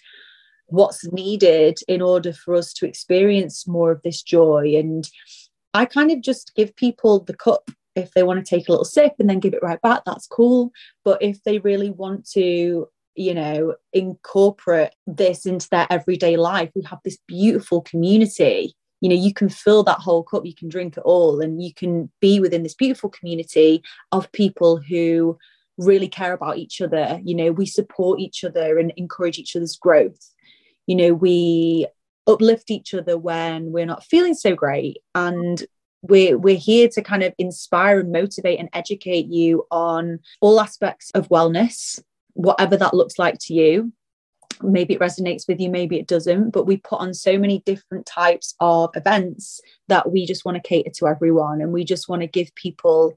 what's 0.67 1.05
needed 1.11 1.79
in 1.87 2.01
order 2.01 2.33
for 2.33 2.55
us 2.55 2.73
to 2.73 2.87
experience 2.87 3.67
more 3.67 3.91
of 3.91 4.01
this 4.03 4.21
joy. 4.21 4.75
And 4.75 5.07
I 5.73 5.85
kind 5.85 6.11
of 6.11 6.21
just 6.21 6.53
give 6.55 6.75
people 6.75 7.19
the 7.19 7.35
cup 7.35 7.69
if 7.95 8.11
they 8.11 8.23
want 8.23 8.43
to 8.43 8.49
take 8.49 8.67
a 8.67 8.71
little 8.71 8.85
sip 8.85 9.13
and 9.19 9.29
then 9.29 9.39
give 9.39 9.53
it 9.53 9.63
right 9.63 9.81
back, 9.81 10.01
that's 10.05 10.27
cool. 10.27 10.71
But 11.05 11.21
if 11.21 11.41
they 11.43 11.59
really 11.59 11.91
want 11.91 12.29
to 12.31 12.89
you 13.15 13.33
know, 13.33 13.75
incorporate 13.93 14.91
this 15.07 15.45
into 15.45 15.67
their 15.69 15.87
everyday 15.89 16.37
life. 16.37 16.69
We 16.75 16.83
have 16.83 16.99
this 17.03 17.17
beautiful 17.27 17.81
community. 17.81 18.75
You 19.01 19.09
know, 19.09 19.15
you 19.15 19.33
can 19.33 19.49
fill 19.49 19.83
that 19.83 19.99
whole 19.99 20.23
cup, 20.23 20.45
you 20.45 20.55
can 20.55 20.69
drink 20.69 20.97
it 20.97 21.03
all, 21.05 21.41
and 21.41 21.63
you 21.63 21.73
can 21.73 22.11
be 22.21 22.39
within 22.39 22.63
this 22.63 22.75
beautiful 22.75 23.09
community 23.09 23.83
of 24.11 24.31
people 24.31 24.77
who 24.77 25.37
really 25.77 26.07
care 26.07 26.33
about 26.33 26.57
each 26.57 26.81
other. 26.81 27.19
You 27.23 27.35
know, 27.35 27.51
we 27.51 27.65
support 27.65 28.19
each 28.19 28.43
other 28.43 28.77
and 28.77 28.91
encourage 28.97 29.37
each 29.37 29.55
other's 29.55 29.75
growth. 29.75 30.31
You 30.87 30.95
know, 30.95 31.13
we 31.13 31.87
uplift 32.27 32.71
each 32.71 32.93
other 32.93 33.17
when 33.17 33.71
we're 33.71 33.85
not 33.85 34.03
feeling 34.03 34.33
so 34.33 34.55
great. 34.55 34.97
And 35.13 35.63
we're, 36.01 36.37
we're 36.37 36.57
here 36.57 36.87
to 36.89 37.01
kind 37.01 37.23
of 37.23 37.33
inspire 37.37 37.99
and 37.99 38.11
motivate 38.11 38.59
and 38.59 38.69
educate 38.73 39.27
you 39.27 39.65
on 39.71 40.19
all 40.41 40.59
aspects 40.59 41.11
of 41.11 41.29
wellness 41.29 41.99
whatever 42.35 42.77
that 42.77 42.93
looks 42.93 43.17
like 43.17 43.37
to 43.39 43.53
you 43.53 43.91
maybe 44.61 44.93
it 44.93 44.99
resonates 44.99 45.47
with 45.47 45.59
you 45.59 45.69
maybe 45.69 45.97
it 45.97 46.07
doesn't 46.07 46.51
but 46.51 46.65
we 46.65 46.77
put 46.77 46.99
on 46.99 47.13
so 47.13 47.37
many 47.37 47.59
different 47.65 48.05
types 48.05 48.55
of 48.59 48.89
events 48.95 49.59
that 49.87 50.11
we 50.11 50.25
just 50.25 50.45
want 50.45 50.55
to 50.55 50.67
cater 50.67 50.91
to 50.93 51.07
everyone 51.07 51.61
and 51.61 51.71
we 51.71 51.83
just 51.83 52.07
want 52.07 52.21
to 52.21 52.27
give 52.27 52.53
people 52.55 53.13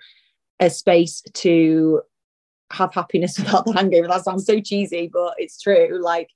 a 0.61 0.71
space 0.71 1.23
to 1.35 2.01
have 2.73 2.95
happiness 2.95 3.39
without 3.39 3.65
the 3.67 3.73
hangover 3.73 4.09
that 4.09 4.25
sounds 4.25 4.47
so 4.47 4.61
cheesy 4.61 5.11
but 5.13 5.35
it's 5.39 5.61
true 5.61 6.01
like 6.01 6.31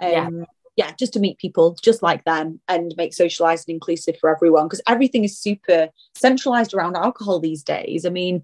um, 0.00 0.10
yeah. 0.10 0.44
Yeah 0.78 0.92
just 0.98 1.12
to 1.12 1.20
meet 1.20 1.36
people 1.38 1.76
just 1.82 2.02
like 2.02 2.24
them 2.24 2.58
and 2.68 2.94
make 2.96 3.12
socialized 3.12 3.68
and 3.68 3.74
inclusive 3.74 4.16
for 4.18 4.34
everyone 4.34 4.66
because 4.66 4.80
everything 4.88 5.24
is 5.24 5.36
super 5.36 5.88
centralized 6.14 6.72
around 6.72 6.96
alcohol 6.96 7.40
these 7.40 7.62
days. 7.62 8.06
I 8.06 8.10
mean 8.10 8.42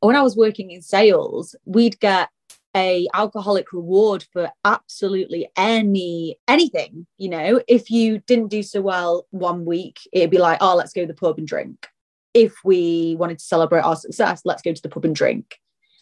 when 0.00 0.16
i 0.16 0.22
was 0.22 0.36
working 0.36 0.70
in 0.70 0.82
sales 0.82 1.56
we'd 1.64 1.98
get 2.00 2.28
a 2.76 3.06
alcoholic 3.14 3.72
reward 3.72 4.24
for 4.32 4.50
absolutely 4.64 5.48
any 5.56 6.36
anything 6.48 7.06
you 7.18 7.28
know? 7.28 7.60
If 7.68 7.90
you 7.90 8.18
didn't 8.18 8.48
do 8.48 8.62
so 8.62 8.80
well 8.80 9.26
one 9.30 9.64
week 9.64 10.00
it'd 10.12 10.30
be 10.30 10.38
like 10.38 10.58
oh 10.60 10.76
let's 10.76 10.92
go 10.92 11.02
to 11.02 11.06
the 11.06 11.14
pub 11.14 11.38
and 11.38 11.46
drink. 11.46 11.88
If 12.34 12.52
we 12.64 13.16
wanted 13.18 13.38
to 13.38 13.44
celebrate 13.44 13.82
our 13.82 13.96
success 13.96 14.42
let's 14.44 14.62
go 14.62 14.72
to 14.72 14.82
the 14.82 14.88
pub 14.88 15.06
and 15.06 15.16
drink. 15.16 15.58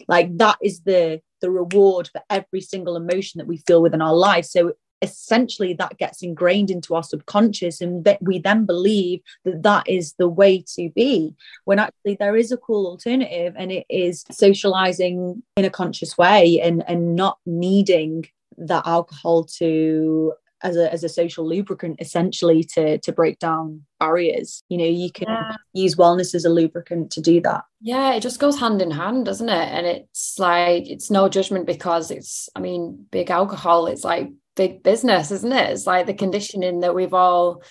Like 0.09 0.37
that 0.39 0.59
is 0.63 0.81
the 0.81 1.21
the 1.41 1.51
reward 1.51 2.09
for 2.13 2.23
every 2.29 2.61
single 2.61 2.97
emotion 2.97 3.39
that 3.39 3.47
we 3.47 3.59
feel 3.67 3.83
within 3.83 4.03
our 4.03 4.15
life. 4.15 4.45
So 4.45 4.75
essentially 5.03 5.75
that 5.75 5.99
gets 5.99 6.23
ingrained 6.23 6.71
into 6.71 6.95
our 6.95 7.03
subconscious 7.03 7.81
and 7.81 8.05
that 8.05 8.23
we 8.23 8.39
then 8.39 8.67
believe 8.67 9.21
that 9.45 9.63
that 9.63 9.89
is 9.89 10.15
the 10.15 10.29
way 10.29 10.65
to 10.75 10.91
be. 10.91 11.35
When 11.65 11.79
actually 11.79 12.17
there 12.17 12.37
is 12.37 12.53
a 12.53 12.57
cool 12.57 12.87
alternative 12.87 13.55
and 13.57 13.73
it 13.73 13.87
is 13.89 14.25
socializing 14.31 15.43
in 15.57 15.65
a 15.65 15.71
conscious 15.71 16.17
way 16.19 16.61
and 16.61 16.85
and 16.89 17.17
not 17.17 17.39
needing 17.47 18.27
that 18.59 18.87
alcohol 18.87 19.45
to 19.45 20.35
as 20.63 20.77
a, 20.77 20.93
as 20.93 21.03
a 21.03 21.09
social 21.09 21.49
lubricant 21.49 21.97
essentially 22.01 22.63
to 22.63 22.99
to 22.99 23.13
break 23.13 23.39
down 23.39 23.83
barriers. 23.99 24.63
You 24.69 24.79
know 24.79 24.85
you 24.85 25.11
can 25.11 25.29
yeah. 25.29 25.57
use 25.73 25.97
wellness 25.97 26.35
as 26.35 26.45
a 26.45 26.51
lubricant 26.51 27.11
to 27.13 27.21
do 27.21 27.41
that. 27.43 27.65
Yeah 27.81 28.15
it 28.15 28.21
just 28.21 28.41
goes 28.41 28.59
hand 28.59 28.83
in 28.83 28.91
hand 28.91 29.25
doesn't 29.25 29.49
it? 29.49 29.69
And 29.69 29.87
it's 29.87 30.39
like 30.39 30.89
it's 30.89 31.11
no 31.11 31.29
judgment 31.29 31.67
because 31.67 32.11
it's 32.11 32.49
i 32.55 32.61
mean 32.61 33.07
big 33.11 33.31
alcohol 33.31 33.87
it's 33.87 34.05
like 34.05 34.31
big 34.61 34.83
business, 34.83 35.31
isn't 35.31 35.53
it? 35.53 35.71
It's 35.71 35.87
like 35.87 36.05
the 36.05 36.13
mm. 36.13 36.19
conditioning 36.19 36.81
that 36.81 36.95
we've 36.95 37.15
all 37.15 37.63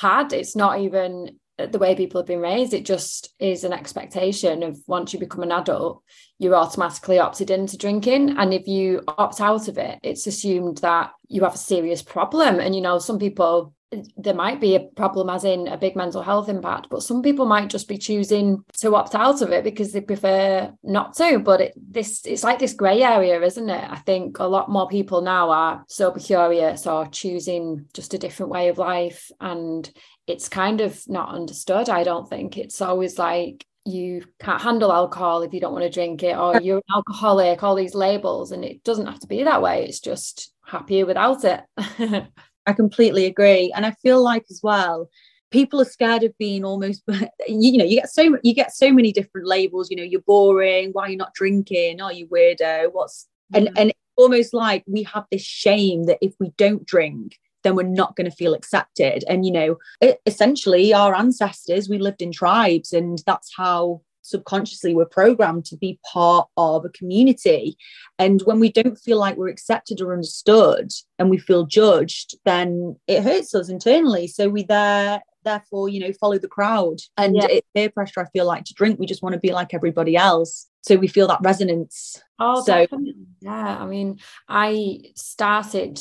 had. 0.00 0.32
It's 0.32 0.56
not 0.56 0.80
even 0.80 1.38
the 1.58 1.78
way 1.78 1.94
people 1.94 2.20
have 2.20 2.26
been 2.26 2.40
raised. 2.40 2.72
It 2.72 2.86
just 2.86 3.34
is 3.38 3.64
an 3.64 3.74
expectation 3.74 4.62
of 4.62 4.78
once 4.86 5.12
you 5.12 5.18
become 5.18 5.42
an 5.42 5.52
adult, 5.52 6.02
you're 6.38 6.54
automatically 6.54 7.18
opted 7.18 7.50
into 7.50 7.76
drinking. 7.76 8.38
And 8.38 8.54
if 8.54 8.66
you 8.66 9.02
opt 9.06 9.42
out 9.42 9.68
of 9.68 9.76
it, 9.76 9.98
it's 10.02 10.26
assumed 10.26 10.78
that 10.78 11.10
you 11.28 11.42
have 11.42 11.54
a 11.54 11.58
serious 11.58 12.00
problem. 12.00 12.60
And, 12.60 12.74
you 12.74 12.80
know, 12.80 12.98
some 12.98 13.18
people 13.18 13.74
there 14.16 14.34
might 14.34 14.60
be 14.60 14.74
a 14.74 14.80
problem 14.96 15.30
as 15.30 15.44
in 15.44 15.66
a 15.68 15.76
big 15.76 15.96
mental 15.96 16.22
health 16.22 16.48
impact 16.48 16.88
but 16.90 17.02
some 17.02 17.22
people 17.22 17.46
might 17.46 17.70
just 17.70 17.88
be 17.88 17.96
choosing 17.96 18.62
to 18.74 18.94
opt 18.94 19.14
out 19.14 19.40
of 19.40 19.50
it 19.50 19.64
because 19.64 19.92
they 19.92 20.00
prefer 20.00 20.72
not 20.82 21.14
to. 21.14 21.38
But 21.38 21.60
it, 21.60 21.74
this 21.76 22.24
it's 22.26 22.44
like 22.44 22.58
this 22.58 22.74
gray 22.74 23.02
area 23.02 23.40
isn't 23.40 23.70
it? 23.70 23.90
I 23.90 23.96
think 23.96 24.38
a 24.38 24.44
lot 24.44 24.70
more 24.70 24.88
people 24.88 25.22
now 25.22 25.50
are 25.50 25.84
sober 25.88 26.20
curious 26.20 26.86
or 26.86 27.06
choosing 27.06 27.86
just 27.94 28.14
a 28.14 28.18
different 28.18 28.52
way 28.52 28.68
of 28.68 28.78
life 28.78 29.30
and 29.40 29.90
it's 30.26 30.48
kind 30.50 30.82
of 30.82 31.02
not 31.08 31.34
understood 31.34 31.88
i 31.88 32.04
don't 32.04 32.28
think. 32.28 32.58
It's 32.58 32.82
always 32.82 33.18
like 33.18 33.64
you 33.84 34.22
can't 34.38 34.60
handle 34.60 34.92
alcohol 34.92 35.42
if 35.42 35.54
you 35.54 35.60
don't 35.60 35.72
want 35.72 35.84
to 35.84 35.90
drink 35.90 36.22
it 36.22 36.36
or 36.36 36.60
you're 36.60 36.78
an 36.78 36.94
alcoholic 36.94 37.62
all 37.62 37.74
these 37.74 37.94
labels 37.94 38.52
and 38.52 38.62
it 38.64 38.84
doesn't 38.84 39.06
have 39.06 39.20
to 39.20 39.26
be 39.26 39.44
that 39.44 39.62
way. 39.62 39.84
It's 39.84 40.00
just 40.00 40.52
happier 40.62 41.06
without 41.06 41.44
it 41.44 41.62
I 42.68 42.74
completely 42.74 43.24
agree. 43.24 43.72
And 43.74 43.86
I 43.86 43.92
feel 44.02 44.22
like 44.22 44.44
as 44.50 44.60
well, 44.62 45.08
people 45.50 45.80
are 45.80 45.86
scared 45.86 46.22
of 46.22 46.36
being 46.36 46.64
almost 46.64 47.02
you 47.48 47.78
know 47.78 47.84
you 47.84 48.00
get 48.00 48.10
so 48.10 48.36
you 48.42 48.54
get 48.54 48.74
so 48.74 48.92
many 48.92 49.10
different 49.12 49.46
labels 49.46 49.90
you 49.90 49.96
know 49.96 50.02
you're 50.02 50.20
boring 50.20 50.90
why 50.92 51.06
are 51.06 51.10
you 51.10 51.16
not 51.16 51.32
drinking? 51.32 52.02
Are 52.02 52.12
you 52.12 52.26
weirdo? 52.26 52.92
What's 52.92 53.26
and 53.54 53.70
and 53.78 53.92
almost 54.16 54.52
like 54.52 54.84
we 54.86 55.04
have 55.04 55.24
this 55.32 55.42
shame 55.42 56.04
that 56.04 56.18
if 56.20 56.34
we 56.38 56.52
don't 56.58 56.84
drink 56.86 57.38
then 57.64 57.74
we're 57.74 57.82
not 57.82 58.14
going 58.14 58.30
to 58.30 58.36
feel 58.36 58.54
accepted. 58.54 59.24
And 59.28 59.46
you 59.46 59.52
know 59.52 59.78
it, 60.02 60.20
essentially 60.26 60.92
our 60.92 61.14
ancestors 61.14 61.88
we 61.88 61.96
lived 61.98 62.20
in 62.20 62.32
tribes 62.32 62.92
and 62.92 63.22
that's 63.26 63.50
how 63.56 64.02
subconsciously 64.28 64.94
we're 64.94 65.06
programmed 65.06 65.64
to 65.66 65.76
be 65.76 65.98
part 66.10 66.48
of 66.56 66.84
a 66.84 66.90
community. 66.90 67.76
And 68.18 68.40
when 68.42 68.60
we 68.60 68.70
don't 68.70 68.98
feel 68.98 69.18
like 69.18 69.36
we're 69.36 69.48
accepted 69.48 70.00
or 70.00 70.12
understood 70.12 70.92
and 71.18 71.30
we 71.30 71.38
feel 71.38 71.66
judged, 71.66 72.36
then 72.44 72.96
it 73.06 73.22
hurts 73.22 73.54
us 73.54 73.68
internally. 73.68 74.26
So 74.26 74.48
we 74.48 74.64
there 74.64 75.20
therefore, 75.44 75.88
you 75.88 76.00
know, 76.00 76.12
follow 76.12 76.38
the 76.38 76.48
crowd. 76.48 76.98
And 77.16 77.36
yeah. 77.36 77.46
it's 77.48 77.68
peer 77.74 77.90
pressure, 77.90 78.20
I 78.20 78.26
feel 78.26 78.46
like 78.46 78.64
to 78.64 78.74
drink. 78.74 78.98
We 78.98 79.06
just 79.06 79.22
want 79.22 79.34
to 79.34 79.40
be 79.40 79.52
like 79.52 79.74
everybody 79.74 80.16
else. 80.16 80.68
So 80.82 80.96
we 80.96 81.08
feel 81.08 81.26
that 81.28 81.40
resonance. 81.42 82.20
Oh, 82.38 82.62
so 82.64 82.72
definitely. 82.72 83.14
yeah. 83.40 83.78
I 83.78 83.86
mean, 83.86 84.18
I 84.48 85.00
started 85.14 85.98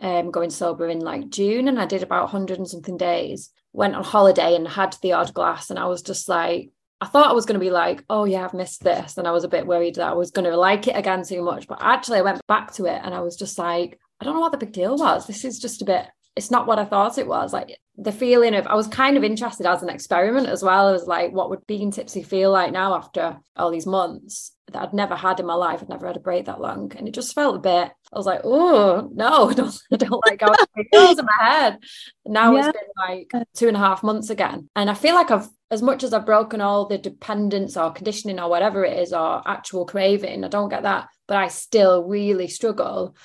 um, 0.00 0.30
going 0.30 0.50
sober 0.50 0.88
in 0.88 1.00
like 1.00 1.28
June 1.30 1.68
and 1.68 1.80
I 1.80 1.86
did 1.86 2.02
about 2.02 2.24
100 2.24 2.58
and 2.58 2.68
something 2.68 2.96
days. 2.96 3.50
Went 3.72 3.94
on 3.94 4.04
holiday 4.04 4.54
and 4.54 4.66
had 4.66 4.96
the 5.02 5.12
odd 5.12 5.34
glass, 5.34 5.68
and 5.68 5.78
I 5.78 5.84
was 5.84 6.00
just 6.00 6.30
like, 6.30 6.70
I 7.00 7.06
thought 7.06 7.28
I 7.28 7.34
was 7.34 7.44
going 7.44 7.58
to 7.58 7.64
be 7.64 7.70
like, 7.70 8.04
oh 8.08 8.24
yeah, 8.24 8.44
I've 8.44 8.54
missed 8.54 8.82
this. 8.82 9.18
And 9.18 9.28
I 9.28 9.32
was 9.32 9.44
a 9.44 9.48
bit 9.48 9.66
worried 9.66 9.96
that 9.96 10.08
I 10.08 10.14
was 10.14 10.30
going 10.30 10.50
to 10.50 10.56
like 10.56 10.88
it 10.88 10.96
again 10.96 11.24
too 11.24 11.42
much. 11.42 11.68
But 11.68 11.78
actually, 11.80 12.18
I 12.18 12.22
went 12.22 12.46
back 12.46 12.72
to 12.74 12.86
it 12.86 13.00
and 13.04 13.14
I 13.14 13.20
was 13.20 13.36
just 13.36 13.58
like, 13.58 14.00
I 14.20 14.24
don't 14.24 14.34
know 14.34 14.40
what 14.40 14.52
the 14.52 14.58
big 14.58 14.72
deal 14.72 14.96
was. 14.96 15.26
This 15.26 15.44
is 15.44 15.58
just 15.58 15.82
a 15.82 15.84
bit, 15.84 16.06
it's 16.36 16.50
not 16.50 16.66
what 16.66 16.78
I 16.78 16.86
thought 16.86 17.18
it 17.18 17.26
was. 17.26 17.52
Like 17.52 17.76
the 17.96 18.12
feeling 18.12 18.54
of, 18.54 18.66
I 18.66 18.74
was 18.74 18.86
kind 18.86 19.16
of 19.16 19.24
interested 19.24 19.66
as 19.66 19.82
an 19.82 19.90
experiment 19.90 20.48
as 20.48 20.62
well. 20.62 20.88
I 20.88 20.92
was 20.92 21.06
like, 21.06 21.32
what 21.32 21.50
would 21.50 21.66
being 21.66 21.90
tipsy 21.90 22.22
feel 22.22 22.50
like 22.50 22.72
now 22.72 22.94
after 22.94 23.38
all 23.56 23.70
these 23.70 23.86
months 23.86 24.52
that 24.72 24.82
I'd 24.82 24.92
never 24.92 25.14
had 25.14 25.40
in 25.40 25.46
my 25.46 25.54
life? 25.54 25.80
I'd 25.82 25.88
never 25.88 26.06
had 26.06 26.16
a 26.16 26.20
break 26.20 26.46
that 26.46 26.60
long. 26.60 26.92
And 26.96 27.06
it 27.06 27.14
just 27.14 27.34
felt 27.34 27.56
a 27.56 27.60
bit, 27.60 27.92
I 28.12 28.16
was 28.16 28.26
like, 28.26 28.40
oh, 28.44 29.10
no, 29.14 29.50
I 29.50 29.54
don't, 29.54 29.78
I 29.92 29.96
don't 29.96 30.26
like 30.26 30.40
how 30.40 30.52
it 30.52 30.86
feels 30.92 31.18
in 31.18 31.26
my 31.26 31.44
head. 31.44 31.78
now 32.24 32.54
yeah. 32.54 32.68
it's 32.68 32.78
been 32.78 32.88
like 33.08 33.46
two 33.54 33.68
and 33.68 33.76
a 33.76 33.80
half 33.80 34.02
months 34.02 34.30
again. 34.30 34.68
And 34.76 34.90
I 34.90 34.94
feel 34.94 35.14
like 35.14 35.30
I've, 35.30 35.48
as 35.70 35.82
much 35.82 36.04
as 36.04 36.12
I've 36.12 36.26
broken 36.26 36.60
all 36.60 36.86
the 36.86 36.98
dependence 36.98 37.76
or 37.76 37.90
conditioning 37.90 38.38
or 38.38 38.48
whatever 38.48 38.84
it 38.84 38.98
is, 39.00 39.12
or 39.12 39.42
actual 39.46 39.84
craving, 39.84 40.44
I 40.44 40.48
don't 40.48 40.68
get 40.68 40.84
that, 40.84 41.08
but 41.26 41.36
I 41.36 41.48
still 41.48 42.04
really 42.04 42.48
struggle 42.48 43.16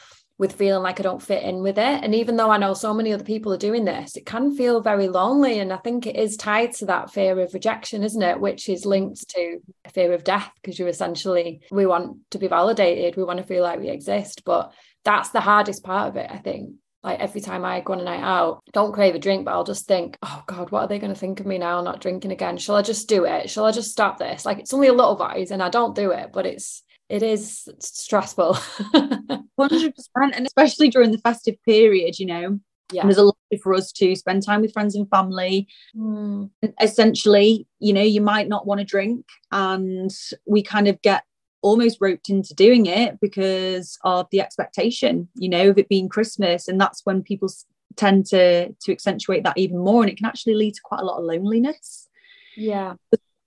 with 0.42 0.54
feeling 0.54 0.82
like 0.82 1.00
I 1.00 1.04
don't 1.04 1.22
fit 1.22 1.44
in 1.44 1.62
with 1.62 1.78
it. 1.78 2.04
And 2.04 2.16
even 2.16 2.36
though 2.36 2.50
I 2.50 2.58
know 2.58 2.74
so 2.74 2.96
many 2.96 3.14
other 3.14 3.24
people 3.24 3.54
are 3.54 3.58
doing 3.58 3.86
this, 3.86 4.18
it 4.18 4.26
can 4.26 4.56
feel 4.56 4.82
very 4.82 5.08
lonely. 5.08 5.60
And 5.60 5.72
I 5.72 5.78
think 5.78 6.08
it 6.08 6.16
is 6.16 6.36
tied 6.36 6.74
to 6.78 6.88
that 6.88 7.12
fear 7.12 7.40
of 7.40 7.54
rejection, 7.54 8.02
isn't 8.02 8.22
it? 8.24 8.42
Which 8.42 8.68
is 8.68 8.84
linked 8.84 9.30
to 9.30 9.60
fear 9.94 10.12
of 10.14 10.24
death, 10.24 10.52
because 10.56 10.80
you 10.80 10.88
essentially, 10.88 11.62
we 11.70 11.86
want 11.86 12.18
to 12.32 12.40
be 12.40 12.48
validated, 12.48 13.16
we 13.16 13.24
want 13.24 13.38
to 13.38 13.46
feel 13.46 13.62
like 13.62 13.80
we 13.80 13.90
exist. 13.90 14.44
But 14.44 14.74
that's 15.06 15.30
the 15.30 15.42
hardest 15.42 15.84
part 15.84 16.10
of 16.10 16.16
it, 16.18 16.32
I 16.32 16.40
think 16.40 16.72
like 17.04 17.20
every 17.20 17.42
time 17.42 17.66
I 17.66 17.82
go 17.82 17.94
on 17.94 18.00
a 18.00 18.04
night 18.04 18.22
out, 18.22 18.64
don't 18.74 18.94
crave 18.94 19.16
a 19.16 19.20
drink, 19.20 19.46
but 19.46 19.52
I'll 19.52 19.64
just 19.64 19.88
think, 19.88 20.18
oh 20.22 20.44
God, 20.46 20.72
what 20.72 20.82
are 20.82 20.88
they 20.88 21.00
going 21.00 21.14
to 21.14 21.20
think 21.20 21.40
of 21.40 21.48
me 21.48 21.58
now? 21.58 21.82
Not 21.82 22.00
drinking 22.00 22.32
again. 22.32 22.58
Shall 22.58 22.76
I 22.76 22.84
just 22.84 23.10
do 23.10 23.26
it? 23.26 23.50
Shall 23.50 23.66
I 23.66 23.72
just 23.72 23.92
stop 23.92 24.20
this? 24.20 24.46
Like 24.46 24.60
it's 24.60 24.74
only 24.74 24.88
a 24.88 24.94
little 24.94 25.16
bit, 25.16 25.50
and 25.52 25.64
I 25.64 25.70
don't 25.70 25.96
do 25.96 26.12
it, 26.12 26.30
but 26.32 26.46
it's 26.46 26.84
it 27.12 27.24
is 27.24 27.68
stressful. 27.80 28.54
100%. 29.60 29.94
And 30.34 30.48
especially 30.48 30.90
during 30.90 31.12
the 31.12 31.18
festive 31.18 31.56
period, 31.64 32.18
you 32.18 32.26
know, 32.26 32.60
yeah. 32.92 33.04
there's 33.04 33.18
a 33.18 33.24
lot 33.24 33.38
for 33.62 33.74
us 33.74 33.92
to 33.92 34.16
spend 34.16 34.44
time 34.44 34.62
with 34.62 34.72
friends 34.72 34.96
and 34.96 35.10
family. 35.10 35.68
Mm. 35.96 36.50
Essentially, 36.82 37.68
you 37.80 37.94
know, 37.94 38.02
you 38.02 38.22
might 38.22 38.48
not 38.48 38.66
want 38.66 38.80
to 38.80 38.86
drink, 38.86 39.26
and 39.52 40.12
we 40.46 40.64
kind 40.64 40.88
of 40.88 41.02
get 41.02 41.24
almost 41.62 41.98
roped 42.02 42.30
into 42.30 42.56
doing 42.56 42.86
it 42.88 43.20
because 43.20 43.98
of 44.04 44.28
the 44.32 44.42
expectation, 44.42 45.28
you 45.36 45.50
know, 45.50 45.70
of 45.70 45.78
it 45.78 45.90
being 45.90 46.10
Christmas. 46.10 46.68
And 46.68 46.80
that's 46.80 47.02
when 47.04 47.24
people 47.24 47.50
tend 47.98 48.26
to 48.28 48.72
to 48.72 48.92
accentuate 48.92 49.44
that 49.44 49.58
even 49.58 49.78
more. 49.80 50.02
And 50.02 50.10
it 50.10 50.18
can 50.18 50.28
actually 50.28 50.56
lead 50.56 50.76
to 50.76 50.82
quite 50.84 51.02
a 51.02 51.06
lot 51.06 51.20
of 51.20 51.26
loneliness. 51.26 52.08
Yeah. 52.56 52.96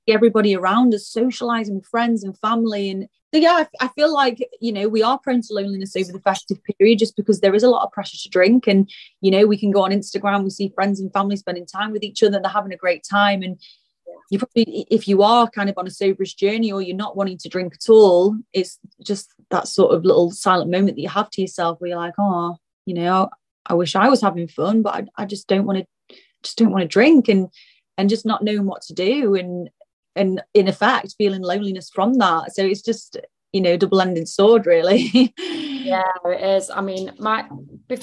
Everybody 0.07 0.55
around 0.55 0.93
us 0.93 1.09
socializing 1.09 1.77
with 1.77 1.87
friends 1.87 2.25
and 2.25 2.39
family. 2.39 2.91
And 2.91 3.09
so, 3.35 3.41
yeah, 3.41 3.65
I, 3.81 3.87
I 3.87 3.89
feel 3.89 4.13
like, 4.13 4.49
you 4.61 4.71
know, 4.71 4.89
we 4.89 5.03
are 5.03 5.19
prone 5.19 5.43
to 5.43 5.53
loneliness 5.53 5.97
over 5.97 6.13
the 6.13 6.21
festive 6.21 6.59
period 6.79 7.01
just 7.01 7.17
because 7.17 7.41
there 7.41 7.53
is 7.53 7.65
a 7.65 7.69
lot 7.69 7.85
of 7.85 7.91
pressure 7.91 8.17
to 8.17 8.29
drink. 8.29 8.69
And, 8.69 8.89
you 9.23 9.33
know, 9.33 9.45
we 9.45 9.59
can 9.59 9.73
go 9.73 9.83
on 9.83 9.91
Instagram, 9.91 10.45
we 10.45 10.51
see 10.51 10.73
friends 10.73 11.01
and 11.01 11.13
family 11.13 11.35
spending 11.35 11.67
time 11.67 11.91
with 11.91 12.05
each 12.05 12.23
other, 12.23 12.39
they're 12.41 12.49
having 12.49 12.73
a 12.73 12.77
great 12.77 13.03
time. 13.03 13.43
And 13.43 13.61
you 14.31 14.39
probably 14.39 14.87
if 14.89 15.09
you 15.09 15.23
are 15.25 15.51
kind 15.51 15.69
of 15.69 15.77
on 15.77 15.89
a 15.89 15.91
soberist 15.91 16.37
journey 16.37 16.71
or 16.71 16.81
you're 16.81 16.97
not 16.97 17.17
wanting 17.17 17.37
to 17.39 17.49
drink 17.49 17.75
at 17.75 17.91
all 17.91 18.37
it's 18.53 18.79
just 19.03 19.29
that 19.51 19.69
sort 19.69 19.95
of 19.95 20.05
little 20.05 20.31
silent 20.31 20.71
moment 20.71 20.97
that 20.97 21.03
you 21.03 21.09
have 21.09 21.29
to 21.31 21.43
yourself 21.43 21.79
where 21.81 21.89
you're 21.89 21.99
like 21.99 22.15
oh 22.19 22.57
you 22.87 22.95
know 22.95 23.29
i 23.67 23.75
wish 23.75 23.95
i 23.95 24.09
was 24.09 24.23
having 24.23 24.49
fun 24.49 24.83
but 24.83 24.95
i, 24.95 25.23
I 25.23 25.27
just 25.27 25.47
don't 25.47 25.67
want 25.67 25.81
to 25.81 26.17
just 26.43 26.57
don't 26.57 26.71
want 26.71 26.83
to 26.83 26.89
drink 26.89 27.29
and 27.29 27.49
and 27.99 28.09
just 28.09 28.25
not 28.25 28.43
knowing 28.43 28.67
what 28.67 28.83
to 28.83 28.95
do 28.95 29.35
and 29.35 29.69
and 30.17 30.43
in 30.55 30.69
effect 30.69 31.15
feeling 31.19 31.43
loneliness 31.43 31.91
from 31.91 32.15
that. 32.15 32.55
So 32.55 32.65
it's 32.65 32.83
just 32.83 33.19
you 33.53 33.61
know 33.61 33.77
double-ended 33.77 34.29
sword 34.29 34.67
really. 34.67 35.33
Yeah 35.85 36.03
it 36.25 36.41
is. 36.41 36.71
I 36.71 36.81
mean 36.81 37.13
my 37.19 37.47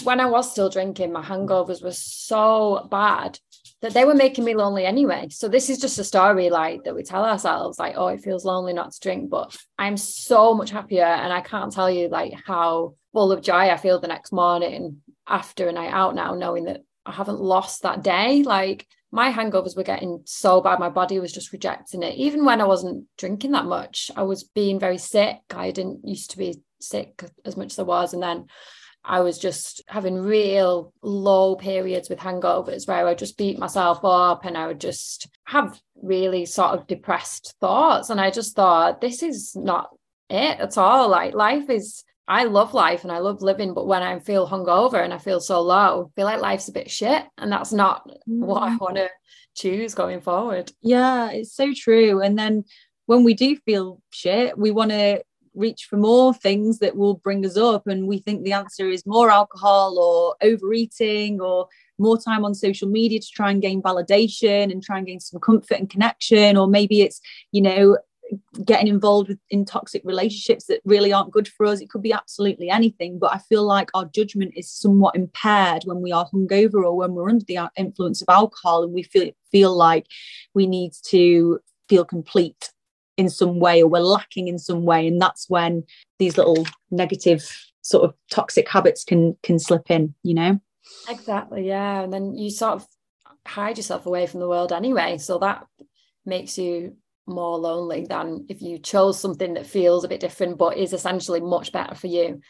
when 0.03 0.19
i 0.19 0.27
was 0.27 0.51
still 0.51 0.69
drinking 0.69 1.11
my 1.11 1.23
hangovers 1.23 1.83
were 1.83 1.91
so 1.91 2.87
bad 2.91 3.39
that 3.81 3.95
they 3.95 4.05
were 4.05 4.13
making 4.13 4.45
me 4.45 4.53
lonely 4.53 4.85
anyway. 4.85 5.29
So 5.31 5.47
this 5.47 5.67
is 5.67 5.79
just 5.79 5.97
a 5.97 6.03
story 6.03 6.51
like 6.51 6.83
that 6.83 6.93
we 6.93 7.01
tell 7.01 7.25
ourselves 7.25 7.79
like 7.79 7.95
oh 7.97 8.07
it 8.07 8.21
feels 8.21 8.45
lonely 8.45 8.73
not 8.73 8.91
to 8.91 8.99
drink 8.99 9.31
but 9.31 9.57
i'm 9.79 9.97
so 9.97 10.53
much 10.53 10.69
happier 10.69 11.05
and 11.05 11.33
i 11.33 11.41
can't 11.41 11.73
tell 11.73 11.89
you 11.89 12.07
like 12.07 12.33
how 12.45 12.93
full 13.13 13.31
of 13.31 13.41
joy 13.41 13.69
i 13.71 13.77
feel 13.77 13.99
the 13.99 14.07
next 14.07 14.31
morning 14.31 15.01
after 15.27 15.67
a 15.67 15.71
night 15.71 15.91
out 15.91 16.13
now 16.13 16.35
knowing 16.35 16.65
that 16.65 16.81
i 17.05 17.11
haven't 17.11 17.41
lost 17.41 17.81
that 17.81 18.03
day. 18.03 18.43
Like 18.43 18.85
my 19.11 19.31
hangovers 19.31 19.75
were 19.75 19.83
getting 19.83 20.21
so 20.25 20.61
bad. 20.61 20.79
My 20.79 20.89
body 20.89 21.19
was 21.19 21.33
just 21.33 21.51
rejecting 21.51 22.03
it. 22.03 22.15
Even 22.15 22.45
when 22.45 22.61
i 22.61 22.65
wasn't 22.65 23.05
drinking 23.17 23.51
that 23.51 23.65
much 23.65 24.11
i 24.15 24.23
was 24.23 24.43
being 24.43 24.79
very 24.79 24.97
sick. 24.97 25.39
I 25.49 25.71
didn't 25.71 26.07
used 26.07 26.31
to 26.31 26.37
be 26.37 26.61
sick 26.79 27.23
as 27.45 27.57
much 27.57 27.73
as 27.73 27.79
i 27.79 27.83
was. 27.83 28.13
And 28.13 28.23
then 28.23 28.45
i 29.03 29.19
was 29.19 29.39
just 29.39 29.81
having 29.87 30.21
real 30.21 30.93
low 31.01 31.55
periods 31.55 32.07
with 32.09 32.19
hangovers 32.19 32.87
where 32.87 32.97
i 32.97 33.03
would 33.03 33.17
just 33.17 33.35
beat 33.35 33.57
myself 33.57 33.99
up 34.03 34.45
and 34.45 34.55
i 34.55 34.67
would 34.67 34.79
just 34.79 35.27
have 35.45 35.81
really 36.03 36.45
sort 36.45 36.71
of 36.71 36.87
depressed 36.87 37.55
thoughts. 37.59 38.09
And 38.09 38.21
i 38.21 38.31
just 38.31 38.55
thought 38.55 39.01
this 39.01 39.23
is 39.23 39.55
not 39.55 39.89
it 40.31 40.59
at 40.59 40.77
all. 40.77 41.09
Like 41.09 41.33
life 41.33 41.69
is 41.69 42.03
I 42.31 42.45
love 42.45 42.73
life 42.73 43.03
and 43.03 43.11
I 43.11 43.17
love 43.17 43.41
living, 43.41 43.73
but 43.73 43.87
when 43.87 44.01
I 44.01 44.17
feel 44.19 44.47
hungover 44.47 45.03
and 45.03 45.13
I 45.13 45.17
feel 45.17 45.41
so 45.41 45.59
low, 45.59 46.09
I 46.09 46.15
feel 46.15 46.25
like 46.25 46.39
life's 46.39 46.69
a 46.69 46.71
bit 46.71 46.89
shit. 46.89 47.25
And 47.37 47.51
that's 47.51 47.73
not 47.73 48.07
mm. 48.07 48.45
what 48.45 48.63
I 48.63 48.69
mm. 48.69 48.79
want 48.79 48.95
to 48.95 49.09
choose 49.53 49.93
going 49.93 50.21
forward. 50.21 50.71
Yeah, 50.81 51.29
it's 51.31 51.53
so 51.53 51.73
true. 51.75 52.21
And 52.21 52.39
then 52.39 52.63
when 53.05 53.25
we 53.25 53.33
do 53.33 53.57
feel 53.57 54.01
shit, 54.11 54.57
we 54.57 54.71
want 54.71 54.91
to 54.91 55.21
reach 55.55 55.87
for 55.89 55.97
more 55.97 56.33
things 56.33 56.79
that 56.79 56.95
will 56.95 57.15
bring 57.15 57.45
us 57.45 57.57
up. 57.57 57.85
And 57.85 58.07
we 58.07 58.19
think 58.19 58.45
the 58.45 58.53
answer 58.53 58.87
is 58.87 59.05
more 59.05 59.29
alcohol 59.29 59.99
or 59.99 60.37
overeating 60.41 61.41
or 61.41 61.67
more 61.97 62.17
time 62.17 62.45
on 62.45 62.55
social 62.55 62.87
media 62.87 63.19
to 63.19 63.27
try 63.27 63.51
and 63.51 63.61
gain 63.61 63.81
validation 63.81 64.71
and 64.71 64.81
try 64.81 64.99
and 64.99 65.07
gain 65.07 65.19
some 65.19 65.41
comfort 65.41 65.79
and 65.79 65.89
connection. 65.89 66.55
Or 66.55 66.67
maybe 66.67 67.01
it's, 67.01 67.19
you 67.51 67.61
know, 67.61 67.97
getting 68.65 68.87
involved 68.87 69.29
with, 69.29 69.39
in 69.49 69.65
toxic 69.65 70.01
relationships 70.05 70.65
that 70.65 70.81
really 70.85 71.11
aren't 71.11 71.31
good 71.31 71.47
for 71.47 71.65
us. 71.65 71.81
It 71.81 71.89
could 71.89 72.01
be 72.01 72.13
absolutely 72.13 72.69
anything, 72.69 73.19
but 73.19 73.33
I 73.33 73.37
feel 73.37 73.63
like 73.63 73.89
our 73.93 74.05
judgment 74.05 74.53
is 74.55 74.71
somewhat 74.71 75.15
impaired 75.15 75.83
when 75.85 76.01
we 76.01 76.11
are 76.11 76.29
hungover 76.33 76.83
or 76.83 76.95
when 76.95 77.13
we're 77.13 77.29
under 77.29 77.45
the 77.45 77.69
influence 77.75 78.21
of 78.21 78.29
alcohol 78.29 78.83
and 78.83 78.93
we 78.93 79.03
feel 79.03 79.31
feel 79.51 79.75
like 79.75 80.05
we 80.53 80.65
need 80.65 80.93
to 81.09 81.59
feel 81.89 82.05
complete 82.05 82.71
in 83.17 83.29
some 83.29 83.59
way 83.59 83.83
or 83.83 83.87
we're 83.87 83.99
lacking 83.99 84.47
in 84.47 84.57
some 84.57 84.83
way 84.83 85.05
and 85.05 85.21
that's 85.21 85.49
when 85.49 85.83
these 86.19 86.37
little 86.37 86.65
negative 86.89 87.43
sort 87.81 88.03
of 88.03 88.15
toxic 88.31 88.69
habits 88.69 89.03
can 89.03 89.35
can 89.43 89.59
slip 89.59 89.91
in 89.91 90.15
you 90.23 90.33
know 90.33 90.59
exactly 91.09 91.67
yeah 91.67 92.01
and 92.01 92.13
then 92.13 92.33
you 92.33 92.49
sort 92.49 92.73
of 92.73 92.87
hide 93.45 93.77
yourself 93.77 94.05
away 94.05 94.25
from 94.25 94.39
the 94.39 94.47
world 94.47 94.71
anyway 94.71 95.17
so 95.17 95.37
that 95.37 95.65
makes 96.25 96.57
you 96.57 96.95
more 97.27 97.57
lonely 97.57 98.05
than 98.07 98.45
if 98.49 98.61
you 98.61 98.79
chose 98.79 99.19
something 99.19 99.53
that 99.53 99.65
feels 99.65 100.03
a 100.03 100.07
bit 100.07 100.19
different 100.19 100.57
but 100.57 100.77
is 100.77 100.93
essentially 100.93 101.39
much 101.39 101.71
better 101.71 101.95
for 101.95 102.07
you 102.07 102.41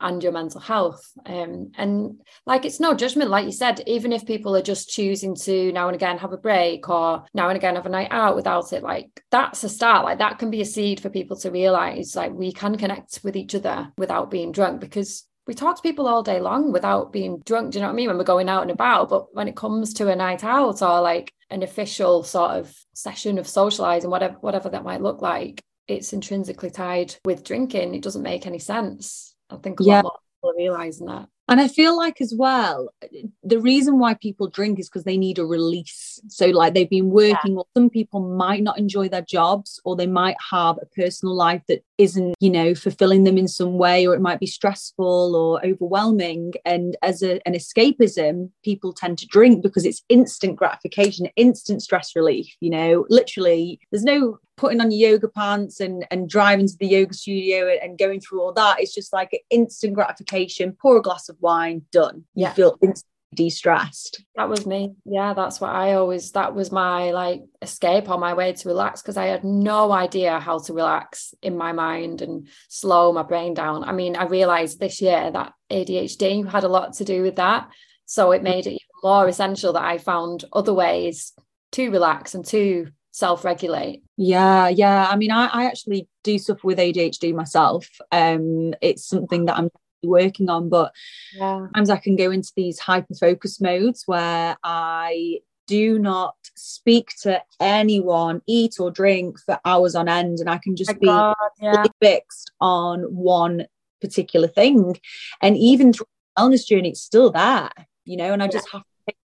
and 0.00 0.22
your 0.22 0.32
mental 0.32 0.60
health. 0.60 1.12
Um, 1.26 1.72
and 1.76 2.20
like 2.46 2.64
it's 2.64 2.80
no 2.80 2.94
judgment 2.94 3.30
like 3.30 3.44
you 3.44 3.52
said 3.52 3.82
even 3.86 4.12
if 4.12 4.26
people 4.26 4.56
are 4.56 4.62
just 4.62 4.88
choosing 4.88 5.34
to 5.36 5.72
now 5.72 5.88
and 5.88 5.94
again 5.94 6.18
have 6.18 6.32
a 6.32 6.38
break 6.38 6.88
or 6.88 7.24
now 7.34 7.48
and 7.48 7.56
again 7.56 7.76
have 7.76 7.86
a 7.86 7.90
night 7.90 8.08
out 8.10 8.34
without 8.34 8.72
it 8.72 8.82
like 8.82 9.22
that's 9.30 9.62
a 9.64 9.68
start. 9.68 10.04
Like 10.04 10.18
that 10.18 10.38
can 10.38 10.50
be 10.50 10.62
a 10.62 10.66
seed 10.66 11.00
for 11.00 11.10
people 11.10 11.36
to 11.40 11.50
realize 11.50 12.16
like 12.16 12.32
we 12.32 12.52
can 12.52 12.76
connect 12.76 13.20
with 13.22 13.36
each 13.36 13.54
other 13.54 13.92
without 13.98 14.30
being 14.30 14.52
drunk 14.52 14.80
because 14.80 15.26
we 15.50 15.54
talk 15.54 15.74
to 15.74 15.82
people 15.82 16.06
all 16.06 16.22
day 16.22 16.38
long 16.38 16.70
without 16.70 17.12
being 17.12 17.42
drunk. 17.44 17.72
Do 17.72 17.78
you 17.78 17.82
know 17.82 17.88
what 17.88 17.94
I 17.94 17.96
mean? 17.96 18.06
When 18.06 18.18
we're 18.18 18.22
going 18.22 18.48
out 18.48 18.62
and 18.62 18.70
about. 18.70 19.08
But 19.08 19.34
when 19.34 19.48
it 19.48 19.56
comes 19.56 19.92
to 19.94 20.08
a 20.08 20.14
night 20.14 20.44
out 20.44 20.80
or 20.80 21.00
like 21.00 21.34
an 21.50 21.64
official 21.64 22.22
sort 22.22 22.52
of 22.52 22.72
session 22.92 23.36
of 23.36 23.48
socializing, 23.48 24.10
whatever 24.10 24.36
whatever 24.42 24.68
that 24.68 24.84
might 24.84 25.02
look 25.02 25.22
like, 25.22 25.60
it's 25.88 26.12
intrinsically 26.12 26.70
tied 26.70 27.16
with 27.24 27.42
drinking. 27.42 27.96
It 27.96 28.02
doesn't 28.02 28.22
make 28.22 28.46
any 28.46 28.60
sense. 28.60 29.34
I 29.50 29.56
think 29.56 29.80
a 29.80 29.82
yeah. 29.82 30.02
lot 30.02 30.04
more 30.04 30.18
people 30.36 30.50
are 30.50 30.56
realizing 30.56 31.06
that. 31.08 31.28
And 31.50 31.60
I 31.60 31.66
feel 31.66 31.96
like 31.96 32.20
as 32.20 32.32
well, 32.32 32.94
the 33.42 33.58
reason 33.58 33.98
why 33.98 34.14
people 34.14 34.46
drink 34.46 34.78
is 34.78 34.88
because 34.88 35.02
they 35.02 35.16
need 35.16 35.36
a 35.36 35.44
release. 35.44 36.20
So, 36.28 36.46
like 36.46 36.74
they've 36.74 36.88
been 36.88 37.10
working, 37.10 37.54
yeah. 37.54 37.58
or 37.58 37.66
some 37.76 37.90
people 37.90 38.20
might 38.20 38.62
not 38.62 38.78
enjoy 38.78 39.08
their 39.08 39.20
jobs, 39.22 39.80
or 39.84 39.96
they 39.96 40.06
might 40.06 40.36
have 40.52 40.78
a 40.80 40.86
personal 40.86 41.34
life 41.34 41.62
that 41.66 41.84
isn't, 41.98 42.36
you 42.38 42.50
know, 42.50 42.76
fulfilling 42.76 43.24
them 43.24 43.36
in 43.36 43.48
some 43.48 43.78
way, 43.78 44.06
or 44.06 44.14
it 44.14 44.20
might 44.20 44.38
be 44.38 44.46
stressful 44.46 45.34
or 45.34 45.66
overwhelming. 45.66 46.52
And 46.64 46.96
as 47.02 47.20
a, 47.20 47.44
an 47.48 47.54
escapism, 47.54 48.50
people 48.64 48.92
tend 48.92 49.18
to 49.18 49.26
drink 49.26 49.60
because 49.60 49.84
it's 49.84 50.04
instant 50.08 50.54
gratification, 50.54 51.26
instant 51.34 51.82
stress 51.82 52.14
relief. 52.14 52.46
You 52.60 52.70
know, 52.70 53.06
literally, 53.10 53.80
there's 53.90 54.04
no 54.04 54.38
putting 54.60 54.80
on 54.80 54.90
your 54.90 55.12
yoga 55.12 55.28
pants 55.28 55.80
and 55.80 56.06
and 56.10 56.28
driving 56.28 56.68
to 56.68 56.76
the 56.78 56.86
yoga 56.86 57.14
studio 57.14 57.74
and 57.82 57.98
going 57.98 58.20
through 58.20 58.42
all 58.42 58.52
that 58.52 58.78
it's 58.78 58.94
just 58.94 59.12
like 59.12 59.32
an 59.32 59.40
instant 59.48 59.94
gratification. 59.94 60.76
Pour 60.80 60.98
a 60.98 61.02
glass 61.02 61.28
of 61.30 61.36
wine 61.40 61.82
done. 61.90 62.24
You 62.34 62.42
yeah. 62.42 62.52
feel 62.52 62.76
instantly 62.82 63.08
de-stressed. 63.32 64.24
That 64.36 64.48
was 64.48 64.66
me. 64.66 64.94
Yeah 65.04 65.34
that's 65.34 65.60
what 65.60 65.70
i 65.70 65.94
always 65.94 66.32
that 66.32 66.54
was 66.54 66.72
my 66.72 67.12
like 67.12 67.42
escape 67.62 68.10
on 68.10 68.18
my 68.18 68.34
way 68.34 68.52
to 68.52 68.68
relax 68.68 69.00
because 69.00 69.16
i 69.16 69.26
had 69.26 69.44
no 69.44 69.92
idea 69.92 70.40
how 70.40 70.58
to 70.58 70.72
relax 70.72 71.32
in 71.40 71.56
my 71.56 71.72
mind 71.72 72.22
and 72.22 72.48
slow 72.68 73.12
my 73.12 73.22
brain 73.22 73.54
down. 73.54 73.84
I 73.84 73.92
mean 73.92 74.16
i 74.16 74.24
realized 74.24 74.80
this 74.80 75.00
year 75.00 75.30
that 75.30 75.52
adhd 75.70 76.50
had 76.50 76.64
a 76.64 76.68
lot 76.68 76.94
to 76.94 77.04
do 77.04 77.22
with 77.22 77.36
that 77.36 77.68
so 78.04 78.32
it 78.32 78.42
made 78.42 78.66
it 78.66 78.70
even 78.70 79.00
more 79.04 79.28
essential 79.28 79.72
that 79.74 79.84
i 79.84 79.98
found 79.98 80.44
other 80.52 80.74
ways 80.74 81.32
to 81.72 81.90
relax 81.90 82.34
and 82.34 82.44
to 82.46 82.88
self-regulate. 83.12 84.02
Yeah 84.16 84.68
yeah. 84.68 85.08
I 85.10 85.16
mean 85.16 85.30
I, 85.30 85.46
I 85.46 85.64
actually 85.66 86.08
do 86.24 86.38
suffer 86.38 86.60
with 86.64 86.78
adhd 86.78 87.34
myself. 87.34 87.88
Um 88.12 88.74
it's 88.80 89.06
something 89.06 89.46
that 89.46 89.56
i'm 89.56 89.70
working 90.02 90.48
on 90.48 90.68
but 90.68 90.92
yeah. 91.34 91.58
sometimes 91.58 91.90
i 91.90 91.96
can 91.96 92.16
go 92.16 92.30
into 92.30 92.50
these 92.56 92.78
hyper 92.78 93.14
focus 93.14 93.60
modes 93.60 94.04
where 94.06 94.56
i 94.64 95.38
do 95.66 95.98
not 95.98 96.34
speak 96.56 97.12
to 97.22 97.40
anyone 97.60 98.40
eat 98.46 98.76
or 98.80 98.90
drink 98.90 99.38
for 99.38 99.60
hours 99.64 99.94
on 99.94 100.08
end 100.08 100.38
and 100.38 100.48
i 100.48 100.58
can 100.58 100.74
just 100.74 100.98
be 100.98 101.06
God, 101.06 101.36
yeah. 101.60 101.84
fixed 102.00 102.50
on 102.60 103.02
one 103.02 103.66
particular 104.00 104.48
thing. 104.48 104.98
And 105.42 105.56
even 105.58 105.92
through 105.92 106.06
the 106.36 106.42
wellness 106.42 106.66
journey 106.66 106.90
it's 106.90 107.02
still 107.02 107.30
there 107.30 107.70
you 108.04 108.16
know 108.16 108.32
and 108.32 108.42
i 108.42 108.48
just 108.48 108.68
have 108.72 108.82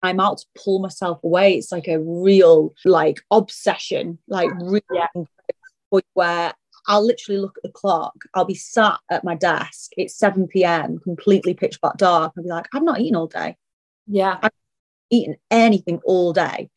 I'm 0.04 0.20
out 0.20 0.38
to 0.38 0.46
pull 0.62 0.80
myself 0.80 1.24
away. 1.24 1.54
It's 1.54 1.72
like 1.72 1.88
a 1.88 1.98
real 1.98 2.74
like 2.84 3.22
obsession, 3.30 4.18
like 4.28 4.50
really 4.60 4.82
yeah. 4.92 5.06
where 6.12 6.52
I'll 6.86 7.04
literally 7.04 7.40
look 7.40 7.56
at 7.56 7.62
the 7.62 7.72
clock. 7.72 8.14
I'll 8.34 8.44
be 8.44 8.54
sat 8.54 8.98
at 9.10 9.24
my 9.24 9.34
desk. 9.34 9.92
It's 9.96 10.18
7 10.18 10.46
p.m., 10.46 10.98
completely 10.98 11.54
pitch 11.54 11.80
black 11.80 11.96
dark. 11.96 12.34
I'll 12.36 12.44
be 12.44 12.50
like, 12.50 12.66
I've 12.74 12.82
not 12.82 13.00
eaten 13.00 13.16
all 13.16 13.28
day. 13.28 13.56
Yeah. 14.06 14.38
I've 14.42 14.50
eaten 15.08 15.36
anything 15.50 16.00
all 16.04 16.34
day. 16.34 16.68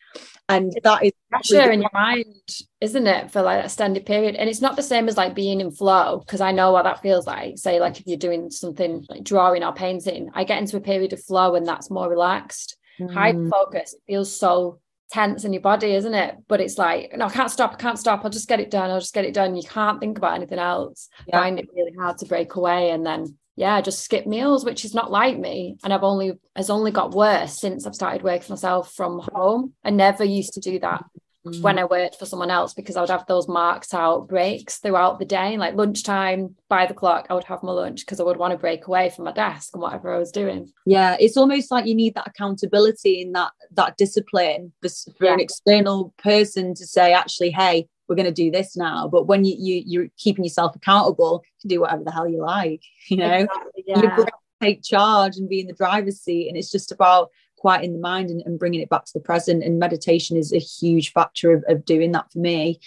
And 0.48 0.72
that 0.84 1.04
is 1.04 1.12
pressure 1.30 1.70
in 1.70 1.82
your 1.82 1.92
mind, 1.92 2.50
isn't 2.80 3.06
it, 3.06 3.32
for 3.32 3.42
like 3.42 3.66
a 3.66 3.68
standard 3.68 4.06
period? 4.06 4.36
And 4.36 4.50
it's 4.50 4.62
not 4.62 4.78
the 4.78 4.84
same 4.84 5.10
as 5.10 5.18
like 5.18 5.36
being 5.36 5.60
in 5.60 5.72
flow, 5.72 6.20
because 6.20 6.40
I 6.40 6.54
know 6.54 6.72
what 6.72 6.84
that 6.84 7.02
feels 7.02 7.28
like. 7.28 7.58
Say, 7.58 7.82
like 7.82 8.00
if 8.00 8.08
you're 8.08 8.18
doing 8.18 8.50
something 8.50 9.06
like 9.10 9.26
drawing 9.26 9.66
or 9.66 9.74
painting, 9.74 10.30
I 10.34 10.46
get 10.46 10.60
into 10.60 10.78
a 10.78 10.82
period 10.82 11.12
of 11.12 11.22
flow 11.22 11.56
and 11.56 11.68
that's 11.68 11.92
more 11.92 12.10
relaxed 12.10 12.77
mm. 13.00 13.14
high 13.14 13.34
focus. 13.50 13.94
It 13.94 14.02
feels 14.08 14.38
so 14.38 14.80
tense 15.12 15.46
in 15.46 15.54
your 15.54 15.62
body, 15.62 15.94
isn't 15.94 16.14
it? 16.14 16.36
But 16.48 16.62
it's 16.62 16.78
like, 16.78 17.16
no, 17.16 17.26
I 17.26 17.30
can't 17.30 17.52
stop, 17.52 17.74
I 17.74 17.78
can't 17.78 18.00
stop. 18.00 18.24
I'll 18.24 18.30
just 18.30 18.50
get 18.50 18.60
it 18.60 18.72
done. 18.72 18.90
I'll 18.90 19.00
just 19.00 19.14
get 19.14 19.26
it 19.26 19.34
done. 19.34 19.56
You 19.56 19.68
can't 19.68 20.00
think 20.00 20.18
about 20.18 20.36
anything 20.36 20.60
else. 20.60 21.10
Yeah. 21.28 21.40
Find 21.40 21.60
it 21.60 21.70
really 21.76 21.94
hard 21.98 22.18
to 22.20 22.26
break 22.26 22.56
away. 22.56 22.90
And 22.92 23.06
then 23.06 23.38
yeah, 23.56 23.82
just 23.82 24.04
skip 24.04 24.28
meals, 24.28 24.64
which 24.64 24.86
is 24.86 24.94
not 24.94 25.12
like 25.12 25.38
me. 25.38 25.78
And 25.84 25.92
I've 25.94 26.04
only 26.04 26.34
has 26.56 26.70
only 26.70 26.92
got 26.92 27.12
worse 27.12 27.60
since 27.60 27.88
I've 27.88 27.96
started 27.96 28.22
working 28.22 28.50
myself 28.50 28.94
from 28.94 29.20
home. 29.34 29.74
I 29.84 29.90
never 29.90 30.24
used 30.24 30.54
to 30.54 30.60
do 30.60 30.80
that 30.80 31.04
mm. 31.52 31.62
when 31.62 31.80
I 31.80 31.86
worked 31.86 32.18
for 32.18 32.26
someone 32.26 32.52
else 32.52 32.74
because 32.74 32.96
I 32.96 33.02
would 33.02 33.10
have 33.10 33.26
those 33.28 33.48
marked 33.48 33.94
out 33.94 34.28
breaks 34.28 34.78
throughout 34.78 35.20
the 35.20 35.26
day. 35.26 35.58
Like 35.58 35.76
lunchtime, 35.76 36.56
five 36.70 36.92
o'clock, 36.92 37.28
I 37.30 37.34
would 37.34 37.44
have 37.46 37.64
my 37.64 37.72
lunch 37.72 38.02
because 38.02 38.20
I 38.20 38.24
would 38.24 38.38
want 38.38 38.52
to 38.52 38.58
break 38.58 38.88
away 38.88 39.10
from 39.10 39.26
my 39.26 39.32
desk 39.32 39.72
and 39.74 39.82
whatever 39.82 40.14
I 40.14 40.20
was 40.20 40.32
doing. 40.32 40.72
Yeah, 40.86 41.18
it's 41.20 41.38
almost 41.38 41.72
like 41.72 41.86
you 41.86 41.96
need 41.96 42.16
that 42.16 42.28
accountability 42.28 43.22
and 43.22 43.36
that 43.36 43.52
that 43.72 43.98
discipline 43.98 44.74
for, 44.82 44.90
for 45.18 45.26
yeah. 45.26 45.34
an 45.34 45.40
external 45.40 46.14
person 46.18 46.74
to 46.76 46.86
say, 46.86 47.14
actually, 47.14 47.52
hey, 47.52 47.88
we're 48.08 48.16
going 48.16 48.26
to 48.26 48.32
do 48.32 48.52
this 48.52 48.78
now. 48.78 49.08
But 49.08 49.28
when 49.28 49.46
you, 49.46 49.56
you 49.58 49.84
you're 49.86 50.08
keeping 50.18 50.44
yourself 50.44 50.76
accountable, 50.76 51.44
you 51.44 51.62
can 51.62 51.70
do 51.70 51.82
whatever 51.82 52.04
the 52.04 52.12
hell 52.12 52.28
you 52.28 52.42
like. 52.42 52.84
You 53.10 53.18
know, 53.18 53.32
exactly, 53.32 53.84
yeah. 53.88 54.26
take 54.62 54.84
charge 54.84 55.38
and 55.38 55.48
be 55.48 55.62
in 55.62 55.68
the 55.68 55.74
driver's 55.74 56.20
seat, 56.20 56.50
and 56.50 56.58
it's 56.58 56.70
just 56.70 56.92
about 56.92 57.30
quieting 57.58 57.94
the 57.94 58.00
mind 58.00 58.30
and, 58.30 58.42
and, 58.46 58.60
bringing 58.60 58.82
it 58.82 58.90
back 58.90 59.06
to 59.06 59.14
the 59.14 59.20
present. 59.20 59.64
And 59.64 59.80
meditation 59.80 60.38
is 60.38 60.54
a 60.54 60.60
huge 60.60 61.12
factor 61.12 61.52
of, 61.52 61.64
of 61.68 61.86
doing 61.86 62.12
that 62.12 62.32
for 62.32 62.40
me. 62.40 62.80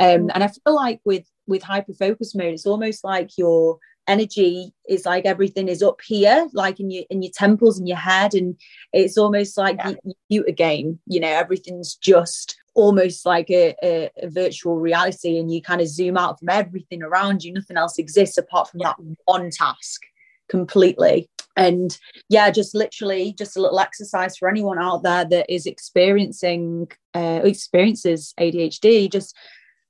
Um, 0.00 0.30
and 0.34 0.42
I 0.44 0.48
feel 0.48 0.74
like 0.74 1.00
with 1.04 1.26
with 1.46 1.62
hyper 1.62 1.92
focus 1.92 2.34
mode 2.34 2.52
it's 2.52 2.66
almost 2.66 3.04
like 3.04 3.30
your 3.38 3.78
energy 4.08 4.72
is 4.88 5.04
like 5.04 5.24
everything 5.24 5.68
is 5.68 5.82
up 5.82 6.00
here 6.06 6.48
like 6.52 6.78
in 6.78 6.90
your 6.90 7.04
in 7.10 7.22
your 7.22 7.32
temples 7.34 7.78
and 7.78 7.88
your 7.88 7.96
head 7.96 8.34
and 8.34 8.56
it's 8.92 9.18
almost 9.18 9.56
like 9.56 9.76
yeah. 9.78 9.94
you, 10.04 10.14
you 10.28 10.44
a 10.46 10.52
game 10.52 10.98
you 11.06 11.18
know 11.18 11.28
everything's 11.28 11.96
just 11.96 12.56
almost 12.74 13.26
like 13.26 13.50
a, 13.50 13.74
a, 13.82 14.10
a, 14.22 14.28
virtual 14.28 14.78
reality 14.78 15.38
and 15.38 15.50
you 15.50 15.62
kind 15.62 15.80
of 15.80 15.88
zoom 15.88 16.16
out 16.16 16.38
from 16.38 16.50
everything 16.50 17.02
around 17.02 17.42
you 17.42 17.52
nothing 17.52 17.76
else 17.76 17.98
exists 17.98 18.38
apart 18.38 18.68
from 18.68 18.80
yeah. 18.80 18.88
that 18.88 19.16
one 19.24 19.50
task 19.50 20.02
completely 20.48 21.28
and 21.56 21.98
yeah 22.28 22.50
just 22.50 22.74
literally 22.74 23.34
just 23.38 23.56
a 23.56 23.60
little 23.60 23.80
exercise 23.80 24.36
for 24.36 24.48
anyone 24.48 24.78
out 24.78 25.02
there 25.02 25.24
that 25.24 25.46
is 25.48 25.66
experiencing 25.66 26.88
uh, 27.14 27.40
experiences 27.44 28.34
adhd 28.38 29.10
just 29.10 29.36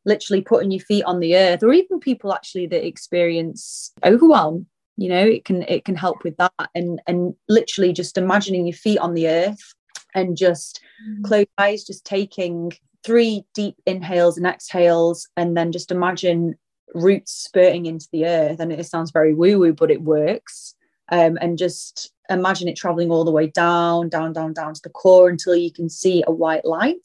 literally 0.04 0.40
putting 0.40 0.70
your 0.70 0.80
feet 0.80 1.04
on 1.04 1.18
the 1.20 1.36
earth 1.36 1.62
or 1.62 1.72
even 1.72 1.98
people 1.98 2.32
actually 2.32 2.66
that 2.66 2.86
experience 2.86 3.92
overwhelm 4.04 4.66
you 4.96 5.08
know 5.08 5.24
it 5.24 5.44
can 5.44 5.62
it 5.62 5.84
can 5.84 5.94
help 5.94 6.24
with 6.24 6.36
that. 6.38 6.52
And 6.74 7.00
and 7.06 7.34
literally 7.48 7.92
just 7.92 8.18
imagining 8.18 8.66
your 8.66 8.76
feet 8.76 8.98
on 8.98 9.14
the 9.14 9.28
earth 9.28 9.74
and 10.14 10.36
just 10.36 10.80
mm. 11.06 11.22
close 11.24 11.46
eyes 11.58 11.84
just 11.84 12.04
taking 12.04 12.72
three 13.04 13.44
deep 13.54 13.76
inhales 13.86 14.36
and 14.36 14.46
exhales 14.46 15.28
and 15.36 15.56
then 15.56 15.70
just 15.70 15.90
imagine 15.90 16.54
roots 16.94 17.32
spurting 17.32 17.86
into 17.86 18.08
the 18.12 18.26
earth. 18.26 18.58
And 18.58 18.72
it 18.72 18.86
sounds 18.86 19.10
very 19.10 19.34
woo 19.34 19.58
woo 19.58 19.72
but 19.74 19.90
it 19.90 20.02
works 20.02 20.74
um, 21.10 21.38
and 21.40 21.58
just 21.58 22.12
imagine 22.28 22.68
it 22.68 22.76
traveling 22.76 23.10
all 23.10 23.24
the 23.24 23.30
way 23.30 23.46
down 23.46 24.08
down 24.08 24.32
down 24.32 24.52
down 24.52 24.74
to 24.74 24.80
the 24.82 24.90
core 24.90 25.28
until 25.28 25.54
you 25.54 25.72
can 25.72 25.88
see 25.88 26.24
a 26.26 26.32
white 26.32 26.64
light 26.64 26.98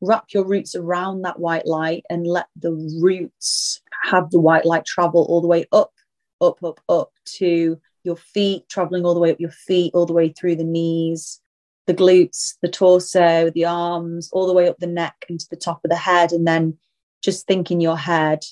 wrap 0.00 0.26
your 0.30 0.44
roots 0.44 0.74
around 0.74 1.22
that 1.22 1.38
white 1.38 1.66
light 1.66 2.04
and 2.10 2.26
let 2.26 2.46
the 2.56 2.72
roots 3.00 3.80
have 4.02 4.30
the 4.30 4.40
white 4.40 4.64
light 4.64 4.84
travel 4.84 5.24
all 5.28 5.40
the 5.40 5.48
way 5.48 5.66
up, 5.72 5.92
up, 6.40 6.62
up, 6.62 6.80
up 6.88 7.10
to 7.24 7.80
your 8.02 8.16
feet, 8.16 8.68
traveling 8.68 9.04
all 9.04 9.14
the 9.14 9.20
way 9.20 9.30
up 9.30 9.40
your 9.40 9.50
feet, 9.50 9.92
all 9.94 10.06
the 10.06 10.12
way 10.12 10.28
through 10.28 10.56
the 10.56 10.64
knees, 10.64 11.40
the 11.86 11.94
glutes, 11.94 12.54
the 12.60 12.68
torso, 12.68 13.50
the 13.50 13.64
arms, 13.64 14.28
all 14.32 14.46
the 14.46 14.52
way 14.52 14.68
up 14.68 14.78
the 14.78 14.86
neck 14.86 15.24
and 15.28 15.40
to 15.40 15.46
the 15.50 15.56
top 15.56 15.80
of 15.84 15.90
the 15.90 15.96
head. 15.96 16.32
And 16.32 16.46
then 16.46 16.76
just 17.22 17.46
think 17.46 17.70
in 17.70 17.80
your 17.80 17.96
head, 17.96 18.44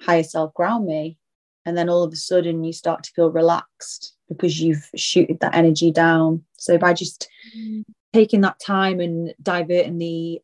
higher 0.00 0.22
self 0.22 0.54
ground 0.54 0.86
me. 0.86 1.18
And 1.66 1.76
then 1.76 1.90
all 1.90 2.02
of 2.02 2.12
a 2.12 2.16
sudden 2.16 2.64
you 2.64 2.72
start 2.72 3.02
to 3.04 3.12
feel 3.12 3.30
relaxed 3.30 4.14
because 4.28 4.60
you've 4.60 4.88
shooted 4.94 5.40
that 5.40 5.54
energy 5.54 5.90
down. 5.90 6.44
So 6.56 6.78
by 6.78 6.94
just 6.94 7.28
mm. 7.56 7.84
taking 8.12 8.40
that 8.42 8.60
time 8.60 9.00
and 9.00 9.34
diverting 9.42 9.98
the 9.98 10.40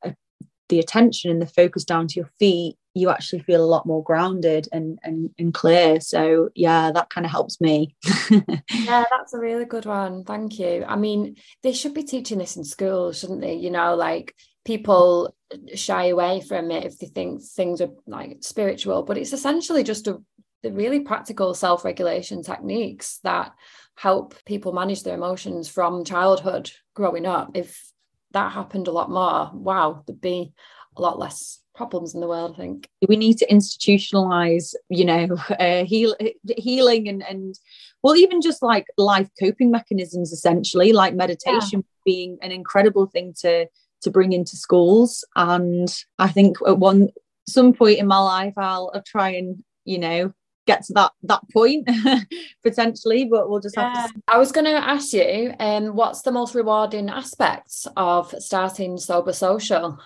the 0.69 0.79
attention 0.79 1.31
and 1.31 1.43
the 1.43 1.47
focus 1.47 1.85
down 1.85 2.09
to 2.09 2.15
your 2.15 2.31
feet, 2.39 2.77
you 2.95 3.11
actually 3.11 3.41
feel 3.41 3.63
a 3.63 3.67
lot 3.67 3.87
more 3.87 4.03
grounded 4.03 4.69
and 4.73 4.99
and, 5.03 5.31
and 5.39 5.55
clear. 5.55 6.01
So 6.01 6.51
yeah, 6.55 6.91
that 6.93 7.11
kind 7.11 7.25
of 7.25 7.31
helps 7.31 7.61
me. 7.61 7.95
yeah, 8.31 9.05
that's 9.11 9.35
a 9.35 9.39
really 9.39 9.65
good 9.65 9.87
one. 9.87 10.25
Thank 10.25 10.59
you. 10.59 10.85
I 10.87 10.97
mean, 10.97 11.37
they 11.63 11.73
should 11.73 11.95
be 11.95 12.03
teaching 12.03 12.39
this 12.39 12.57
in 12.57 12.65
schools, 12.65 13.19
shouldn't 13.19 13.41
they? 13.41 13.55
You 13.55 13.71
know, 13.71 13.95
like 13.95 14.35
people 14.65 15.35
shy 15.75 16.07
away 16.07 16.41
from 16.41 16.71
it 16.71 16.85
if 16.85 16.99
they 16.99 17.07
think 17.07 17.43
things 17.43 17.81
are 17.81 17.91
like 18.07 18.39
spiritual, 18.41 19.03
but 19.03 19.19
it's 19.19 19.33
essentially 19.33 19.83
just 19.83 20.07
a 20.07 20.23
the 20.63 20.73
really 20.73 21.01
practical 21.01 21.55
self-regulation 21.55 22.43
techniques 22.43 23.19
that 23.25 23.53
help 23.97 24.35
people 24.45 24.73
manage 24.73 25.03
their 25.03 25.15
emotions 25.15 25.69
from 25.69 26.05
childhood 26.05 26.71
growing 26.95 27.27
up 27.27 27.51
if 27.55 27.93
that 28.33 28.53
happened 28.53 28.89
a 28.89 28.93
lot 28.93 29.11
more, 29.11 29.51
wow, 29.53 30.03
there'd 30.07 30.21
be 30.21 30.53
a 30.97 31.03
lot 31.03 31.19
less 31.19 31.61
problems 31.75 32.15
in 32.15 32.21
the 32.21 32.29
world, 32.29 32.55
I 32.57 32.61
think. 32.61 32.89
We 33.09 33.17
need 33.17 33.39
to 33.39 33.47
institutionalize, 33.47 34.75
you 34.89 35.05
know, 35.05 35.37
uh, 35.61 35.85
heal, 35.85 36.15
healing 36.57 37.09
and, 37.09 37.23
and, 37.23 37.59
well, 38.03 38.17
even 38.17 38.41
just 38.41 38.63
like 38.63 38.87
life 38.99 39.29
coping 39.41 39.71
mechanisms, 39.71 40.33
essentially, 40.33 40.93
like 40.93 41.15
meditation 41.15 41.81
yeah. 41.81 42.03
being 42.05 42.39
an 42.43 42.51
incredible 42.51 43.07
thing 43.07 43.35
to 43.41 43.67
to 44.01 44.11
bring 44.11 44.33
into 44.33 44.57
schools. 44.57 45.25
And 45.37 45.87
I 46.19 46.27
think 46.27 46.57
at 46.67 46.79
one 46.79 47.11
some 47.49 47.73
point 47.73 48.01
in 48.01 48.09
my 48.09 48.19
life, 48.19 48.55
I'll, 48.57 48.91
I'll 48.93 49.05
try 49.07 49.29
and 49.31 49.63
you 49.85 49.99
know 49.99 50.35
get 50.67 50.85
to 50.85 50.93
that 50.93 51.11
that 51.25 51.41
point 51.53 51.89
potentially 52.63 53.25
but 53.25 53.51
we'll 53.51 53.59
just 53.59 53.75
have 53.75 54.13
to 54.13 54.21
i 54.29 54.39
was 54.39 54.53
going 54.53 54.65
to 54.65 54.71
ask 54.71 55.13
you 55.13 55.53
um 55.59 55.97
what's 55.97 56.23
the 56.23 56.31
most 56.31 56.55
rewarding 56.55 57.09
aspects 57.09 57.87
of 57.97 58.35
starting 58.39 58.99
sober 58.99 59.33
social? 59.33 59.99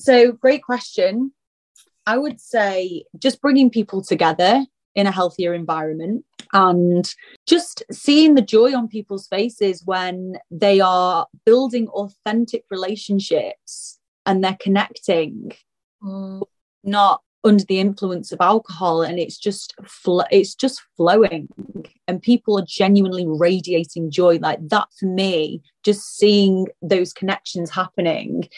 So 0.00 0.32
great 0.32 0.62
question. 0.62 1.32
I 2.06 2.18
would 2.18 2.40
say 2.40 3.04
just 3.18 3.40
bringing 3.40 3.70
people 3.70 4.02
together 4.02 4.64
in 4.94 5.06
a 5.06 5.12
healthier 5.12 5.54
environment 5.54 6.24
and 6.52 7.14
just 7.46 7.82
seeing 7.90 8.34
the 8.34 8.42
joy 8.42 8.74
on 8.74 8.88
people's 8.88 9.26
faces 9.28 9.82
when 9.84 10.36
they 10.50 10.80
are 10.80 11.26
building 11.46 11.88
authentic 11.88 12.64
relationships 12.70 13.98
and 14.26 14.44
they're 14.44 14.58
connecting 14.60 15.52
mm. 16.02 16.42
not 16.84 17.22
under 17.44 17.64
the 17.64 17.80
influence 17.80 18.30
of 18.30 18.40
alcohol 18.40 19.02
and 19.02 19.18
it's 19.18 19.36
just 19.36 19.74
fl- 19.84 20.22
it's 20.30 20.54
just 20.54 20.80
flowing 20.96 21.48
and 22.06 22.22
people 22.22 22.58
are 22.58 22.64
genuinely 22.66 23.26
radiating 23.26 24.10
joy. 24.10 24.38
Like 24.40 24.60
that 24.68 24.88
for 24.98 25.06
me 25.06 25.62
just 25.84 26.16
seeing 26.16 26.68
those 26.80 27.12
connections 27.12 27.70
happening 27.70 28.48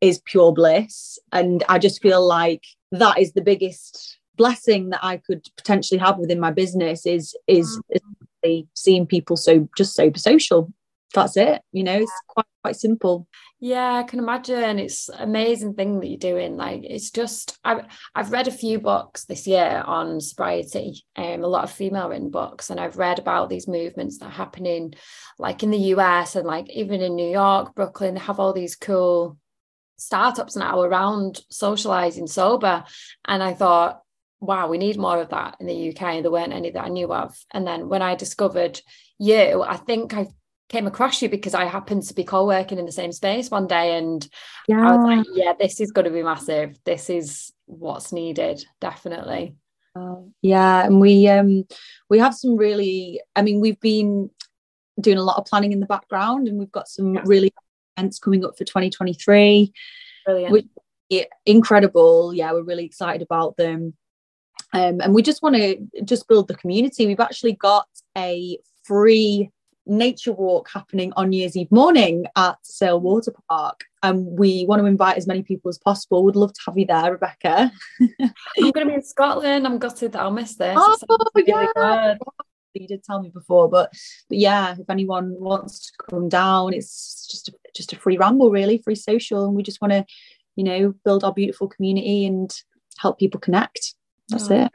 is 0.00 0.20
pure 0.26 0.52
bliss 0.52 1.18
and 1.32 1.64
i 1.68 1.78
just 1.78 2.02
feel 2.02 2.26
like 2.26 2.62
that 2.92 3.18
is 3.18 3.32
the 3.32 3.40
biggest 3.40 4.18
blessing 4.36 4.90
that 4.90 5.02
i 5.02 5.16
could 5.16 5.46
potentially 5.56 5.98
have 5.98 6.18
within 6.18 6.38
my 6.38 6.50
business 6.50 7.06
is 7.06 7.34
is, 7.46 7.80
is 7.88 8.64
seeing 8.74 9.06
people 9.06 9.36
so 9.36 9.66
just 9.76 9.94
so 9.94 10.12
social 10.14 10.70
that's 11.14 11.36
it 11.36 11.62
you 11.72 11.82
know 11.82 11.94
it's 11.94 12.12
quite 12.28 12.46
quite 12.62 12.76
simple 12.76 13.26
yeah, 13.64 13.94
I 13.94 14.02
can 14.02 14.18
imagine. 14.18 14.78
It's 14.78 15.08
amazing 15.08 15.72
thing 15.72 15.98
that 15.98 16.06
you're 16.06 16.18
doing. 16.18 16.58
Like 16.58 16.82
it's 16.84 17.10
just 17.10 17.58
I've 17.64 17.86
I've 18.14 18.30
read 18.30 18.46
a 18.46 18.52
few 18.52 18.78
books 18.78 19.24
this 19.24 19.46
year 19.46 19.82
on 19.86 20.20
sobriety, 20.20 21.02
um, 21.16 21.42
a 21.42 21.46
lot 21.46 21.64
of 21.64 21.70
female 21.70 22.10
written 22.10 22.28
books, 22.28 22.68
and 22.68 22.78
I've 22.78 22.98
read 22.98 23.18
about 23.18 23.48
these 23.48 23.66
movements 23.66 24.18
that 24.18 24.26
are 24.26 24.32
happening 24.32 24.92
like 25.38 25.62
in 25.62 25.70
the 25.70 25.94
US 25.94 26.36
and 26.36 26.46
like 26.46 26.68
even 26.68 27.00
in 27.00 27.14
New 27.14 27.30
York, 27.30 27.74
Brooklyn, 27.74 28.12
they 28.12 28.20
have 28.20 28.38
all 28.38 28.52
these 28.52 28.76
cool 28.76 29.38
startups 29.96 30.56
now 30.56 30.82
around 30.82 31.40
socializing 31.50 32.26
sober. 32.26 32.84
And 33.24 33.42
I 33.42 33.54
thought, 33.54 34.02
wow, 34.40 34.68
we 34.68 34.76
need 34.76 34.98
more 34.98 35.22
of 35.22 35.30
that 35.30 35.56
in 35.58 35.66
the 35.66 35.88
UK. 35.88 36.20
There 36.20 36.30
weren't 36.30 36.52
any 36.52 36.70
that 36.72 36.84
I 36.84 36.88
knew 36.88 37.10
of. 37.14 37.34
And 37.50 37.66
then 37.66 37.88
when 37.88 38.02
I 38.02 38.14
discovered 38.14 38.78
you, 39.18 39.62
I 39.62 39.78
think 39.78 40.12
I 40.12 40.26
came 40.68 40.86
across 40.86 41.20
you 41.20 41.28
because 41.28 41.54
I 41.54 41.66
happened 41.66 42.04
to 42.04 42.14
be 42.14 42.24
co-working 42.24 42.78
in 42.78 42.86
the 42.86 42.92
same 42.92 43.12
space 43.12 43.50
one 43.50 43.66
day 43.66 43.96
and 43.98 44.26
yeah. 44.66 44.88
I 44.88 44.96
was 44.96 45.04
like, 45.04 45.26
yeah, 45.32 45.52
this 45.58 45.80
is 45.80 45.92
going 45.92 46.06
to 46.06 46.10
be 46.10 46.22
massive. 46.22 46.78
This 46.84 47.10
is 47.10 47.52
what's 47.66 48.12
needed, 48.12 48.64
definitely. 48.80 49.56
Uh, 49.96 50.16
yeah, 50.42 50.84
and 50.84 51.00
we 51.00 51.28
um 51.28 51.64
we 52.10 52.18
have 52.18 52.34
some 52.34 52.56
really 52.56 53.20
I 53.36 53.42
mean 53.42 53.60
we've 53.60 53.80
been 53.80 54.30
doing 55.00 55.18
a 55.18 55.22
lot 55.22 55.38
of 55.38 55.44
planning 55.44 55.72
in 55.72 55.80
the 55.80 55.86
background 55.86 56.48
and 56.48 56.58
we've 56.58 56.72
got 56.72 56.88
some 56.88 57.14
yeah. 57.14 57.22
really 57.24 57.52
events 57.96 58.18
coming 58.18 58.44
up 58.44 58.56
for 58.56 58.64
2023. 58.64 59.72
Brilliant. 60.24 60.52
Which, 60.52 60.66
incredible. 61.46 62.32
Yeah, 62.34 62.52
we're 62.52 62.62
really 62.62 62.84
excited 62.84 63.22
about 63.22 63.56
them. 63.56 63.94
Um, 64.72 65.00
and 65.00 65.14
we 65.14 65.22
just 65.22 65.42
want 65.42 65.56
to 65.56 65.76
just 66.04 66.26
build 66.26 66.48
the 66.48 66.56
community. 66.56 67.06
We've 67.06 67.20
actually 67.20 67.52
got 67.52 67.86
a 68.16 68.58
free 68.82 69.50
nature 69.86 70.32
walk 70.32 70.68
happening 70.72 71.12
on 71.16 71.30
New 71.30 71.38
Year's 71.38 71.56
Eve 71.56 71.70
morning 71.70 72.26
at 72.36 72.56
Sale 72.62 73.00
Water 73.00 73.32
Park. 73.48 73.84
And 74.02 74.26
we 74.38 74.64
want 74.66 74.80
to 74.80 74.86
invite 74.86 75.16
as 75.16 75.26
many 75.26 75.42
people 75.42 75.68
as 75.68 75.78
possible. 75.78 76.24
Would 76.24 76.36
love 76.36 76.52
to 76.52 76.60
have 76.66 76.76
you 76.76 76.86
there, 76.86 77.12
Rebecca. 77.12 77.72
I'm 78.20 78.70
going 78.70 78.72
to 78.72 78.86
be 78.86 78.94
in 78.94 79.02
Scotland. 79.02 79.66
I'm 79.66 79.78
gutted 79.78 80.12
that 80.12 80.22
I'll 80.22 80.30
miss 80.30 80.56
this. 80.56 80.76
Oh, 80.78 80.96
yeah. 81.36 81.66
Really 81.76 82.18
you 82.80 82.88
did 82.88 83.04
tell 83.04 83.22
me 83.22 83.30
before, 83.30 83.68
but, 83.68 83.92
but 84.28 84.38
yeah, 84.38 84.74
if 84.78 84.88
anyone 84.90 85.34
wants 85.38 85.86
to 85.86 85.92
come 86.10 86.28
down, 86.28 86.74
it's 86.74 87.26
just 87.30 87.48
a, 87.48 87.52
just 87.74 87.92
a 87.92 87.96
free 87.96 88.16
ramble, 88.16 88.50
really, 88.50 88.78
free 88.78 88.94
social, 88.94 89.46
and 89.46 89.54
we 89.54 89.62
just 89.62 89.80
want 89.80 89.92
to, 89.92 90.04
you 90.56 90.64
know, 90.64 90.94
build 91.04 91.24
our 91.24 91.32
beautiful 91.32 91.68
community 91.68 92.26
and 92.26 92.54
help 92.98 93.18
people 93.18 93.40
connect. 93.40 93.94
That's 94.28 94.50
oh, 94.50 94.64
it. 94.64 94.72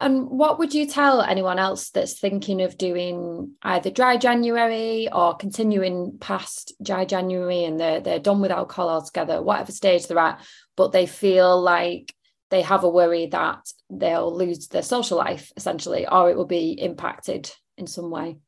And 0.00 0.28
what 0.28 0.58
would 0.58 0.74
you 0.74 0.86
tell 0.86 1.22
anyone 1.22 1.58
else 1.58 1.90
that's 1.90 2.18
thinking 2.18 2.62
of 2.62 2.78
doing 2.78 3.52
either 3.62 3.90
dry 3.90 4.16
January 4.16 5.08
or 5.12 5.36
continuing 5.36 6.18
past 6.18 6.72
dry 6.82 7.04
January 7.04 7.64
and 7.64 7.78
they're, 7.78 8.00
they're 8.00 8.18
done 8.18 8.40
with 8.40 8.50
alcohol 8.50 8.88
altogether, 8.88 9.42
whatever 9.42 9.72
stage 9.72 10.06
they're 10.06 10.18
at, 10.18 10.40
but 10.76 10.92
they 10.92 11.06
feel 11.06 11.60
like 11.60 12.14
they 12.50 12.62
have 12.62 12.84
a 12.84 12.88
worry 12.88 13.26
that 13.26 13.70
they'll 13.90 14.34
lose 14.34 14.68
their 14.68 14.82
social 14.82 15.18
life 15.18 15.52
essentially, 15.56 16.06
or 16.06 16.30
it 16.30 16.36
will 16.36 16.46
be 16.46 16.72
impacted 16.72 17.50
in 17.76 17.86
some 17.86 18.10
way? 18.10 18.38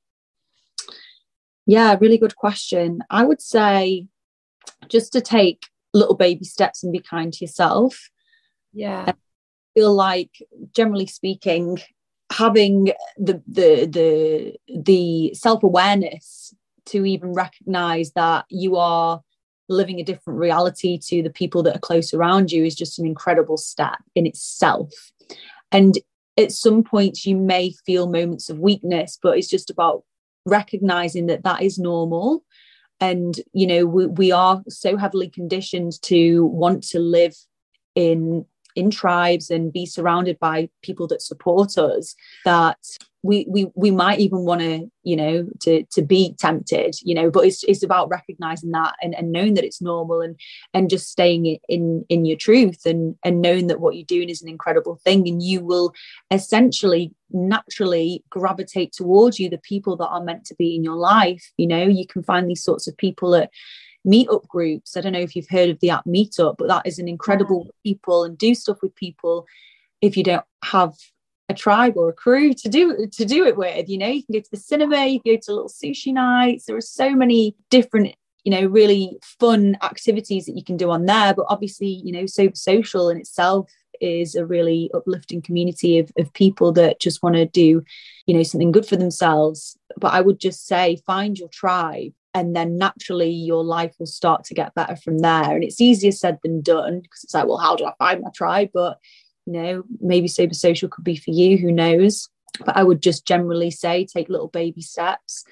Yeah, 1.66 1.96
really 2.00 2.18
good 2.18 2.36
question. 2.36 3.00
I 3.10 3.24
would 3.24 3.40
say 3.40 4.06
just 4.88 5.12
to 5.12 5.20
take 5.20 5.66
little 5.92 6.16
baby 6.16 6.44
steps 6.44 6.82
and 6.82 6.92
be 6.92 7.00
kind 7.00 7.32
to 7.32 7.44
yourself. 7.44 8.10
Yeah 8.72 9.04
um, 9.08 9.14
feel 9.80 9.94
like 9.94 10.42
generally 10.76 11.06
speaking 11.06 11.78
having 12.30 12.92
the 13.16 13.42
the 13.46 13.86
the 13.86 14.56
the 14.82 15.34
self-awareness 15.34 16.54
to 16.84 17.06
even 17.06 17.32
recognize 17.32 18.12
that 18.12 18.44
you 18.50 18.76
are 18.76 19.22
living 19.70 19.98
a 19.98 20.04
different 20.04 20.38
reality 20.38 20.98
to 20.98 21.22
the 21.22 21.30
people 21.30 21.62
that 21.62 21.76
are 21.76 21.86
close 21.88 22.12
around 22.12 22.52
you 22.52 22.62
is 22.64 22.74
just 22.74 22.98
an 22.98 23.06
incredible 23.06 23.56
step 23.56 23.98
in 24.14 24.26
itself. 24.26 24.92
And 25.72 25.98
at 26.36 26.52
some 26.52 26.82
points 26.84 27.24
you 27.24 27.36
may 27.36 27.72
feel 27.86 28.06
moments 28.06 28.50
of 28.50 28.58
weakness 28.58 29.18
but 29.22 29.38
it's 29.38 29.48
just 29.48 29.70
about 29.70 30.04
recognizing 30.44 31.26
that 31.26 31.44
that 31.44 31.62
is 31.62 31.78
normal. 31.78 32.44
And 33.00 33.34
you 33.54 33.66
know 33.66 33.86
we, 33.86 34.06
we 34.06 34.30
are 34.30 34.62
so 34.68 34.98
heavily 34.98 35.30
conditioned 35.30 36.02
to 36.02 36.44
want 36.44 36.82
to 36.88 36.98
live 36.98 37.34
in 37.94 38.44
in 38.80 38.90
tribes 38.90 39.50
and 39.50 39.72
be 39.72 39.86
surrounded 39.86 40.38
by 40.38 40.68
people 40.82 41.06
that 41.06 41.22
support 41.22 41.78
us 41.78 42.16
that 42.44 42.78
we 43.22 43.46
we 43.48 43.70
we 43.74 43.90
might 43.90 44.18
even 44.18 44.40
want 44.40 44.60
to 44.62 44.90
you 45.02 45.14
know 45.14 45.46
to 45.60 45.84
to 45.90 46.00
be 46.00 46.34
tempted 46.38 46.94
you 47.02 47.14
know 47.14 47.30
but 47.30 47.44
it's 47.44 47.62
it's 47.64 47.82
about 47.82 48.08
recognizing 48.08 48.70
that 48.70 48.94
and, 49.02 49.14
and 49.14 49.30
knowing 49.30 49.54
that 49.54 49.64
it's 49.64 49.82
normal 49.82 50.20
and 50.20 50.40
and 50.72 50.88
just 50.88 51.10
staying 51.10 51.58
in 51.68 52.04
in 52.08 52.24
your 52.24 52.36
truth 52.36 52.86
and 52.86 53.14
and 53.22 53.42
knowing 53.42 53.66
that 53.66 53.80
what 53.80 53.94
you're 53.94 54.04
doing 54.04 54.30
is 54.30 54.42
an 54.42 54.48
incredible 54.48 54.98
thing 55.04 55.28
and 55.28 55.42
you 55.42 55.62
will 55.62 55.92
essentially 56.30 57.12
naturally 57.32 58.24
gravitate 58.30 58.92
towards 58.92 59.38
you 59.38 59.48
the 59.48 59.58
people 59.58 59.96
that 59.96 60.08
are 60.08 60.24
meant 60.24 60.44
to 60.44 60.54
be 60.54 60.74
in 60.74 60.82
your 60.82 60.96
life 60.96 61.52
you 61.56 61.66
know. 61.66 61.86
You 61.86 62.06
can 62.06 62.22
find 62.22 62.48
these 62.48 62.64
sorts 62.64 62.88
of 62.88 62.96
people 62.96 63.34
at 63.34 63.50
meetup 64.06 64.46
groups. 64.48 64.96
I 64.96 65.00
don't 65.00 65.12
know 65.12 65.20
if 65.20 65.36
you've 65.36 65.48
heard 65.48 65.70
of 65.70 65.80
the 65.80 65.90
app 65.90 66.04
Meetup, 66.04 66.56
but 66.58 66.68
that 66.68 66.86
is 66.86 66.98
an 66.98 67.08
incredible 67.08 67.70
people 67.82 68.24
and 68.24 68.36
do 68.36 68.54
stuff 68.54 68.78
with 68.82 68.94
people 68.94 69.46
if 70.00 70.16
you 70.16 70.24
don't 70.24 70.44
have 70.64 70.94
a 71.48 71.54
tribe 71.54 71.94
or 71.96 72.08
a 72.08 72.14
crew 72.14 72.54
to 72.54 72.68
do 72.68 73.06
to 73.12 73.24
do 73.24 73.44
it 73.44 73.56
with. 73.56 73.88
You 73.88 73.98
know, 73.98 74.08
you 74.08 74.22
can 74.24 74.34
go 74.34 74.40
to 74.40 74.50
the 74.50 74.56
cinema, 74.56 75.06
you 75.06 75.20
can 75.20 75.34
go 75.34 75.40
to 75.42 75.52
little 75.52 75.68
sushi 75.68 76.12
nights. 76.12 76.64
There 76.64 76.76
are 76.76 76.80
so 76.80 77.14
many 77.14 77.56
different 77.70 78.14
you 78.44 78.50
know 78.50 78.66
really 78.66 79.18
fun 79.38 79.76
activities 79.82 80.46
that 80.46 80.56
you 80.56 80.64
can 80.64 80.78
do 80.78 80.90
on 80.90 81.04
there 81.06 81.34
but 81.34 81.44
obviously 81.48 81.88
you 81.88 82.12
know 82.12 82.26
Sober 82.26 82.54
Social 82.54 83.10
in 83.10 83.18
itself 83.18 83.70
is 84.00 84.34
a 84.34 84.46
really 84.46 84.90
uplifting 84.94 85.42
community 85.42 85.98
of, 85.98 86.10
of 86.16 86.32
people 86.32 86.72
that 86.72 87.00
just 87.00 87.22
want 87.22 87.36
to 87.36 87.44
do 87.44 87.82
you 88.26 88.34
know 88.34 88.42
something 88.42 88.72
good 88.72 88.86
for 88.86 88.96
themselves 88.96 89.76
but 89.98 90.12
i 90.14 90.20
would 90.20 90.40
just 90.40 90.66
say 90.66 90.96
find 91.06 91.38
your 91.38 91.48
tribe 91.48 92.12
and 92.34 92.54
then 92.54 92.78
naturally 92.78 93.30
your 93.30 93.64
life 93.64 93.94
will 93.98 94.06
start 94.06 94.44
to 94.44 94.54
get 94.54 94.74
better 94.74 94.96
from 94.96 95.18
there. 95.18 95.54
And 95.54 95.64
it's 95.64 95.80
easier 95.80 96.12
said 96.12 96.38
than 96.42 96.62
done 96.62 97.00
because 97.00 97.24
it's 97.24 97.34
like 97.34 97.46
well 97.46 97.58
how 97.58 97.76
do 97.76 97.86
i 97.86 97.92
find 97.98 98.22
my 98.22 98.30
tribe? 98.34 98.70
But 98.72 98.98
you 99.46 99.52
know 99.52 99.82
maybe 100.00 100.28
sober 100.28 100.54
social 100.54 100.88
could 100.88 101.04
be 101.04 101.16
for 101.16 101.30
you 101.30 101.58
who 101.58 101.72
knows? 101.72 102.28
But 102.64 102.76
i 102.76 102.82
would 102.82 103.02
just 103.02 103.26
generally 103.26 103.70
say 103.70 104.04
take 104.04 104.28
little 104.28 104.48
baby 104.48 104.82
steps 104.82 105.44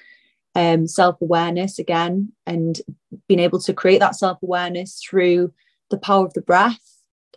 um, 0.55 0.87
self-awareness 0.87 1.79
again 1.79 2.33
and 2.45 2.81
being 3.27 3.39
able 3.39 3.59
to 3.59 3.73
create 3.73 3.99
that 3.99 4.15
self-awareness 4.15 4.99
through 5.01 5.53
the 5.89 5.97
power 5.97 6.25
of 6.25 6.33
the 6.33 6.41
breath 6.41 6.88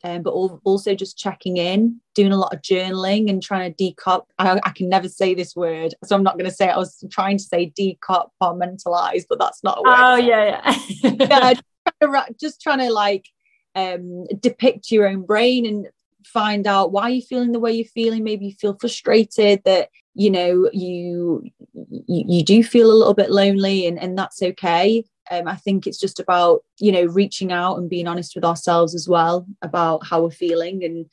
um, 0.04 0.22
but 0.22 0.30
also 0.30 0.94
just 0.94 1.16
checking 1.16 1.56
in, 1.56 2.00
doing 2.14 2.32
a 2.32 2.36
lot 2.36 2.52
of 2.52 2.60
journaling 2.60 3.30
and 3.30 3.42
trying 3.42 3.72
to 3.72 3.84
decop. 3.84 4.24
I, 4.38 4.60
I 4.64 4.70
can 4.70 4.88
never 4.88 5.08
say 5.08 5.34
this 5.34 5.54
word, 5.54 5.94
so 6.04 6.16
I'm 6.16 6.24
not 6.24 6.34
going 6.34 6.50
to 6.50 6.54
say 6.54 6.66
it. 6.66 6.72
I 6.72 6.78
was 6.78 7.04
trying 7.10 7.38
to 7.38 7.44
say 7.44 7.72
decompartmentalize, 7.78 9.24
but 9.28 9.38
that's 9.38 9.62
not 9.62 9.78
a 9.78 9.82
word. 9.82 9.94
Oh, 9.96 10.16
yeah, 10.16 10.62
yeah. 11.02 11.10
yeah 11.20 11.54
just, 11.54 11.62
trying 12.00 12.26
to, 12.26 12.34
just 12.40 12.60
trying 12.60 12.78
to 12.80 12.92
like 12.92 13.28
um, 13.74 14.26
depict 14.40 14.90
your 14.90 15.06
own 15.06 15.22
brain 15.22 15.66
and 15.66 15.88
find 16.24 16.66
out 16.66 16.92
why 16.92 17.08
you're 17.08 17.22
feeling 17.22 17.52
the 17.52 17.60
way 17.60 17.72
you're 17.72 17.84
feeling. 17.84 18.24
Maybe 18.24 18.46
you 18.46 18.54
feel 18.54 18.76
frustrated 18.80 19.62
that 19.64 19.88
you 20.14 20.30
know 20.30 20.68
you 20.72 21.44
you, 21.72 22.24
you 22.28 22.44
do 22.44 22.64
feel 22.64 22.90
a 22.90 22.92
little 22.92 23.14
bit 23.14 23.30
lonely, 23.30 23.86
and, 23.86 23.98
and 23.98 24.18
that's 24.18 24.42
okay 24.42 25.04
um, 25.30 25.46
I 25.48 25.56
think 25.56 25.86
it's 25.86 25.98
just 25.98 26.20
about, 26.20 26.62
you 26.78 26.92
know, 26.92 27.04
reaching 27.04 27.52
out 27.52 27.76
and 27.76 27.88
being 27.88 28.06
honest 28.06 28.34
with 28.34 28.44
ourselves 28.44 28.94
as 28.94 29.08
well 29.08 29.46
about 29.62 30.06
how 30.06 30.22
we're 30.22 30.30
feeling. 30.30 30.84
And 30.84 31.06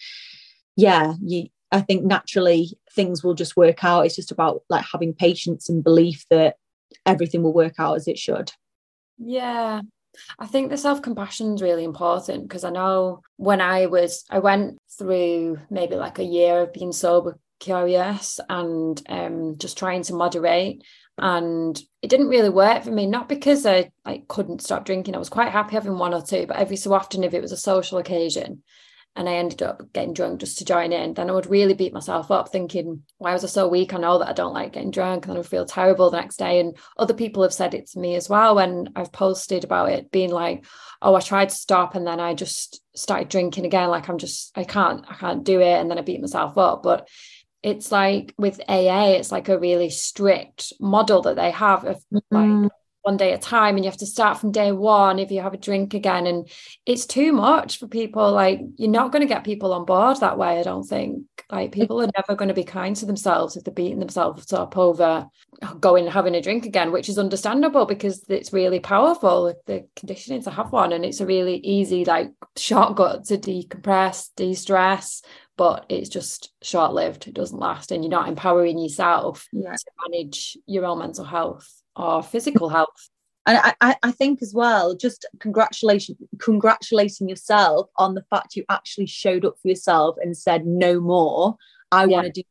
yeah, 0.75 1.13
you, 1.21 1.47
I 1.71 1.81
think 1.81 2.03
naturally 2.03 2.77
things 2.93 3.23
will 3.23 3.35
just 3.35 3.55
work 3.55 3.83
out. 3.83 4.05
It's 4.05 4.15
just 4.15 4.31
about 4.31 4.61
like 4.69 4.85
having 4.91 5.13
patience 5.13 5.69
and 5.69 5.83
belief 5.83 6.25
that 6.29 6.55
everything 7.05 7.43
will 7.43 7.53
work 7.53 7.75
out 7.79 7.95
as 7.95 8.07
it 8.07 8.17
should. 8.17 8.51
Yeah. 9.17 9.81
I 10.39 10.47
think 10.47 10.69
the 10.69 10.77
self 10.77 11.01
compassion 11.01 11.53
is 11.53 11.61
really 11.61 11.83
important 11.83 12.47
because 12.47 12.63
I 12.63 12.71
know 12.71 13.21
when 13.37 13.61
I 13.61 13.85
was, 13.85 14.25
I 14.29 14.39
went 14.39 14.79
through 14.97 15.59
maybe 15.69 15.95
like 15.95 16.19
a 16.19 16.23
year 16.23 16.61
of 16.61 16.73
being 16.73 16.91
sober 16.91 17.37
curious 17.59 18.39
and 18.49 19.01
um, 19.09 19.57
just 19.57 19.77
trying 19.77 20.01
to 20.03 20.15
moderate 20.15 20.83
and 21.21 21.79
it 22.01 22.09
didn't 22.09 22.29
really 22.29 22.49
work 22.49 22.83
for 22.83 22.91
me 22.91 23.05
not 23.05 23.29
because 23.29 23.65
I, 23.65 23.91
I 24.05 24.23
couldn't 24.27 24.61
stop 24.61 24.85
drinking. 24.85 25.15
I 25.15 25.19
was 25.19 25.29
quite 25.29 25.51
happy 25.51 25.73
having 25.73 25.97
one 25.97 26.13
or 26.13 26.21
two 26.21 26.45
but 26.47 26.57
every 26.57 26.77
so 26.77 26.93
often 26.93 27.23
if 27.23 27.33
it 27.33 27.41
was 27.41 27.51
a 27.51 27.57
social 27.57 27.97
occasion 27.97 28.63
and 29.15 29.27
i 29.27 29.33
ended 29.33 29.61
up 29.61 29.91
getting 29.91 30.13
drunk 30.13 30.39
just 30.39 30.57
to 30.57 30.65
join 30.65 30.93
in 30.93 31.13
then 31.13 31.29
i 31.29 31.33
would 31.33 31.49
really 31.49 31.73
beat 31.73 31.93
myself 31.93 32.29
up 32.29 32.49
thinking 32.49 33.01
why 33.17 33.33
was 33.33 33.43
i 33.43 33.47
so 33.47 33.67
weak? 33.67 33.93
I 33.93 33.97
know 33.97 34.19
that 34.19 34.29
i 34.29 34.33
don't 34.33 34.53
like 34.53 34.73
getting 34.73 34.91
drunk 34.91 35.25
and 35.25 35.33
i 35.33 35.37
would 35.37 35.47
feel 35.47 35.65
terrible 35.65 36.09
the 36.09 36.19
next 36.19 36.37
day. 36.37 36.59
And 36.59 36.77
other 36.97 37.13
people 37.13 37.43
have 37.43 37.53
said 37.53 37.73
it 37.73 37.87
to 37.89 37.99
me 37.99 38.15
as 38.15 38.29
well 38.29 38.55
when 38.55 38.89
i've 38.95 39.11
posted 39.11 39.63
about 39.63 39.89
it 39.89 40.11
being 40.11 40.31
like 40.31 40.65
oh 41.01 41.15
i 41.15 41.21
tried 41.21 41.49
to 41.49 41.55
stop 41.55 41.95
and 41.95 42.05
then 42.05 42.19
i 42.19 42.33
just 42.33 42.81
started 42.95 43.29
drinking 43.29 43.65
again. 43.65 43.89
Like 43.89 44.09
i'm 44.09 44.17
just 44.17 44.57
i 44.57 44.63
can't 44.63 45.05
i 45.09 45.15
can't 45.15 45.43
do 45.43 45.59
it. 45.61 45.79
And 45.79 45.89
then 45.89 45.97
i 45.97 46.01
beat 46.01 46.21
myself 46.21 46.57
up. 46.57 46.83
But 46.83 47.07
it's 47.63 47.91
like 47.91 48.33
with 48.37 48.61
AA, 48.67 49.11
it's 49.11 49.31
like 49.31 49.49
a 49.49 49.59
really 49.59 49.89
strict 49.89 50.73
model 50.79 51.21
that 51.23 51.35
they 51.35 51.51
have 51.51 51.85
of 51.85 52.03
mm-hmm. 52.13 52.63
like 52.63 52.71
one 53.01 53.17
day 53.17 53.31
at 53.31 53.39
a 53.39 53.41
time, 53.41 53.75
and 53.75 53.83
you 53.83 53.89
have 53.89 53.99
to 53.99 54.05
start 54.05 54.37
from 54.37 54.51
day 54.51 54.71
one 54.71 55.19
if 55.19 55.31
you 55.31 55.41
have 55.41 55.53
a 55.53 55.57
drink 55.57 55.93
again. 55.93 56.27
And 56.27 56.49
it's 56.85 57.05
too 57.05 57.31
much 57.31 57.79
for 57.79 57.87
people. 57.87 58.31
Like, 58.31 58.61
you're 58.75 58.89
not 58.89 59.11
going 59.11 59.21
to 59.21 59.33
get 59.33 59.43
people 59.43 59.73
on 59.73 59.85
board 59.85 60.19
that 60.19 60.37
way, 60.37 60.59
I 60.59 60.63
don't 60.63 60.83
think. 60.83 61.23
Like, 61.49 61.71
people 61.71 62.01
are 62.01 62.09
never 62.15 62.35
going 62.35 62.49
to 62.49 62.53
be 62.53 62.63
kind 62.63 62.95
to 62.97 63.05
themselves 63.05 63.55
if 63.55 63.63
they're 63.63 63.73
beating 63.73 63.99
themselves 63.99 64.51
up 64.53 64.77
over 64.77 65.27
going 65.79 66.05
and 66.05 66.13
having 66.13 66.35
a 66.35 66.41
drink 66.41 66.65
again, 66.65 66.91
which 66.91 67.09
is 67.09 67.17
understandable 67.17 67.85
because 67.85 68.23
it's 68.27 68.53
really 68.53 68.79
powerful, 68.79 69.53
the 69.65 69.87
conditioning 69.95 70.43
to 70.43 70.51
have 70.51 70.71
one. 70.71 70.91
And 70.91 71.05
it's 71.05 71.21
a 71.21 71.25
really 71.25 71.55
easy, 71.57 72.05
like, 72.05 72.31
shortcut 72.57 73.25
to 73.25 73.37
decompress, 73.37 74.29
de 74.35 74.53
stress, 74.53 75.21
but 75.59 75.85
it's 75.89 76.07
just 76.07 76.53
short 76.63 76.93
lived. 76.93 77.27
It 77.27 77.33
doesn't 77.33 77.59
last, 77.59 77.91
and 77.91 78.01
you're 78.01 78.09
not 78.09 78.29
empowering 78.29 78.79
yourself 78.79 79.45
yeah. 79.51 79.75
to 79.75 79.85
manage 80.07 80.57
your 80.67 80.85
own 80.85 80.99
mental 80.99 81.25
health 81.25 81.69
or 81.97 82.23
physical 82.23 82.69
health. 82.77 83.09
And 83.45 83.59
I, 83.81 83.97
I 84.01 84.11
think 84.13 84.41
as 84.41 84.53
well, 84.53 84.95
just 84.95 85.25
congratulations, 85.41 86.17
congratulating 86.39 87.27
yourself 87.27 87.89
on 87.97 88.13
the 88.13 88.23
fact 88.29 88.55
you 88.55 88.63
actually 88.69 89.07
showed 89.07 89.43
up 89.43 89.55
for 89.61 89.67
yourself 89.67 90.15
and 90.21 90.37
said, 90.37 90.65
no 90.65 91.01
more. 91.01 91.57
I 91.91 92.05
yeah. 92.05 92.07
want 92.07 92.27
to 92.27 92.41
do 92.41 92.43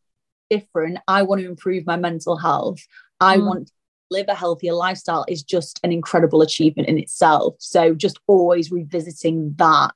different. 0.50 0.98
I 1.08 1.22
want 1.22 1.40
to 1.40 1.46
improve 1.46 1.86
my 1.86 1.96
mental 1.96 2.36
health. 2.36 2.80
I 3.20 3.38
mm. 3.38 3.46
want 3.46 3.68
to 3.68 3.72
live 4.10 4.26
a 4.28 4.34
healthier 4.34 4.74
lifestyle 4.74 5.24
is 5.28 5.42
just 5.42 5.80
an 5.82 5.92
incredible 5.92 6.42
achievement 6.42 6.90
in 6.90 6.98
itself. 6.98 7.54
So 7.58 7.94
just 7.94 8.20
always 8.26 8.70
revisiting 8.70 9.54
that, 9.56 9.92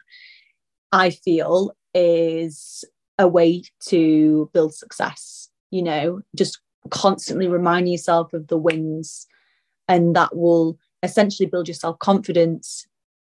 I 0.92 1.10
feel, 1.10 1.72
is 1.94 2.84
a 3.22 3.28
way 3.28 3.62
to 3.80 4.50
build 4.52 4.74
success 4.74 5.48
you 5.70 5.82
know 5.82 6.20
just 6.36 6.58
constantly 6.90 7.48
remind 7.48 7.88
yourself 7.88 8.32
of 8.32 8.48
the 8.48 8.56
wins. 8.56 9.26
And 9.88 10.16
that 10.16 10.36
will 10.36 10.78
essentially 11.02 11.46
build 11.46 11.68
your 11.68 11.74
self-confidence 11.74 12.86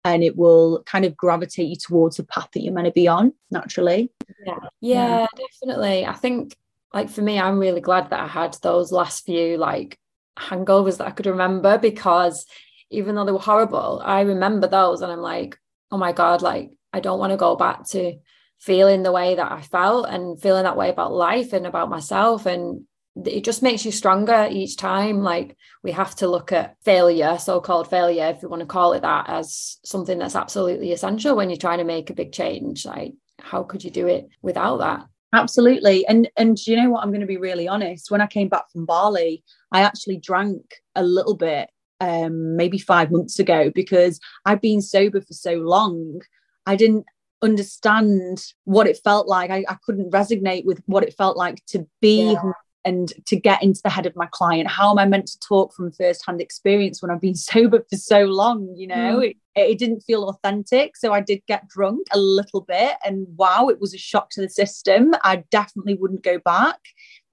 and 0.04 0.24
it 0.24 0.38
will 0.38 0.84
kind 0.84 1.06
of 1.06 1.18
gravitate 1.18 1.68
you 1.68 1.76
towards 1.76 2.18
the 2.18 2.24
path 2.24 2.50
that 2.54 2.62
you're 2.62 2.74
meant 2.74 2.86
to 2.86 2.92
be 2.92 3.08
on 3.08 3.34
naturally. 3.52 4.12
Yeah. 4.46 4.60
yeah. 4.80 5.20
Yeah 5.20 5.28
definitely. 5.36 6.06
I 6.06 6.14
think 6.14 6.56
like 6.94 7.10
for 7.10 7.22
me 7.22 7.38
i'm 7.38 7.60
really 7.60 7.82
glad 7.82 8.10
that 8.10 8.22
i 8.22 8.28
had 8.28 8.56
those 8.64 8.94
last 8.94 9.26
few 9.26 9.58
like 9.58 10.00
hangovers 10.40 10.98
that 10.98 11.08
i 11.08 11.12
could 11.12 11.26
remember 11.26 11.78
because 11.78 12.46
even 12.90 13.14
though 13.14 13.26
they 13.26 13.32
were 13.34 13.40
horrible 13.40 14.02
i 14.06 14.22
remember 14.22 14.68
those 14.68 15.02
and 15.02 15.12
i'm 15.12 15.20
like 15.20 15.60
oh 15.92 15.98
my 15.98 16.14
god 16.14 16.42
like 16.42 16.72
i 16.94 17.02
don't 17.02 17.20
want 17.20 17.32
to 17.32 17.38
go 17.38 17.58
back 17.58 17.86
to 17.86 18.16
feeling 18.60 19.04
the 19.04 19.12
way 19.12 19.36
that 19.36 19.52
I 19.52 19.62
felt 19.62 20.08
and 20.10 20.42
feeling 20.42 20.64
that 20.64 20.78
way 20.78 20.90
about 20.90 21.14
life 21.14 21.54
and 21.54 21.66
about 21.66 21.90
myself. 21.90 22.46
And 22.46 22.86
it 23.26 23.44
just 23.44 23.64
makes 23.64 23.86
you 23.86 23.92
stronger 23.92 24.48
each 24.50 24.78
time. 24.78 25.22
Like 25.22 25.58
we 25.84 25.92
have 25.92 26.16
to 26.18 26.28
look 26.28 26.52
at 26.52 26.76
failure, 26.84 27.38
so 27.38 27.60
called 27.60 27.90
failure, 27.90 28.26
if 28.28 28.42
you 28.42 28.50
want 28.50 28.62
to 28.62 28.68
call 28.68 28.94
it 28.94 29.02
that, 29.02 29.26
as 29.30 29.78
something 29.84 30.18
that's 30.18 30.36
absolutely 30.36 30.92
essential 30.92 31.36
when 31.36 31.50
you're 31.50 31.58
trying 31.58 31.80
to 31.80 31.84
make 31.84 32.10
a 32.10 32.16
big 32.16 32.32
change. 32.32 32.86
Like, 32.86 33.14
how 33.40 33.64
could 33.64 33.84
you 33.84 33.92
do 33.92 34.08
it 34.08 34.28
without 34.42 34.78
that? 34.78 35.06
Absolutely. 35.34 36.06
And 36.08 36.30
and 36.38 36.58
you 36.66 36.76
know 36.76 36.90
what? 36.90 37.04
I'm 37.04 37.10
going 37.10 37.22
to 37.22 37.28
be 37.28 37.38
really 37.38 37.68
honest. 37.68 38.12
When 38.12 38.22
I 38.22 38.28
came 38.28 38.48
back 38.50 38.70
from 38.72 38.86
Bali, 38.86 39.44
I 39.72 39.82
actually 39.82 40.18
drank 40.18 40.76
a 40.96 41.04
little 41.04 41.36
bit 41.36 41.70
um 42.00 42.56
maybe 42.56 42.78
five 42.78 43.12
months 43.12 43.40
ago 43.40 43.72
because 43.74 44.20
I've 44.46 44.62
been 44.62 44.82
sober 44.82 45.22
for 45.22 45.34
so 45.34 45.54
long. 45.56 46.22
I 46.66 46.76
didn't 46.76 47.06
understand 47.42 48.44
what 48.66 48.88
it 48.88 49.00
felt 49.04 49.28
like. 49.28 49.52
I, 49.52 49.64
I 49.68 49.76
couldn't 49.84 50.12
resonate 50.12 50.66
with 50.66 50.82
what 50.86 51.04
it 51.04 51.16
felt 51.16 51.38
like 51.38 51.64
to 51.68 51.88
be 52.02 52.34
yeah. 52.34 52.52
and 52.86 53.12
to 53.26 53.36
get 53.36 53.62
into 53.64 53.82
the 53.84 53.90
head 53.90 54.06
of 54.06 54.16
my 54.16 54.28
client. 54.32 54.68
How 54.68 54.92
am 54.92 55.00
I 55.00 55.06
meant 55.06 55.28
to 55.28 55.40
talk 55.40 55.74
from 55.74 55.92
first-hand 55.92 56.42
experience 56.42 57.02
when 57.02 57.12
I've 57.12 57.22
been 57.22 57.36
sober 57.52 57.86
for 57.90 57.98
so 57.98 58.26
long? 58.26 58.74
You 58.76 58.88
know, 58.88 59.20
mm. 59.20 59.30
it, 59.30 59.38
it 59.56 59.80
didn't 59.80 60.02
feel 60.02 60.30
authentic. 60.30 60.98
So 60.98 61.14
I 61.14 61.22
did 61.22 61.42
get 61.48 61.68
drunk 61.68 62.08
a 62.12 62.20
little 62.20 62.62
bit, 62.62 62.96
and 63.06 63.28
wow, 63.36 63.68
it 63.70 63.80
was 63.80 63.94
a 63.94 64.00
shock 64.00 64.30
to 64.32 64.42
the 64.42 64.50
system. 64.50 65.14
I 65.24 65.44
definitely 65.52 65.96
wouldn't 65.96 66.24
go 66.24 66.40
back 66.40 66.80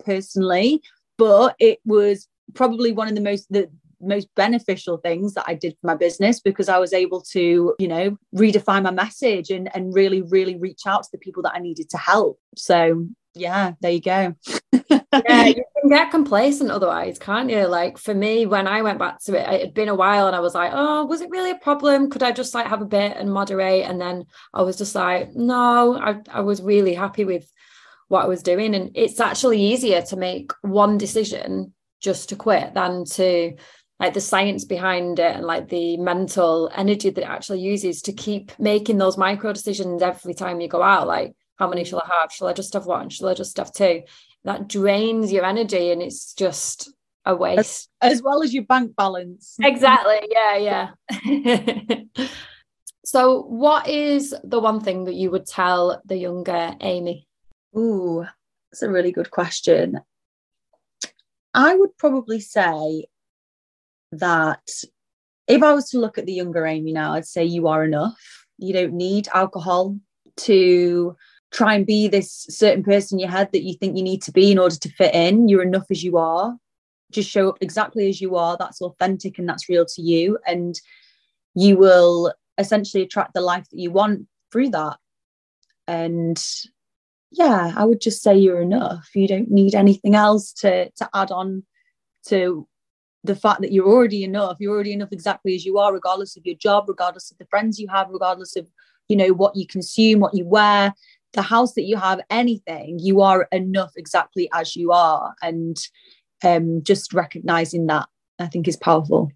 personally, 0.05 0.83
but 1.17 1.55
it 1.59 1.81
was 1.85 2.29
probably 2.53 2.93
one 2.93 3.09
of 3.09 3.15
the 3.15 3.21
most 3.21 3.47
the 3.51 3.71
most 4.07 4.29
beneficial 4.35 4.99
things 4.99 5.35
that 5.35 5.45
I 5.47 5.55
did 5.55 5.73
for 5.73 5.87
my 5.87 5.95
business 5.95 6.41
because 6.41 6.69
I 6.69 6.79
was 6.79 6.93
able 6.93 7.21
to, 7.33 7.75
you 7.79 7.89
know, 7.89 8.17
redefine 8.35 8.83
my 8.83 8.91
message 8.91 9.51
and 9.51 9.75
and 9.75 9.95
really, 9.95 10.23
really 10.23 10.57
reach 10.57 10.83
out 10.87 11.05
to 11.05 11.09
the 11.13 11.19
people 11.19 11.43
that 11.45 11.55
I 11.55 11.61
needed 11.61 11.91
to 11.91 11.99
help. 11.99 12.39
So 12.57 13.07
yeah, 13.35 13.73
there 13.81 13.91
you 13.91 14.01
go. 14.01 14.35
yeah, 14.73 15.45
you 15.47 15.65
can 15.81 15.91
get 15.91 16.11
complacent 16.11 16.71
otherwise, 16.71 17.19
can't 17.19 17.51
you? 17.51 17.67
Like 17.67 17.99
for 17.99 18.15
me, 18.15 18.47
when 18.47 18.69
I 18.69 18.83
went 18.83 18.99
back 18.99 19.23
to 19.25 19.35
it, 19.35 19.53
it 19.53 19.61
had 19.61 19.75
been 19.75 19.89
a 19.89 19.95
while 19.95 20.27
and 20.27 20.37
I 20.37 20.41
was 20.41 20.55
like, 20.55 20.71
oh, 20.73 21.05
was 21.07 21.21
it 21.21 21.31
really 21.31 21.51
a 21.51 21.57
problem? 21.57 22.11
Could 22.11 22.23
I 22.23 22.33
just 22.33 22.55
like 22.55 22.67
have 22.69 22.83
a 22.83 22.87
bit 22.87 23.17
and 23.17 23.33
moderate? 23.33 23.85
And 23.85 24.01
then 24.01 24.27
I 24.53 24.63
was 24.63 24.77
just 24.77 24.95
like, 24.95 25.35
no, 25.35 25.99
I, 25.99 26.21
I 26.31 26.41
was 26.43 26.63
really 26.63 26.95
happy 26.95 27.25
with 27.25 27.51
what 28.09 28.25
I 28.25 28.29
was 28.29 28.43
doing. 28.43 28.75
And 28.75 28.93
it's 28.95 29.21
actually 29.21 29.61
easier 29.61 30.03
to 30.03 30.17
make 30.17 30.53
one 30.63 30.97
decision 30.97 31.73
just 32.01 32.29
to 32.29 32.37
quit 32.37 32.75
than 32.75 33.05
to 33.05 33.57
like 34.01 34.15
the 34.15 34.21
science 34.21 34.65
behind 34.65 35.19
it 35.19 35.37
and 35.37 35.47
like 35.47 35.69
the 35.69 35.97
mental 35.97 36.71
energy 36.75 37.11
that 37.11 37.23
it 37.23 37.29
actually 37.29 37.61
uses 37.61 38.03
to 38.03 38.13
keep 38.13 38.53
making 38.59 38.99
those 38.99 39.17
micro 39.17 39.53
decisions 39.53 40.03
every 40.03 40.35
time 40.35 40.61
you 40.61 40.69
go 40.69 40.83
out. 40.83 41.07
Like 41.07 41.35
how 41.57 41.69
many 41.69 41.85
shall 41.85 42.01
i 42.01 42.11
have? 42.21 42.33
Shall 42.33 42.49
i 42.49 42.53
just 42.53 42.73
have 42.75 42.87
one? 42.87 43.09
Shall 43.09 43.29
i 43.29 43.35
just 43.35 43.57
have 43.57 43.73
two? 43.73 44.03
That 44.45 44.69
drains 44.69 45.33
your 45.33 45.45
energy 45.45 45.91
and 45.91 46.03
it's 46.03 46.35
just 46.35 46.93
a 47.25 47.35
waste. 47.35 47.89
as, 48.03 48.13
as 48.15 48.23
well 48.23 48.43
as 48.43 48.53
your 48.53 48.65
bank 48.65 48.95
balance. 48.97 49.57
Exactly. 49.63 50.21
Yeah 50.31 50.57
yeah. 50.57 52.01
So 53.07 53.43
what 53.43 53.87
is 53.87 54.35
the 54.45 54.59
one 54.59 54.81
thing 54.81 55.05
that 55.05 55.15
you 55.15 55.31
would 55.31 55.47
tell 55.47 56.01
the 56.07 56.17
younger 56.17 56.75
amy? 56.81 57.29
Ooh 57.77 58.27
that's 58.75 58.83
a 58.83 58.91
really 58.91 59.13
good 59.13 59.31
question. 59.31 60.01
I 61.55 61.77
would 61.77 61.97
probably 61.97 62.41
say 62.41 63.05
that 64.19 64.69
if 65.47 65.63
I 65.63 65.73
was 65.73 65.91
to 65.91 65.99
look 65.99 66.19
at 66.19 66.27
the 66.27 66.33
younger 66.33 66.67
Amy 66.67 66.93
now, 66.93 67.13
I'd 67.13 67.27
say 67.27 67.45
you 67.45 67.69
are 67.69 67.85
enough. 67.85 68.47
You 68.59 68.73
don't 68.73 68.95
need 68.95 69.29
alcohol 69.35 69.99
to 70.39 71.17
try 71.53 71.75
and 71.75 71.87
be 71.87 72.09
this 72.09 72.47
certain 72.51 72.83
person 72.83 73.17
in 73.17 73.21
your 73.21 73.31
head 73.31 73.51
that 73.53 73.63
you 73.63 73.75
think 73.75 73.97
you 73.97 74.03
need 74.03 74.23
to 74.23 74.33
be 74.33 74.51
in 74.51 74.59
order 74.59 74.77
to 74.77 74.89
fit 74.91 75.15
in. 75.15 75.49
You're 75.49 75.63
enough 75.63 75.87
as 75.91 76.03
you 76.03 76.17
are. 76.17 76.57
Just 77.13 77.31
show 77.31 77.49
up 77.49 77.59
exactly 77.61 78.09
as 78.09 78.21
you 78.21 78.37
are. 78.37 78.57
That's 78.59 78.83
authentic 78.83 79.39
and 79.39 79.49
that's 79.49 79.69
real 79.69 79.87
to 79.87 80.03
you. 80.03 80.39
And 80.47 80.81
you 81.55 81.77
will 81.77 82.33
essentially 82.59 83.05
attract 83.05 83.35
the 83.35 83.41
life 83.41 83.69
that 83.71 83.79
you 83.79 83.91
want 83.91 84.27
through 84.51 84.71
that. 84.71 84.97
And 85.87 86.43
yeah, 87.31 87.73
I 87.77 87.85
would 87.85 88.01
just 88.01 88.23
say 88.23 88.37
you're 88.37 88.63
enough. 88.63 89.11
You 89.15 89.29
don't 89.29 89.51
need 89.51 89.75
anything 89.75 90.15
else 90.15 90.53
to 90.55 90.91
to 90.91 91.09
add 91.15 91.31
on 91.31 91.65
to 92.27 92.67
the 93.25 93.35
fact 93.35 93.61
that 93.61 93.73
you're 93.73 93.89
already 93.89 94.23
enough 94.23 94.57
you're 94.61 94.73
already 94.73 94.93
enough 94.93 95.13
exactly 95.13 95.55
as 95.55 95.65
you 95.65 95.79
are 95.79 95.93
regardless 95.93 96.37
of 96.37 96.45
your 96.47 96.57
job 96.57 96.85
regardless 96.89 97.31
of 97.31 97.39
the 97.39 97.47
friends 97.47 97.79
you 97.79 97.89
have 97.89 98.09
regardless 98.11 98.55
of 98.57 98.69
you 99.09 99.17
know 99.17 99.29
what 99.29 99.57
you 99.57 99.67
consume 99.67 100.21
what 100.21 100.35
you 100.35 100.47
wear 100.47 100.93
the 101.33 101.43
house 101.43 101.75
that 101.75 101.83
you 101.83 101.97
have 101.97 102.21
anything 102.31 102.99
you 103.01 103.21
are 103.21 103.49
enough 103.51 103.91
exactly 103.97 104.49
as 104.53 104.77
you 104.77 104.93
are. 104.93 105.35
And 105.43 105.77
um, 106.45 106.83
just 106.83 107.13
recognizing 107.13 107.87
that 107.87 108.07
i 108.39 108.47
think 108.47 108.69
is 108.69 108.77
powerful. 108.77 109.31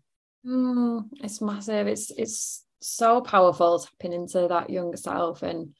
Mm, 0.47 1.09
it's 1.23 1.41
massive. 1.41 1.87
It's 1.87 2.11
it's 2.17 2.65
so 2.81 3.21
powerful 3.21 3.79
tapping 3.81 4.13
into 4.13 4.47
that 4.49 4.71
younger 4.71 4.97
self 4.97 5.43
and 5.43 5.75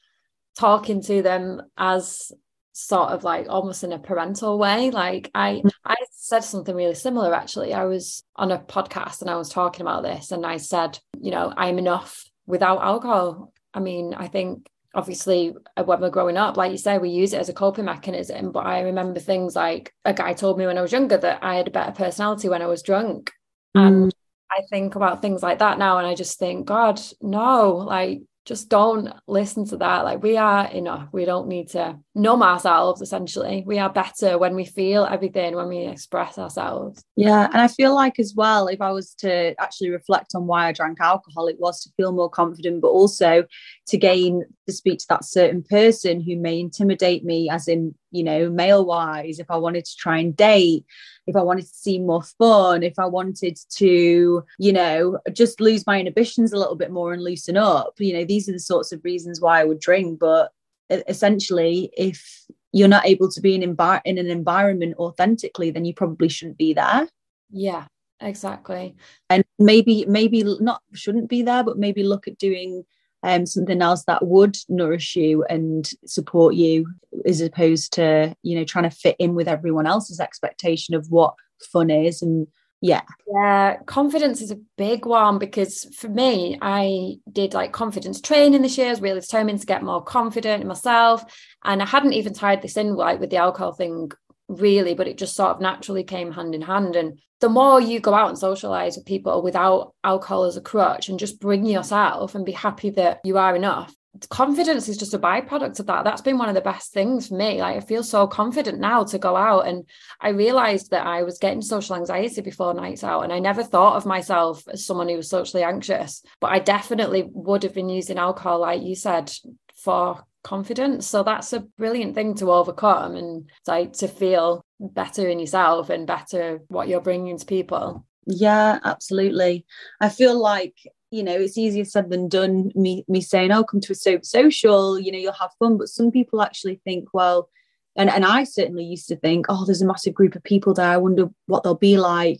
talking 0.57 1.01
to 1.03 1.21
them 1.21 1.61
as 1.77 2.31
sort 2.79 3.09
of 3.09 3.23
like 3.23 3.47
almost 3.49 3.83
in 3.83 3.91
a 3.91 3.99
parental 3.99 4.57
way 4.57 4.91
like 4.91 5.29
i 5.35 5.61
mm. 5.63 5.71
i 5.85 5.95
said 6.11 6.43
something 6.43 6.75
really 6.75 6.95
similar 6.95 7.33
actually 7.33 7.73
i 7.73 7.85
was 7.85 8.23
on 8.35 8.51
a 8.51 8.59
podcast 8.59 9.21
and 9.21 9.29
i 9.29 9.35
was 9.35 9.49
talking 9.49 9.81
about 9.81 10.03
this 10.03 10.31
and 10.31 10.45
i 10.45 10.57
said 10.57 10.97
you 11.19 11.31
know 11.31 11.53
i'm 11.57 11.77
enough 11.77 12.25
without 12.45 12.81
alcohol 12.81 13.51
i 13.73 13.79
mean 13.79 14.13
i 14.13 14.27
think 14.27 14.67
obviously 14.95 15.53
uh, 15.77 15.83
when 15.83 16.01
we're 16.01 16.09
growing 16.09 16.37
up 16.37 16.57
like 16.57 16.71
you 16.71 16.77
say 16.77 16.97
we 16.97 17.09
use 17.09 17.33
it 17.33 17.39
as 17.39 17.49
a 17.49 17.53
coping 17.53 17.85
mechanism 17.85 18.51
but 18.51 18.65
i 18.65 18.81
remember 18.81 19.19
things 19.19 19.55
like 19.55 19.93
a 20.05 20.13
guy 20.13 20.33
told 20.33 20.57
me 20.57 20.65
when 20.65 20.77
i 20.77 20.81
was 20.81 20.91
younger 20.91 21.17
that 21.17 21.43
i 21.43 21.55
had 21.55 21.67
a 21.67 21.71
better 21.71 21.91
personality 21.91 22.49
when 22.49 22.61
i 22.61 22.67
was 22.67 22.81
drunk 22.81 23.31
mm. 23.75 23.87
and 23.87 24.13
i 24.51 24.61
think 24.69 24.95
about 24.95 25.21
things 25.21 25.43
like 25.43 25.59
that 25.59 25.77
now 25.77 25.97
and 25.99 26.07
i 26.07 26.15
just 26.15 26.39
think 26.39 26.65
god 26.65 26.99
no 27.21 27.71
like 27.71 28.21
just 28.49 28.67
don't 28.67 29.13
listen 29.27 29.63
to 29.63 29.77
that. 29.77 30.03
Like 30.03 30.23
we 30.23 30.35
are 30.35 30.65
enough. 30.71 31.07
We 31.11 31.23
don't 31.23 31.47
need 31.47 31.69
to 31.69 31.99
numb 32.15 32.41
ourselves 32.41 32.99
essentially. 32.99 33.63
We 33.63 33.77
are 33.77 33.91
better 33.91 34.39
when 34.39 34.55
we 34.55 34.65
feel 34.65 35.05
everything, 35.05 35.55
when 35.55 35.67
we 35.67 35.85
express 35.85 36.39
ourselves. 36.39 37.03
Yeah. 37.15 37.47
And 37.53 37.61
I 37.61 37.67
feel 37.67 37.93
like 37.93 38.17
as 38.17 38.33
well, 38.35 38.65
if 38.65 38.81
I 38.81 38.91
was 38.91 39.13
to 39.19 39.53
actually 39.61 39.91
reflect 39.91 40.31
on 40.33 40.47
why 40.47 40.67
I 40.67 40.71
drank 40.71 40.99
alcohol, 40.99 41.45
it 41.45 41.59
was 41.59 41.83
to 41.83 41.91
feel 41.95 42.11
more 42.11 42.27
confident, 42.29 42.81
but 42.81 42.87
also 42.87 43.43
to 43.89 43.97
gain 43.97 44.43
to 44.67 44.73
speak 44.73 44.97
to 44.97 45.05
that 45.09 45.25
certain 45.25 45.61
person 45.61 46.19
who 46.19 46.35
may 46.35 46.59
intimidate 46.59 47.23
me, 47.23 47.51
as 47.51 47.67
in, 47.67 47.93
you 48.09 48.23
know, 48.23 48.49
male 48.49 48.83
wise, 48.83 49.37
if 49.37 49.51
I 49.51 49.57
wanted 49.57 49.85
to 49.85 49.95
try 49.95 50.17
and 50.17 50.35
date 50.35 50.85
if 51.29 51.35
I 51.35 51.43
wanted 51.43 51.67
to 51.67 51.73
seem 51.73 52.07
more 52.07 52.23
fun, 52.23 52.81
if 52.81 52.97
I 52.97 53.05
wanted 53.05 53.57
to, 53.75 54.43
you 54.57 54.73
know, 54.73 55.19
just 55.31 55.61
lose 55.61 55.85
my 55.85 55.99
inhibitions 55.99 56.51
a 56.51 56.57
little 56.57 56.75
bit 56.75 56.91
more 56.91 57.13
and 57.13 57.23
loosen 57.23 57.55
up, 57.55 57.93
you 57.99 58.13
know, 58.13 58.25
these 58.25 58.49
are 58.49 58.51
the 58.51 58.59
sorts 58.59 58.91
of 58.91 59.03
reasons 59.03 59.39
why 59.39 59.61
I 59.61 59.63
would 59.63 59.79
drink. 59.79 60.19
But 60.19 60.51
essentially, 60.89 61.91
if 61.95 62.45
you're 62.71 62.87
not 62.87 63.05
able 63.05 63.29
to 63.29 63.41
be 63.41 63.53
in, 63.53 63.61
envi- 63.61 64.01
in 64.05 64.17
an 64.17 64.27
environment 64.27 64.95
authentically, 64.97 65.69
then 65.69 65.85
you 65.85 65.93
probably 65.93 66.29
shouldn't 66.29 66.57
be 66.57 66.73
there. 66.73 67.07
Yeah, 67.51 67.85
exactly. 68.19 68.95
And 69.29 69.43
maybe, 69.59 70.05
maybe 70.07 70.43
not 70.59 70.81
shouldn't 70.93 71.29
be 71.29 71.43
there, 71.43 71.63
but 71.63 71.77
maybe 71.77 72.01
look 72.01 72.27
at 72.27 72.39
doing 72.39 72.85
um, 73.23 73.45
something 73.45 73.81
else 73.81 74.03
that 74.05 74.25
would 74.25 74.57
nourish 74.69 75.15
you 75.15 75.43
and 75.45 75.89
support 76.05 76.55
you 76.55 76.87
as 77.25 77.41
opposed 77.41 77.93
to 77.93 78.35
you 78.43 78.57
know 78.57 78.63
trying 78.63 78.89
to 78.89 78.95
fit 78.95 79.15
in 79.19 79.35
with 79.35 79.47
everyone 79.47 79.87
else's 79.87 80.19
expectation 80.19 80.95
of 80.95 81.07
what 81.09 81.33
fun 81.71 81.89
is 81.89 82.21
and 82.21 82.47
yeah. 82.81 83.01
Yeah 83.27 83.75
confidence 83.85 84.41
is 84.41 84.51
a 84.51 84.59
big 84.77 85.05
one 85.05 85.37
because 85.37 85.83
for 85.97 86.07
me 86.07 86.57
i 86.61 87.15
did 87.29 87.53
like 87.53 87.73
confidence 87.73 88.21
training 88.21 88.61
this 88.61 88.77
year 88.77 88.87
i 88.87 88.91
was 88.91 89.01
really 89.01 89.19
determined 89.19 89.59
to 89.59 89.65
get 89.65 89.83
more 89.83 90.01
confident 90.01 90.61
in 90.61 90.67
myself 90.67 91.25
and 91.65 91.81
i 91.81 91.85
hadn't 91.85 92.13
even 92.13 92.33
tied 92.33 92.61
this 92.61 92.77
in 92.77 92.95
like 92.95 93.19
with 93.19 93.31
the 93.31 93.37
alcohol 93.37 93.73
thing 93.73 94.09
really, 94.49 94.95
but 94.95 95.07
it 95.07 95.17
just 95.17 95.35
sort 95.35 95.51
of 95.51 95.61
naturally 95.61 96.03
came 96.03 96.31
hand 96.31 96.53
in 96.53 96.61
hand. 96.61 96.95
And 96.95 97.19
the 97.39 97.49
more 97.49 97.79
you 97.79 97.99
go 97.99 98.13
out 98.13 98.29
and 98.29 98.37
socialize 98.37 98.97
with 98.97 99.05
people 99.05 99.41
without 99.41 99.93
alcohol 100.03 100.43
as 100.43 100.57
a 100.57 100.61
crutch 100.61 101.07
and 101.07 101.19
just 101.19 101.39
bring 101.39 101.65
yourself 101.65 102.35
and 102.35 102.45
be 102.45 102.51
happy 102.51 102.89
that 102.91 103.19
you 103.23 103.37
are 103.37 103.55
enough, 103.55 103.95
confidence 104.29 104.89
is 104.89 104.97
just 104.97 105.13
a 105.13 105.19
byproduct 105.19 105.79
of 105.79 105.85
that. 105.85 106.03
That's 106.03 106.21
been 106.21 106.39
one 106.39 106.49
of 106.49 106.55
the 106.55 106.61
best 106.61 106.91
things 106.91 107.27
for 107.27 107.35
me. 107.35 107.61
Like 107.61 107.77
I 107.77 107.79
feel 107.79 108.03
so 108.03 108.27
confident 108.27 108.79
now 108.79 109.03
to 109.05 109.19
go 109.19 109.35
out. 109.35 109.67
And 109.67 109.85
I 110.19 110.29
realized 110.29 110.91
that 110.91 111.05
I 111.05 111.23
was 111.23 111.37
getting 111.37 111.61
social 111.61 111.95
anxiety 111.95 112.41
before 112.41 112.73
nights 112.73 113.03
out. 113.03 113.21
And 113.21 113.31
I 113.31 113.39
never 113.39 113.63
thought 113.63 113.95
of 113.95 114.05
myself 114.05 114.63
as 114.67 114.85
someone 114.85 115.09
who 115.09 115.15
was 115.15 115.29
socially 115.29 115.63
anxious, 115.63 116.23
but 116.41 116.51
I 116.51 116.59
definitely 116.59 117.23
would 117.31 117.63
have 117.63 117.75
been 117.75 117.89
using 117.89 118.17
alcohol, 118.17 118.59
like 118.59 118.81
you 118.81 118.95
said, 118.95 119.31
for 119.75 120.25
confidence. 120.49 121.05
So 121.05 121.21
that's 121.21 121.53
a 121.53 121.59
brilliant 121.77 122.15
thing 122.15 122.33
to 122.35 122.51
overcome 122.51 123.15
and 123.15 123.47
like 123.67 123.93
to 123.93 124.07
feel 124.07 124.65
better 124.79 125.29
in 125.29 125.39
yourself 125.39 125.91
and 125.91 126.07
better 126.07 126.61
what 126.69 126.87
you're 126.87 127.01
bringing 127.01 127.37
to 127.37 127.45
people. 127.45 128.03
Yeah, 128.25 128.79
absolutely. 128.83 129.65
I 130.01 130.09
feel 130.09 130.37
like 130.37 130.75
you 131.11 131.23
know 131.23 131.33
it's 131.33 131.57
easier 131.57 131.85
said 131.85 132.09
than 132.09 132.27
done. 132.27 132.71
Me 132.75 133.05
me 133.07 133.21
saying, 133.21 133.51
"Oh, 133.51 133.63
come 133.63 133.79
to 133.81 133.93
a 133.93 133.95
sober 133.95 134.23
social," 134.23 134.99
you 134.99 135.11
know, 135.11 135.19
you'll 135.19 135.33
have 135.33 135.59
fun. 135.59 135.77
But 135.77 135.89
some 135.89 136.11
people 136.11 136.41
actually 136.41 136.81
think, 136.83 137.09
well, 137.13 137.49
and 137.95 138.09
and 138.09 138.25
I 138.25 138.43
certainly 138.43 138.85
used 138.85 139.07
to 139.09 139.17
think, 139.17 139.45
"Oh, 139.49 139.65
there's 139.65 139.83
a 139.83 139.87
massive 139.87 140.15
group 140.15 140.35
of 140.35 140.43
people 140.43 140.73
there. 140.73 140.89
I 140.89 140.97
wonder 140.97 141.29
what 141.45 141.63
they'll 141.63 141.75
be 141.75 141.97
like." 141.97 142.39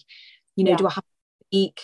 You 0.56 0.64
know, 0.66 0.72
yeah. 0.72 0.78
do 0.78 0.88
I 0.88 0.94
have 0.94 1.04
to 1.04 1.46
speak? 1.48 1.80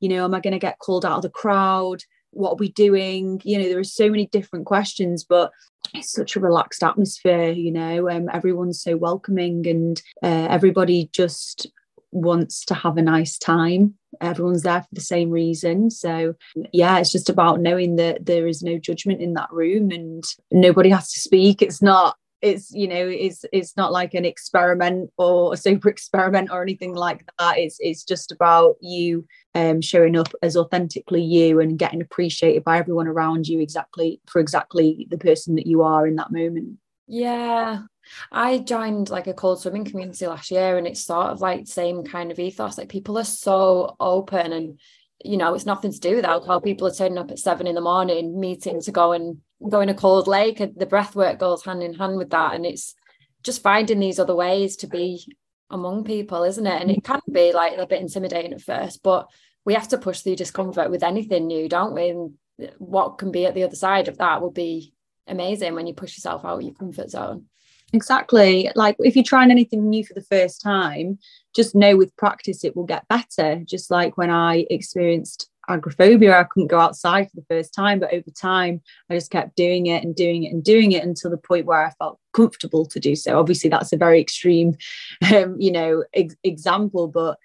You 0.00 0.08
know, 0.10 0.24
am 0.24 0.34
I 0.34 0.40
going 0.40 0.52
to 0.52 0.66
get 0.68 0.78
called 0.78 1.04
out 1.04 1.16
of 1.18 1.22
the 1.22 1.30
crowd? 1.30 2.02
What 2.32 2.52
are 2.52 2.56
we 2.56 2.70
doing 2.72 3.40
you 3.44 3.58
know 3.58 3.68
there 3.68 3.78
are 3.78 3.84
so 3.84 4.08
many 4.08 4.26
different 4.26 4.66
questions 4.66 5.24
but 5.24 5.50
it's 5.94 6.12
such 6.12 6.36
a 6.36 6.40
relaxed 6.40 6.82
atmosphere 6.82 7.50
you 7.50 7.72
know 7.72 8.08
um, 8.10 8.28
everyone's 8.32 8.82
so 8.82 8.96
welcoming 8.96 9.66
and 9.66 10.02
uh, 10.22 10.48
everybody 10.50 11.08
just 11.12 11.68
wants 12.10 12.64
to 12.66 12.74
have 12.74 12.96
a 12.96 13.02
nice 13.02 13.38
time. 13.38 13.94
Everyone's 14.20 14.62
there 14.62 14.80
for 14.80 14.88
the 14.92 15.00
same 15.00 15.30
reason. 15.30 15.90
So, 15.90 16.34
yeah, 16.72 16.98
it's 16.98 17.12
just 17.12 17.28
about 17.28 17.60
knowing 17.60 17.96
that 17.96 18.26
there 18.26 18.46
is 18.46 18.62
no 18.62 18.78
judgment 18.78 19.20
in 19.20 19.34
that 19.34 19.52
room 19.52 19.90
and 19.90 20.24
nobody 20.50 20.90
has 20.90 21.12
to 21.12 21.20
speak. 21.20 21.62
It's 21.62 21.82
not 21.82 22.16
it's 22.40 22.70
you 22.72 22.86
know 22.86 23.08
it's 23.08 23.44
it's 23.52 23.76
not 23.76 23.92
like 23.92 24.14
an 24.14 24.24
experiment 24.24 25.10
or 25.16 25.52
a 25.52 25.56
super 25.56 25.88
experiment 25.96 26.50
or 26.50 26.62
anything 26.62 26.94
like 26.94 27.24
that. 27.38 27.58
It's 27.58 27.76
it's 27.80 28.04
just 28.04 28.32
about 28.32 28.76
you 28.80 29.26
um 29.54 29.80
showing 29.80 30.16
up 30.16 30.28
as 30.42 30.56
authentically 30.56 31.22
you 31.22 31.60
and 31.60 31.78
getting 31.78 32.00
appreciated 32.00 32.64
by 32.64 32.78
everyone 32.78 33.08
around 33.08 33.48
you 33.48 33.60
exactly 33.60 34.20
for 34.26 34.40
exactly 34.40 35.06
the 35.10 35.18
person 35.18 35.56
that 35.56 35.66
you 35.66 35.82
are 35.82 36.06
in 36.06 36.16
that 36.16 36.30
moment. 36.30 36.78
Yeah. 37.06 37.82
I 38.30 38.58
joined 38.58 39.10
like 39.10 39.26
a 39.26 39.34
cold 39.34 39.60
swimming 39.60 39.84
community 39.84 40.26
last 40.26 40.50
year 40.50 40.78
and 40.78 40.86
it's 40.86 41.04
sort 41.04 41.26
of 41.26 41.40
like 41.40 41.66
same 41.66 42.04
kind 42.04 42.30
of 42.30 42.38
ethos. 42.38 42.78
Like 42.78 42.88
people 42.88 43.18
are 43.18 43.24
so 43.24 43.96
open 43.98 44.52
and 44.52 44.78
you 45.24 45.36
know 45.36 45.54
it's 45.54 45.66
nothing 45.66 45.92
to 45.92 46.00
do 46.00 46.16
with 46.16 46.24
alcohol. 46.24 46.60
People 46.60 46.86
are 46.86 46.92
turning 46.92 47.18
up 47.18 47.30
at 47.30 47.38
seven 47.38 47.66
in 47.66 47.74
the 47.74 47.80
morning 47.80 48.38
meeting 48.38 48.80
to 48.82 48.92
go 48.92 49.12
and 49.12 49.38
go 49.66 49.80
in 49.80 49.88
a 49.88 49.94
cold 49.94 50.28
lake 50.28 50.58
the 50.76 50.86
breath 50.86 51.16
work 51.16 51.38
goes 51.38 51.64
hand 51.64 51.82
in 51.82 51.94
hand 51.94 52.16
with 52.16 52.30
that. 52.30 52.54
And 52.54 52.64
it's 52.64 52.94
just 53.42 53.62
finding 53.62 54.00
these 54.00 54.18
other 54.18 54.34
ways 54.34 54.76
to 54.76 54.86
be 54.86 55.24
among 55.70 56.04
people 56.04 56.44
isn't 56.44 56.66
it? 56.66 56.80
And 56.80 56.90
it 56.90 57.04
can 57.04 57.20
be 57.30 57.52
like 57.52 57.76
a 57.76 57.86
bit 57.86 58.00
intimidating 58.00 58.52
at 58.52 58.62
first 58.62 59.02
but 59.02 59.28
we 59.64 59.74
have 59.74 59.88
to 59.88 59.98
push 59.98 60.20
through 60.20 60.36
discomfort 60.36 60.90
with 60.90 61.02
anything 61.02 61.46
new 61.46 61.68
don't 61.68 61.94
we? 61.94 62.08
And 62.10 62.32
what 62.78 63.18
can 63.18 63.30
be 63.30 63.46
at 63.46 63.54
the 63.54 63.64
other 63.64 63.76
side 63.76 64.08
of 64.08 64.18
that 64.18 64.40
will 64.40 64.50
be 64.50 64.92
amazing 65.26 65.74
when 65.74 65.86
you 65.86 65.94
push 65.94 66.16
yourself 66.16 66.44
out 66.44 66.58
of 66.58 66.62
your 66.62 66.74
comfort 66.74 67.10
zone. 67.10 67.46
Exactly. 67.92 68.70
Like 68.74 68.96
if 68.98 69.16
you're 69.16 69.24
trying 69.24 69.50
anything 69.50 69.88
new 69.88 70.04
for 70.04 70.14
the 70.14 70.22
first 70.22 70.60
time 70.60 71.18
just 71.54 71.74
know 71.74 71.96
with 71.96 72.16
practice 72.16 72.64
it 72.64 72.76
will 72.76 72.84
get 72.84 73.08
better. 73.08 73.62
Just 73.64 73.90
like 73.90 74.16
when 74.16 74.30
i 74.30 74.66
experienced 74.70 75.50
agoraphobia. 75.68 76.38
I 76.38 76.44
couldn't 76.44 76.68
go 76.68 76.80
outside 76.80 77.30
for 77.30 77.36
the 77.36 77.46
first 77.48 77.74
time, 77.74 78.00
but 78.00 78.12
over 78.12 78.30
time, 78.30 78.80
I 79.10 79.14
just 79.14 79.30
kept 79.30 79.56
doing 79.56 79.86
it 79.86 80.04
and 80.04 80.14
doing 80.14 80.44
it 80.44 80.52
and 80.52 80.62
doing 80.62 80.92
it 80.92 81.04
until 81.04 81.30
the 81.30 81.36
point 81.36 81.66
where 81.66 81.84
I 81.84 81.90
felt 81.98 82.18
comfortable 82.32 82.86
to 82.86 83.00
do 83.00 83.14
so. 83.14 83.38
Obviously, 83.38 83.70
that's 83.70 83.92
a 83.92 83.96
very 83.96 84.20
extreme, 84.20 84.76
um, 85.34 85.56
you 85.58 85.72
know, 85.72 86.04
ex- 86.14 86.36
example, 86.44 87.08
but 87.08 87.38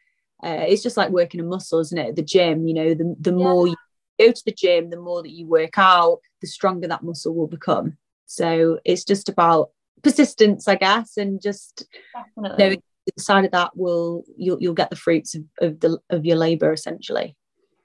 uh, 0.43 0.65
it's 0.67 0.83
just 0.83 0.97
like 0.97 1.09
working 1.09 1.39
a 1.39 1.43
muscle, 1.43 1.79
isn't 1.79 1.97
it? 1.97 2.09
At 2.09 2.15
the 2.15 2.23
gym, 2.23 2.67
you 2.67 2.73
know, 2.73 2.93
the, 2.93 3.15
the 3.19 3.31
yeah. 3.31 3.37
more 3.37 3.67
you 3.67 3.75
go 4.19 4.31
to 4.31 4.43
the 4.45 4.51
gym, 4.51 4.89
the 4.89 4.99
more 4.99 5.23
that 5.23 5.31
you 5.31 5.47
work 5.47 5.77
out, 5.77 6.19
the 6.41 6.47
stronger 6.47 6.87
that 6.87 7.03
muscle 7.03 7.33
will 7.33 7.47
become. 7.47 7.97
So 8.25 8.79
it's 8.83 9.03
just 9.03 9.29
about 9.29 9.69
persistence, 10.01 10.67
I 10.67 10.75
guess, 10.75 11.17
and 11.17 11.41
just 11.41 11.85
Definitely. 12.13 12.63
knowing 12.63 12.83
the 13.15 13.21
side 13.21 13.45
of 13.45 13.51
that 13.51 13.75
will 13.75 14.23
you'll 14.37 14.61
you'll 14.61 14.73
get 14.73 14.89
the 14.89 14.95
fruits 14.95 15.35
of, 15.35 15.43
of 15.61 15.79
the 15.81 15.99
of 16.09 16.25
your 16.25 16.37
labor 16.37 16.71
essentially 16.71 17.35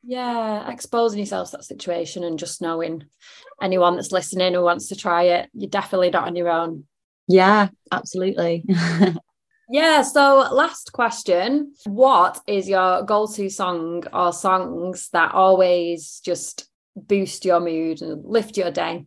yeah 0.08 0.70
exposing 0.70 1.18
yourself 1.18 1.50
to 1.50 1.58
that 1.58 1.64
situation 1.64 2.24
and 2.24 2.38
just 2.38 2.62
knowing 2.62 3.04
anyone 3.60 3.94
that's 3.94 4.10
listening 4.10 4.54
who 4.54 4.62
wants 4.62 4.88
to 4.88 4.96
try 4.96 5.24
it 5.24 5.50
you're 5.52 5.68
definitely 5.68 6.08
not 6.08 6.26
on 6.26 6.34
your 6.34 6.48
own 6.48 6.84
yeah 7.28 7.68
absolutely 7.92 8.64
yeah 9.70 10.00
so 10.00 10.48
last 10.50 10.92
question 10.94 11.74
what 11.84 12.40
is 12.46 12.66
your 12.66 13.02
go-to 13.02 13.50
song 13.50 14.02
or 14.14 14.32
songs 14.32 15.10
that 15.12 15.34
always 15.34 16.20
just 16.24 16.70
boost 16.96 17.44
your 17.44 17.60
mood 17.60 18.00
and 18.00 18.24
lift 18.24 18.56
your 18.56 18.70
day 18.70 19.04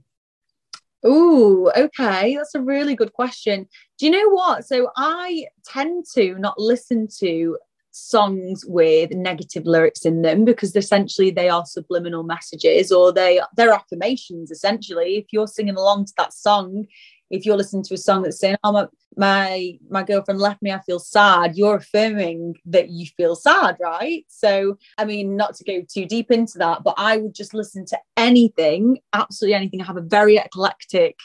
Oh, 1.04 1.72
okay. 1.76 2.36
That's 2.36 2.54
a 2.54 2.62
really 2.62 2.96
good 2.96 3.12
question. 3.12 3.68
Do 3.98 4.06
you 4.06 4.12
know 4.12 4.30
what? 4.30 4.68
So 4.68 4.92
I 4.96 5.48
tend 5.66 6.06
to 6.14 6.38
not 6.38 6.60
listen 6.60 7.08
to 7.18 7.58
songs 7.92 8.64
with 8.66 9.12
negative 9.12 9.66
lyrics 9.66 10.06
in 10.06 10.22
them 10.22 10.46
because 10.46 10.76
essentially 10.76 11.30
they 11.30 11.50
are 11.50 11.66
subliminal 11.66 12.24
messages 12.24 12.92
or 12.92 13.12
they 13.12 13.40
they're 13.58 13.74
affirmations 13.74 14.50
essentially 14.50 15.18
if 15.18 15.26
you're 15.32 15.48
singing 15.48 15.76
along 15.76 16.06
to 16.06 16.14
that 16.18 16.34
song 16.34 16.86
if 17.30 17.46
you're 17.46 17.58
listening 17.58 17.84
to 17.84 17.94
a 17.94 17.98
song 17.98 18.22
that's 18.22 18.40
saying 18.40 18.58
oh 18.64 18.72
my 18.72 18.88
my, 19.18 19.78
my 19.90 20.04
girlfriend 20.04 20.40
left 20.40 20.62
me 20.62 20.72
i 20.72 20.80
feel 20.80 21.00
sad 21.00 21.58
you're 21.58 21.76
affirming 21.76 22.56
that 22.66 22.90
you 22.90 23.06
feel 23.18 23.36
sad 23.36 23.76
right 23.82 24.24
so 24.30 24.78
i 24.98 25.04
mean 25.04 25.36
not 25.36 25.54
to 25.54 25.66
go 25.66 25.82
too 25.88 26.06
deep 26.06 26.32
into 26.32 26.58
that 26.58 26.82
but 26.84 26.96
i 26.98 27.18
would 27.18 27.36
just 27.36 27.54
listen 27.54 27.86
to 27.86 27.98
anything 28.16 28.98
absolutely 29.12 29.54
anything 29.54 29.82
i 29.82 29.86
have 29.86 29.98
a 29.98 30.02
very 30.02 30.38
eclectic 30.38 31.18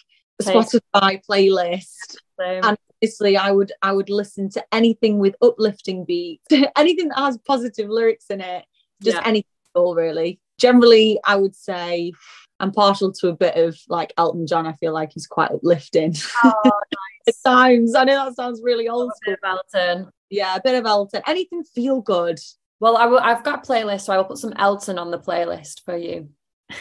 Spotify 0.43 1.21
playlist. 1.29 2.17
Same. 2.39 2.65
And 2.65 2.79
obviously 3.03 3.37
I 3.37 3.51
would 3.51 3.73
I 3.83 3.93
would 3.93 4.11
listen 4.11 4.51
to 4.51 4.65
anything 4.73 5.19
with 5.19 5.37
uplifting 5.43 6.05
beats, 6.05 6.47
anything 6.77 7.09
that 7.09 7.19
has 7.19 7.39
positive 7.39 7.89
lyrics 7.89 8.27
in 8.31 8.41
it, 8.41 8.65
just 9.03 9.17
yeah. 9.17 9.27
anything 9.27 9.51
all 9.75 9.95
really. 9.95 10.41
Generally, 10.59 11.21
I 11.25 11.37
would 11.37 11.55
say 11.55 12.13
I'm 12.59 12.73
partial 12.73 13.13
to 13.13 13.29
a 13.29 13.37
bit 13.37 13.57
of 13.57 13.79
like 13.89 14.13
Elton 14.17 14.47
John. 14.47 14.67
I 14.67 14.73
feel 14.75 14.93
like 14.93 15.13
he's 15.13 15.27
quite 15.27 15.51
uplifting. 15.51 16.15
Oh, 16.45 16.63
nice. 16.65 17.43
Times. 17.43 17.95
I 17.97 18.05
know 18.05 18.25
that 18.25 18.37
sounds 18.37 18.61
really 18.63 18.89
old 18.89 19.11
school. 19.17 19.35
Elton. 19.45 20.09
Yeah, 20.31 20.55
a 20.55 20.63
bit 20.63 20.77
of 20.77 20.87
Elton. 20.87 21.23
Anything 21.27 21.65
feel 21.65 22.01
good. 22.01 22.39
Well, 22.79 22.97
I 22.97 23.07
will, 23.07 23.19
I've 23.19 23.43
got 23.43 23.67
a 23.67 23.71
playlist, 23.71 24.03
so 24.03 24.13
I 24.13 24.17
will 24.17 24.25
put 24.25 24.39
some 24.39 24.53
Elton 24.57 24.97
on 24.97 25.11
the 25.11 25.19
playlist 25.19 25.83
for 25.85 25.97
you. 25.97 26.29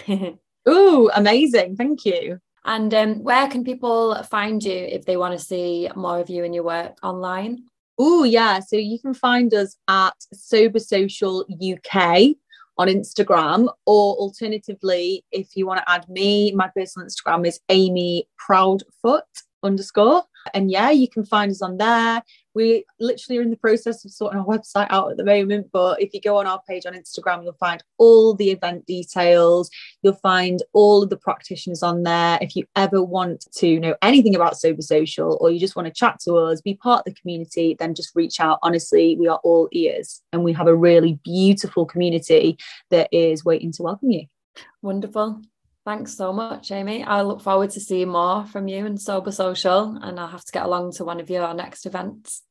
oh, 0.67 1.09
amazing. 1.15 1.77
Thank 1.77 2.05
you. 2.05 2.39
And 2.65 2.93
um, 2.93 3.23
where 3.23 3.47
can 3.47 3.63
people 3.63 4.15
find 4.23 4.61
you 4.63 4.73
if 4.73 5.05
they 5.05 5.17
want 5.17 5.37
to 5.37 5.43
see 5.43 5.87
more 5.95 6.19
of 6.19 6.29
you 6.29 6.43
and 6.43 6.53
your 6.53 6.63
work 6.63 6.97
online? 7.03 7.63
Oh, 7.97 8.23
yeah. 8.23 8.59
So 8.59 8.75
you 8.75 8.99
can 8.99 9.13
find 9.13 9.53
us 9.53 9.77
at 9.87 10.15
Sober 10.33 10.79
Social 10.79 11.45
UK 11.51 12.35
on 12.77 12.87
Instagram, 12.87 13.69
or 13.85 14.15
alternatively, 14.15 15.23
if 15.31 15.55
you 15.55 15.65
want 15.65 15.79
to 15.79 15.89
add 15.89 16.09
me, 16.09 16.51
my 16.51 16.69
personal 16.75 17.07
Instagram 17.07 17.47
is 17.47 17.59
Amy 17.69 18.27
Proudfoot 18.37 19.21
underscore. 19.63 20.23
And 20.53 20.69
yeah, 20.69 20.89
you 20.89 21.07
can 21.07 21.25
find 21.25 21.51
us 21.51 21.61
on 21.61 21.77
there. 21.77 22.21
We 22.55 22.85
literally 22.99 23.39
are 23.39 23.41
in 23.41 23.49
the 23.49 23.57
process 23.57 24.03
of 24.05 24.11
sorting 24.11 24.39
our 24.39 24.45
website 24.45 24.87
out 24.89 25.11
at 25.11 25.17
the 25.17 25.25
moment. 25.25 25.67
But 25.71 26.01
if 26.01 26.13
you 26.13 26.21
go 26.21 26.37
on 26.37 26.47
our 26.47 26.61
page 26.67 26.85
on 26.85 26.93
Instagram, 26.93 27.43
you'll 27.43 27.53
find 27.53 27.83
all 27.97 28.33
the 28.33 28.49
event 28.49 28.85
details. 28.85 29.69
You'll 30.01 30.13
find 30.13 30.63
all 30.73 31.03
of 31.03 31.09
the 31.09 31.17
practitioners 31.17 31.83
on 31.83 32.03
there. 32.03 32.39
If 32.41 32.55
you 32.55 32.65
ever 32.75 33.03
want 33.03 33.45
to 33.57 33.79
know 33.79 33.95
anything 34.01 34.35
about 34.35 34.57
Sober 34.57 34.81
Social 34.81 35.37
or 35.41 35.51
you 35.51 35.59
just 35.59 35.75
want 35.75 35.87
to 35.87 35.93
chat 35.93 36.19
to 36.21 36.35
us, 36.35 36.61
be 36.61 36.75
part 36.75 36.99
of 36.99 37.13
the 37.13 37.19
community, 37.19 37.75
then 37.77 37.93
just 37.93 38.15
reach 38.15 38.39
out. 38.39 38.59
Honestly, 38.63 39.17
we 39.19 39.27
are 39.27 39.39
all 39.43 39.67
ears 39.73 40.21
and 40.31 40.43
we 40.43 40.53
have 40.53 40.67
a 40.67 40.75
really 40.75 41.19
beautiful 41.23 41.85
community 41.85 42.57
that 42.89 43.09
is 43.11 43.43
waiting 43.43 43.71
to 43.73 43.83
welcome 43.83 44.11
you. 44.11 44.25
Wonderful. 44.81 45.41
Thanks 45.85 46.17
so 46.17 46.33
much, 46.33 46.71
Amy. 46.71 47.03
I 47.03 47.21
look 47.21 47.41
forward 47.41 47.69
to 47.71 47.79
seeing 47.79 48.09
more 48.09 48.43
from 48.45 48.67
you 48.67 48.87
and 48.87 48.99
Sober 48.99 49.31
Social, 49.31 49.99
and 50.01 50.19
I'll 50.19 50.25
have 50.27 50.43
to 50.45 50.51
get 50.51 50.65
along 50.65 50.93
to 50.93 51.05
one 51.05 51.19
of 51.19 51.29
your 51.29 51.53
next 51.53 51.85
events. 51.85 52.41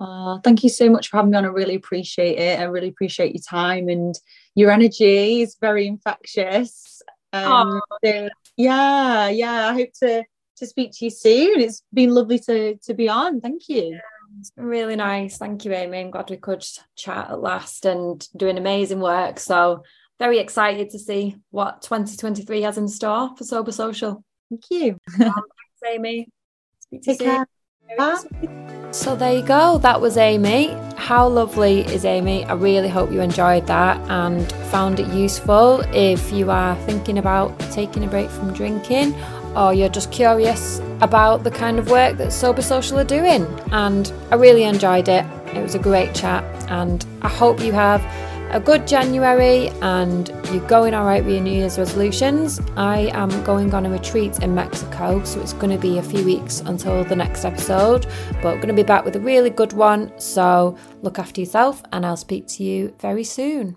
Uh, 0.00 0.38
thank 0.42 0.62
you 0.62 0.70
so 0.70 0.88
much 0.88 1.08
for 1.08 1.18
having 1.18 1.32
me 1.32 1.36
on. 1.36 1.44
I 1.44 1.48
really 1.48 1.74
appreciate 1.74 2.38
it. 2.38 2.58
I 2.58 2.64
really 2.64 2.88
appreciate 2.88 3.34
your 3.34 3.42
time 3.42 3.88
and 3.88 4.14
your 4.54 4.70
energy 4.70 5.42
is 5.42 5.56
very 5.60 5.86
infectious. 5.86 7.02
Um, 7.32 7.80
so 8.04 8.28
yeah, 8.56 9.28
yeah. 9.28 9.68
I 9.68 9.74
hope 9.74 9.90
to 10.00 10.24
to 10.56 10.66
speak 10.66 10.92
to 10.92 11.04
you 11.04 11.10
soon. 11.10 11.60
It's 11.60 11.82
been 11.92 12.14
lovely 12.14 12.38
to 12.40 12.76
to 12.76 12.94
be 12.94 13.08
on. 13.08 13.40
Thank 13.40 13.68
you. 13.68 13.98
It's 14.38 14.50
been 14.50 14.66
really 14.66 14.96
nice. 14.96 15.36
Thank 15.36 15.64
you, 15.64 15.72
Amy. 15.72 16.00
I'm 16.00 16.10
glad 16.10 16.30
we 16.30 16.36
could 16.36 16.64
chat 16.96 17.30
at 17.30 17.40
last 17.40 17.84
and 17.84 18.26
doing 18.36 18.58
amazing 18.58 19.00
work. 19.00 19.38
So 19.38 19.82
very 20.18 20.38
excited 20.38 20.90
to 20.90 20.98
see 20.98 21.36
what 21.50 21.82
2023 21.82 22.62
has 22.62 22.78
in 22.78 22.88
store 22.88 23.30
for 23.36 23.44
Sober 23.44 23.72
Social. 23.72 24.24
Thank 24.48 24.64
you. 24.70 24.98
um, 25.14 25.32
thanks, 25.32 25.94
Amy. 25.94 26.28
Speak 26.80 27.02
to 27.02 27.10
Take 27.10 27.20
you 27.20 27.26
care. 27.26 27.46
Bye. 27.96 28.76
So 28.92 29.14
there 29.14 29.32
you 29.32 29.42
go. 29.42 29.78
That 29.78 30.00
was 30.00 30.16
Amy. 30.16 30.76
How 30.96 31.28
lovely 31.28 31.80
is 31.86 32.04
Amy? 32.04 32.44
I 32.44 32.54
really 32.54 32.88
hope 32.88 33.12
you 33.12 33.20
enjoyed 33.20 33.66
that 33.68 33.98
and 34.10 34.50
found 34.70 34.98
it 34.98 35.06
useful. 35.08 35.80
If 35.94 36.32
you 36.32 36.50
are 36.50 36.76
thinking 36.86 37.18
about 37.18 37.58
taking 37.70 38.04
a 38.04 38.08
break 38.08 38.28
from 38.28 38.52
drinking 38.52 39.14
or 39.56 39.72
you're 39.72 39.88
just 39.88 40.10
curious 40.10 40.80
about 41.00 41.44
the 41.44 41.50
kind 41.50 41.78
of 41.78 41.88
work 41.88 42.16
that 42.18 42.32
Sober 42.32 42.62
Social 42.62 42.98
are 42.98 43.04
doing, 43.04 43.46
and 43.72 44.12
I 44.30 44.34
really 44.34 44.64
enjoyed 44.64 45.08
it. 45.08 45.24
It 45.54 45.62
was 45.62 45.74
a 45.74 45.78
great 45.78 46.14
chat, 46.14 46.44
and 46.70 47.04
I 47.22 47.28
hope 47.28 47.60
you 47.60 47.72
have 47.72 48.00
a 48.50 48.58
good 48.58 48.86
January 48.86 49.68
and 49.80 50.28
you're 50.52 50.66
going 50.66 50.92
all 50.92 51.04
right 51.04 51.24
with 51.24 51.34
your 51.34 51.42
New 51.42 51.52
Year's 51.52 51.78
resolutions. 51.78 52.60
I 52.76 53.10
am 53.12 53.30
going 53.44 53.72
on 53.74 53.86
a 53.86 53.90
retreat 53.90 54.40
in 54.40 54.54
Mexico, 54.54 55.22
so 55.22 55.40
it's 55.40 55.52
going 55.52 55.70
to 55.70 55.78
be 55.80 55.98
a 55.98 56.02
few 56.02 56.24
weeks 56.24 56.60
until 56.60 57.04
the 57.04 57.14
next 57.14 57.44
episode, 57.44 58.06
but 58.42 58.56
going 58.56 58.68
to 58.68 58.74
be 58.74 58.82
back 58.82 59.04
with 59.04 59.14
a 59.14 59.20
really 59.20 59.50
good 59.50 59.72
one. 59.72 60.12
So 60.18 60.76
look 61.02 61.18
after 61.18 61.40
yourself, 61.40 61.82
and 61.92 62.04
I'll 62.04 62.16
speak 62.16 62.48
to 62.48 62.64
you 62.64 62.92
very 62.98 63.24
soon. 63.24 63.76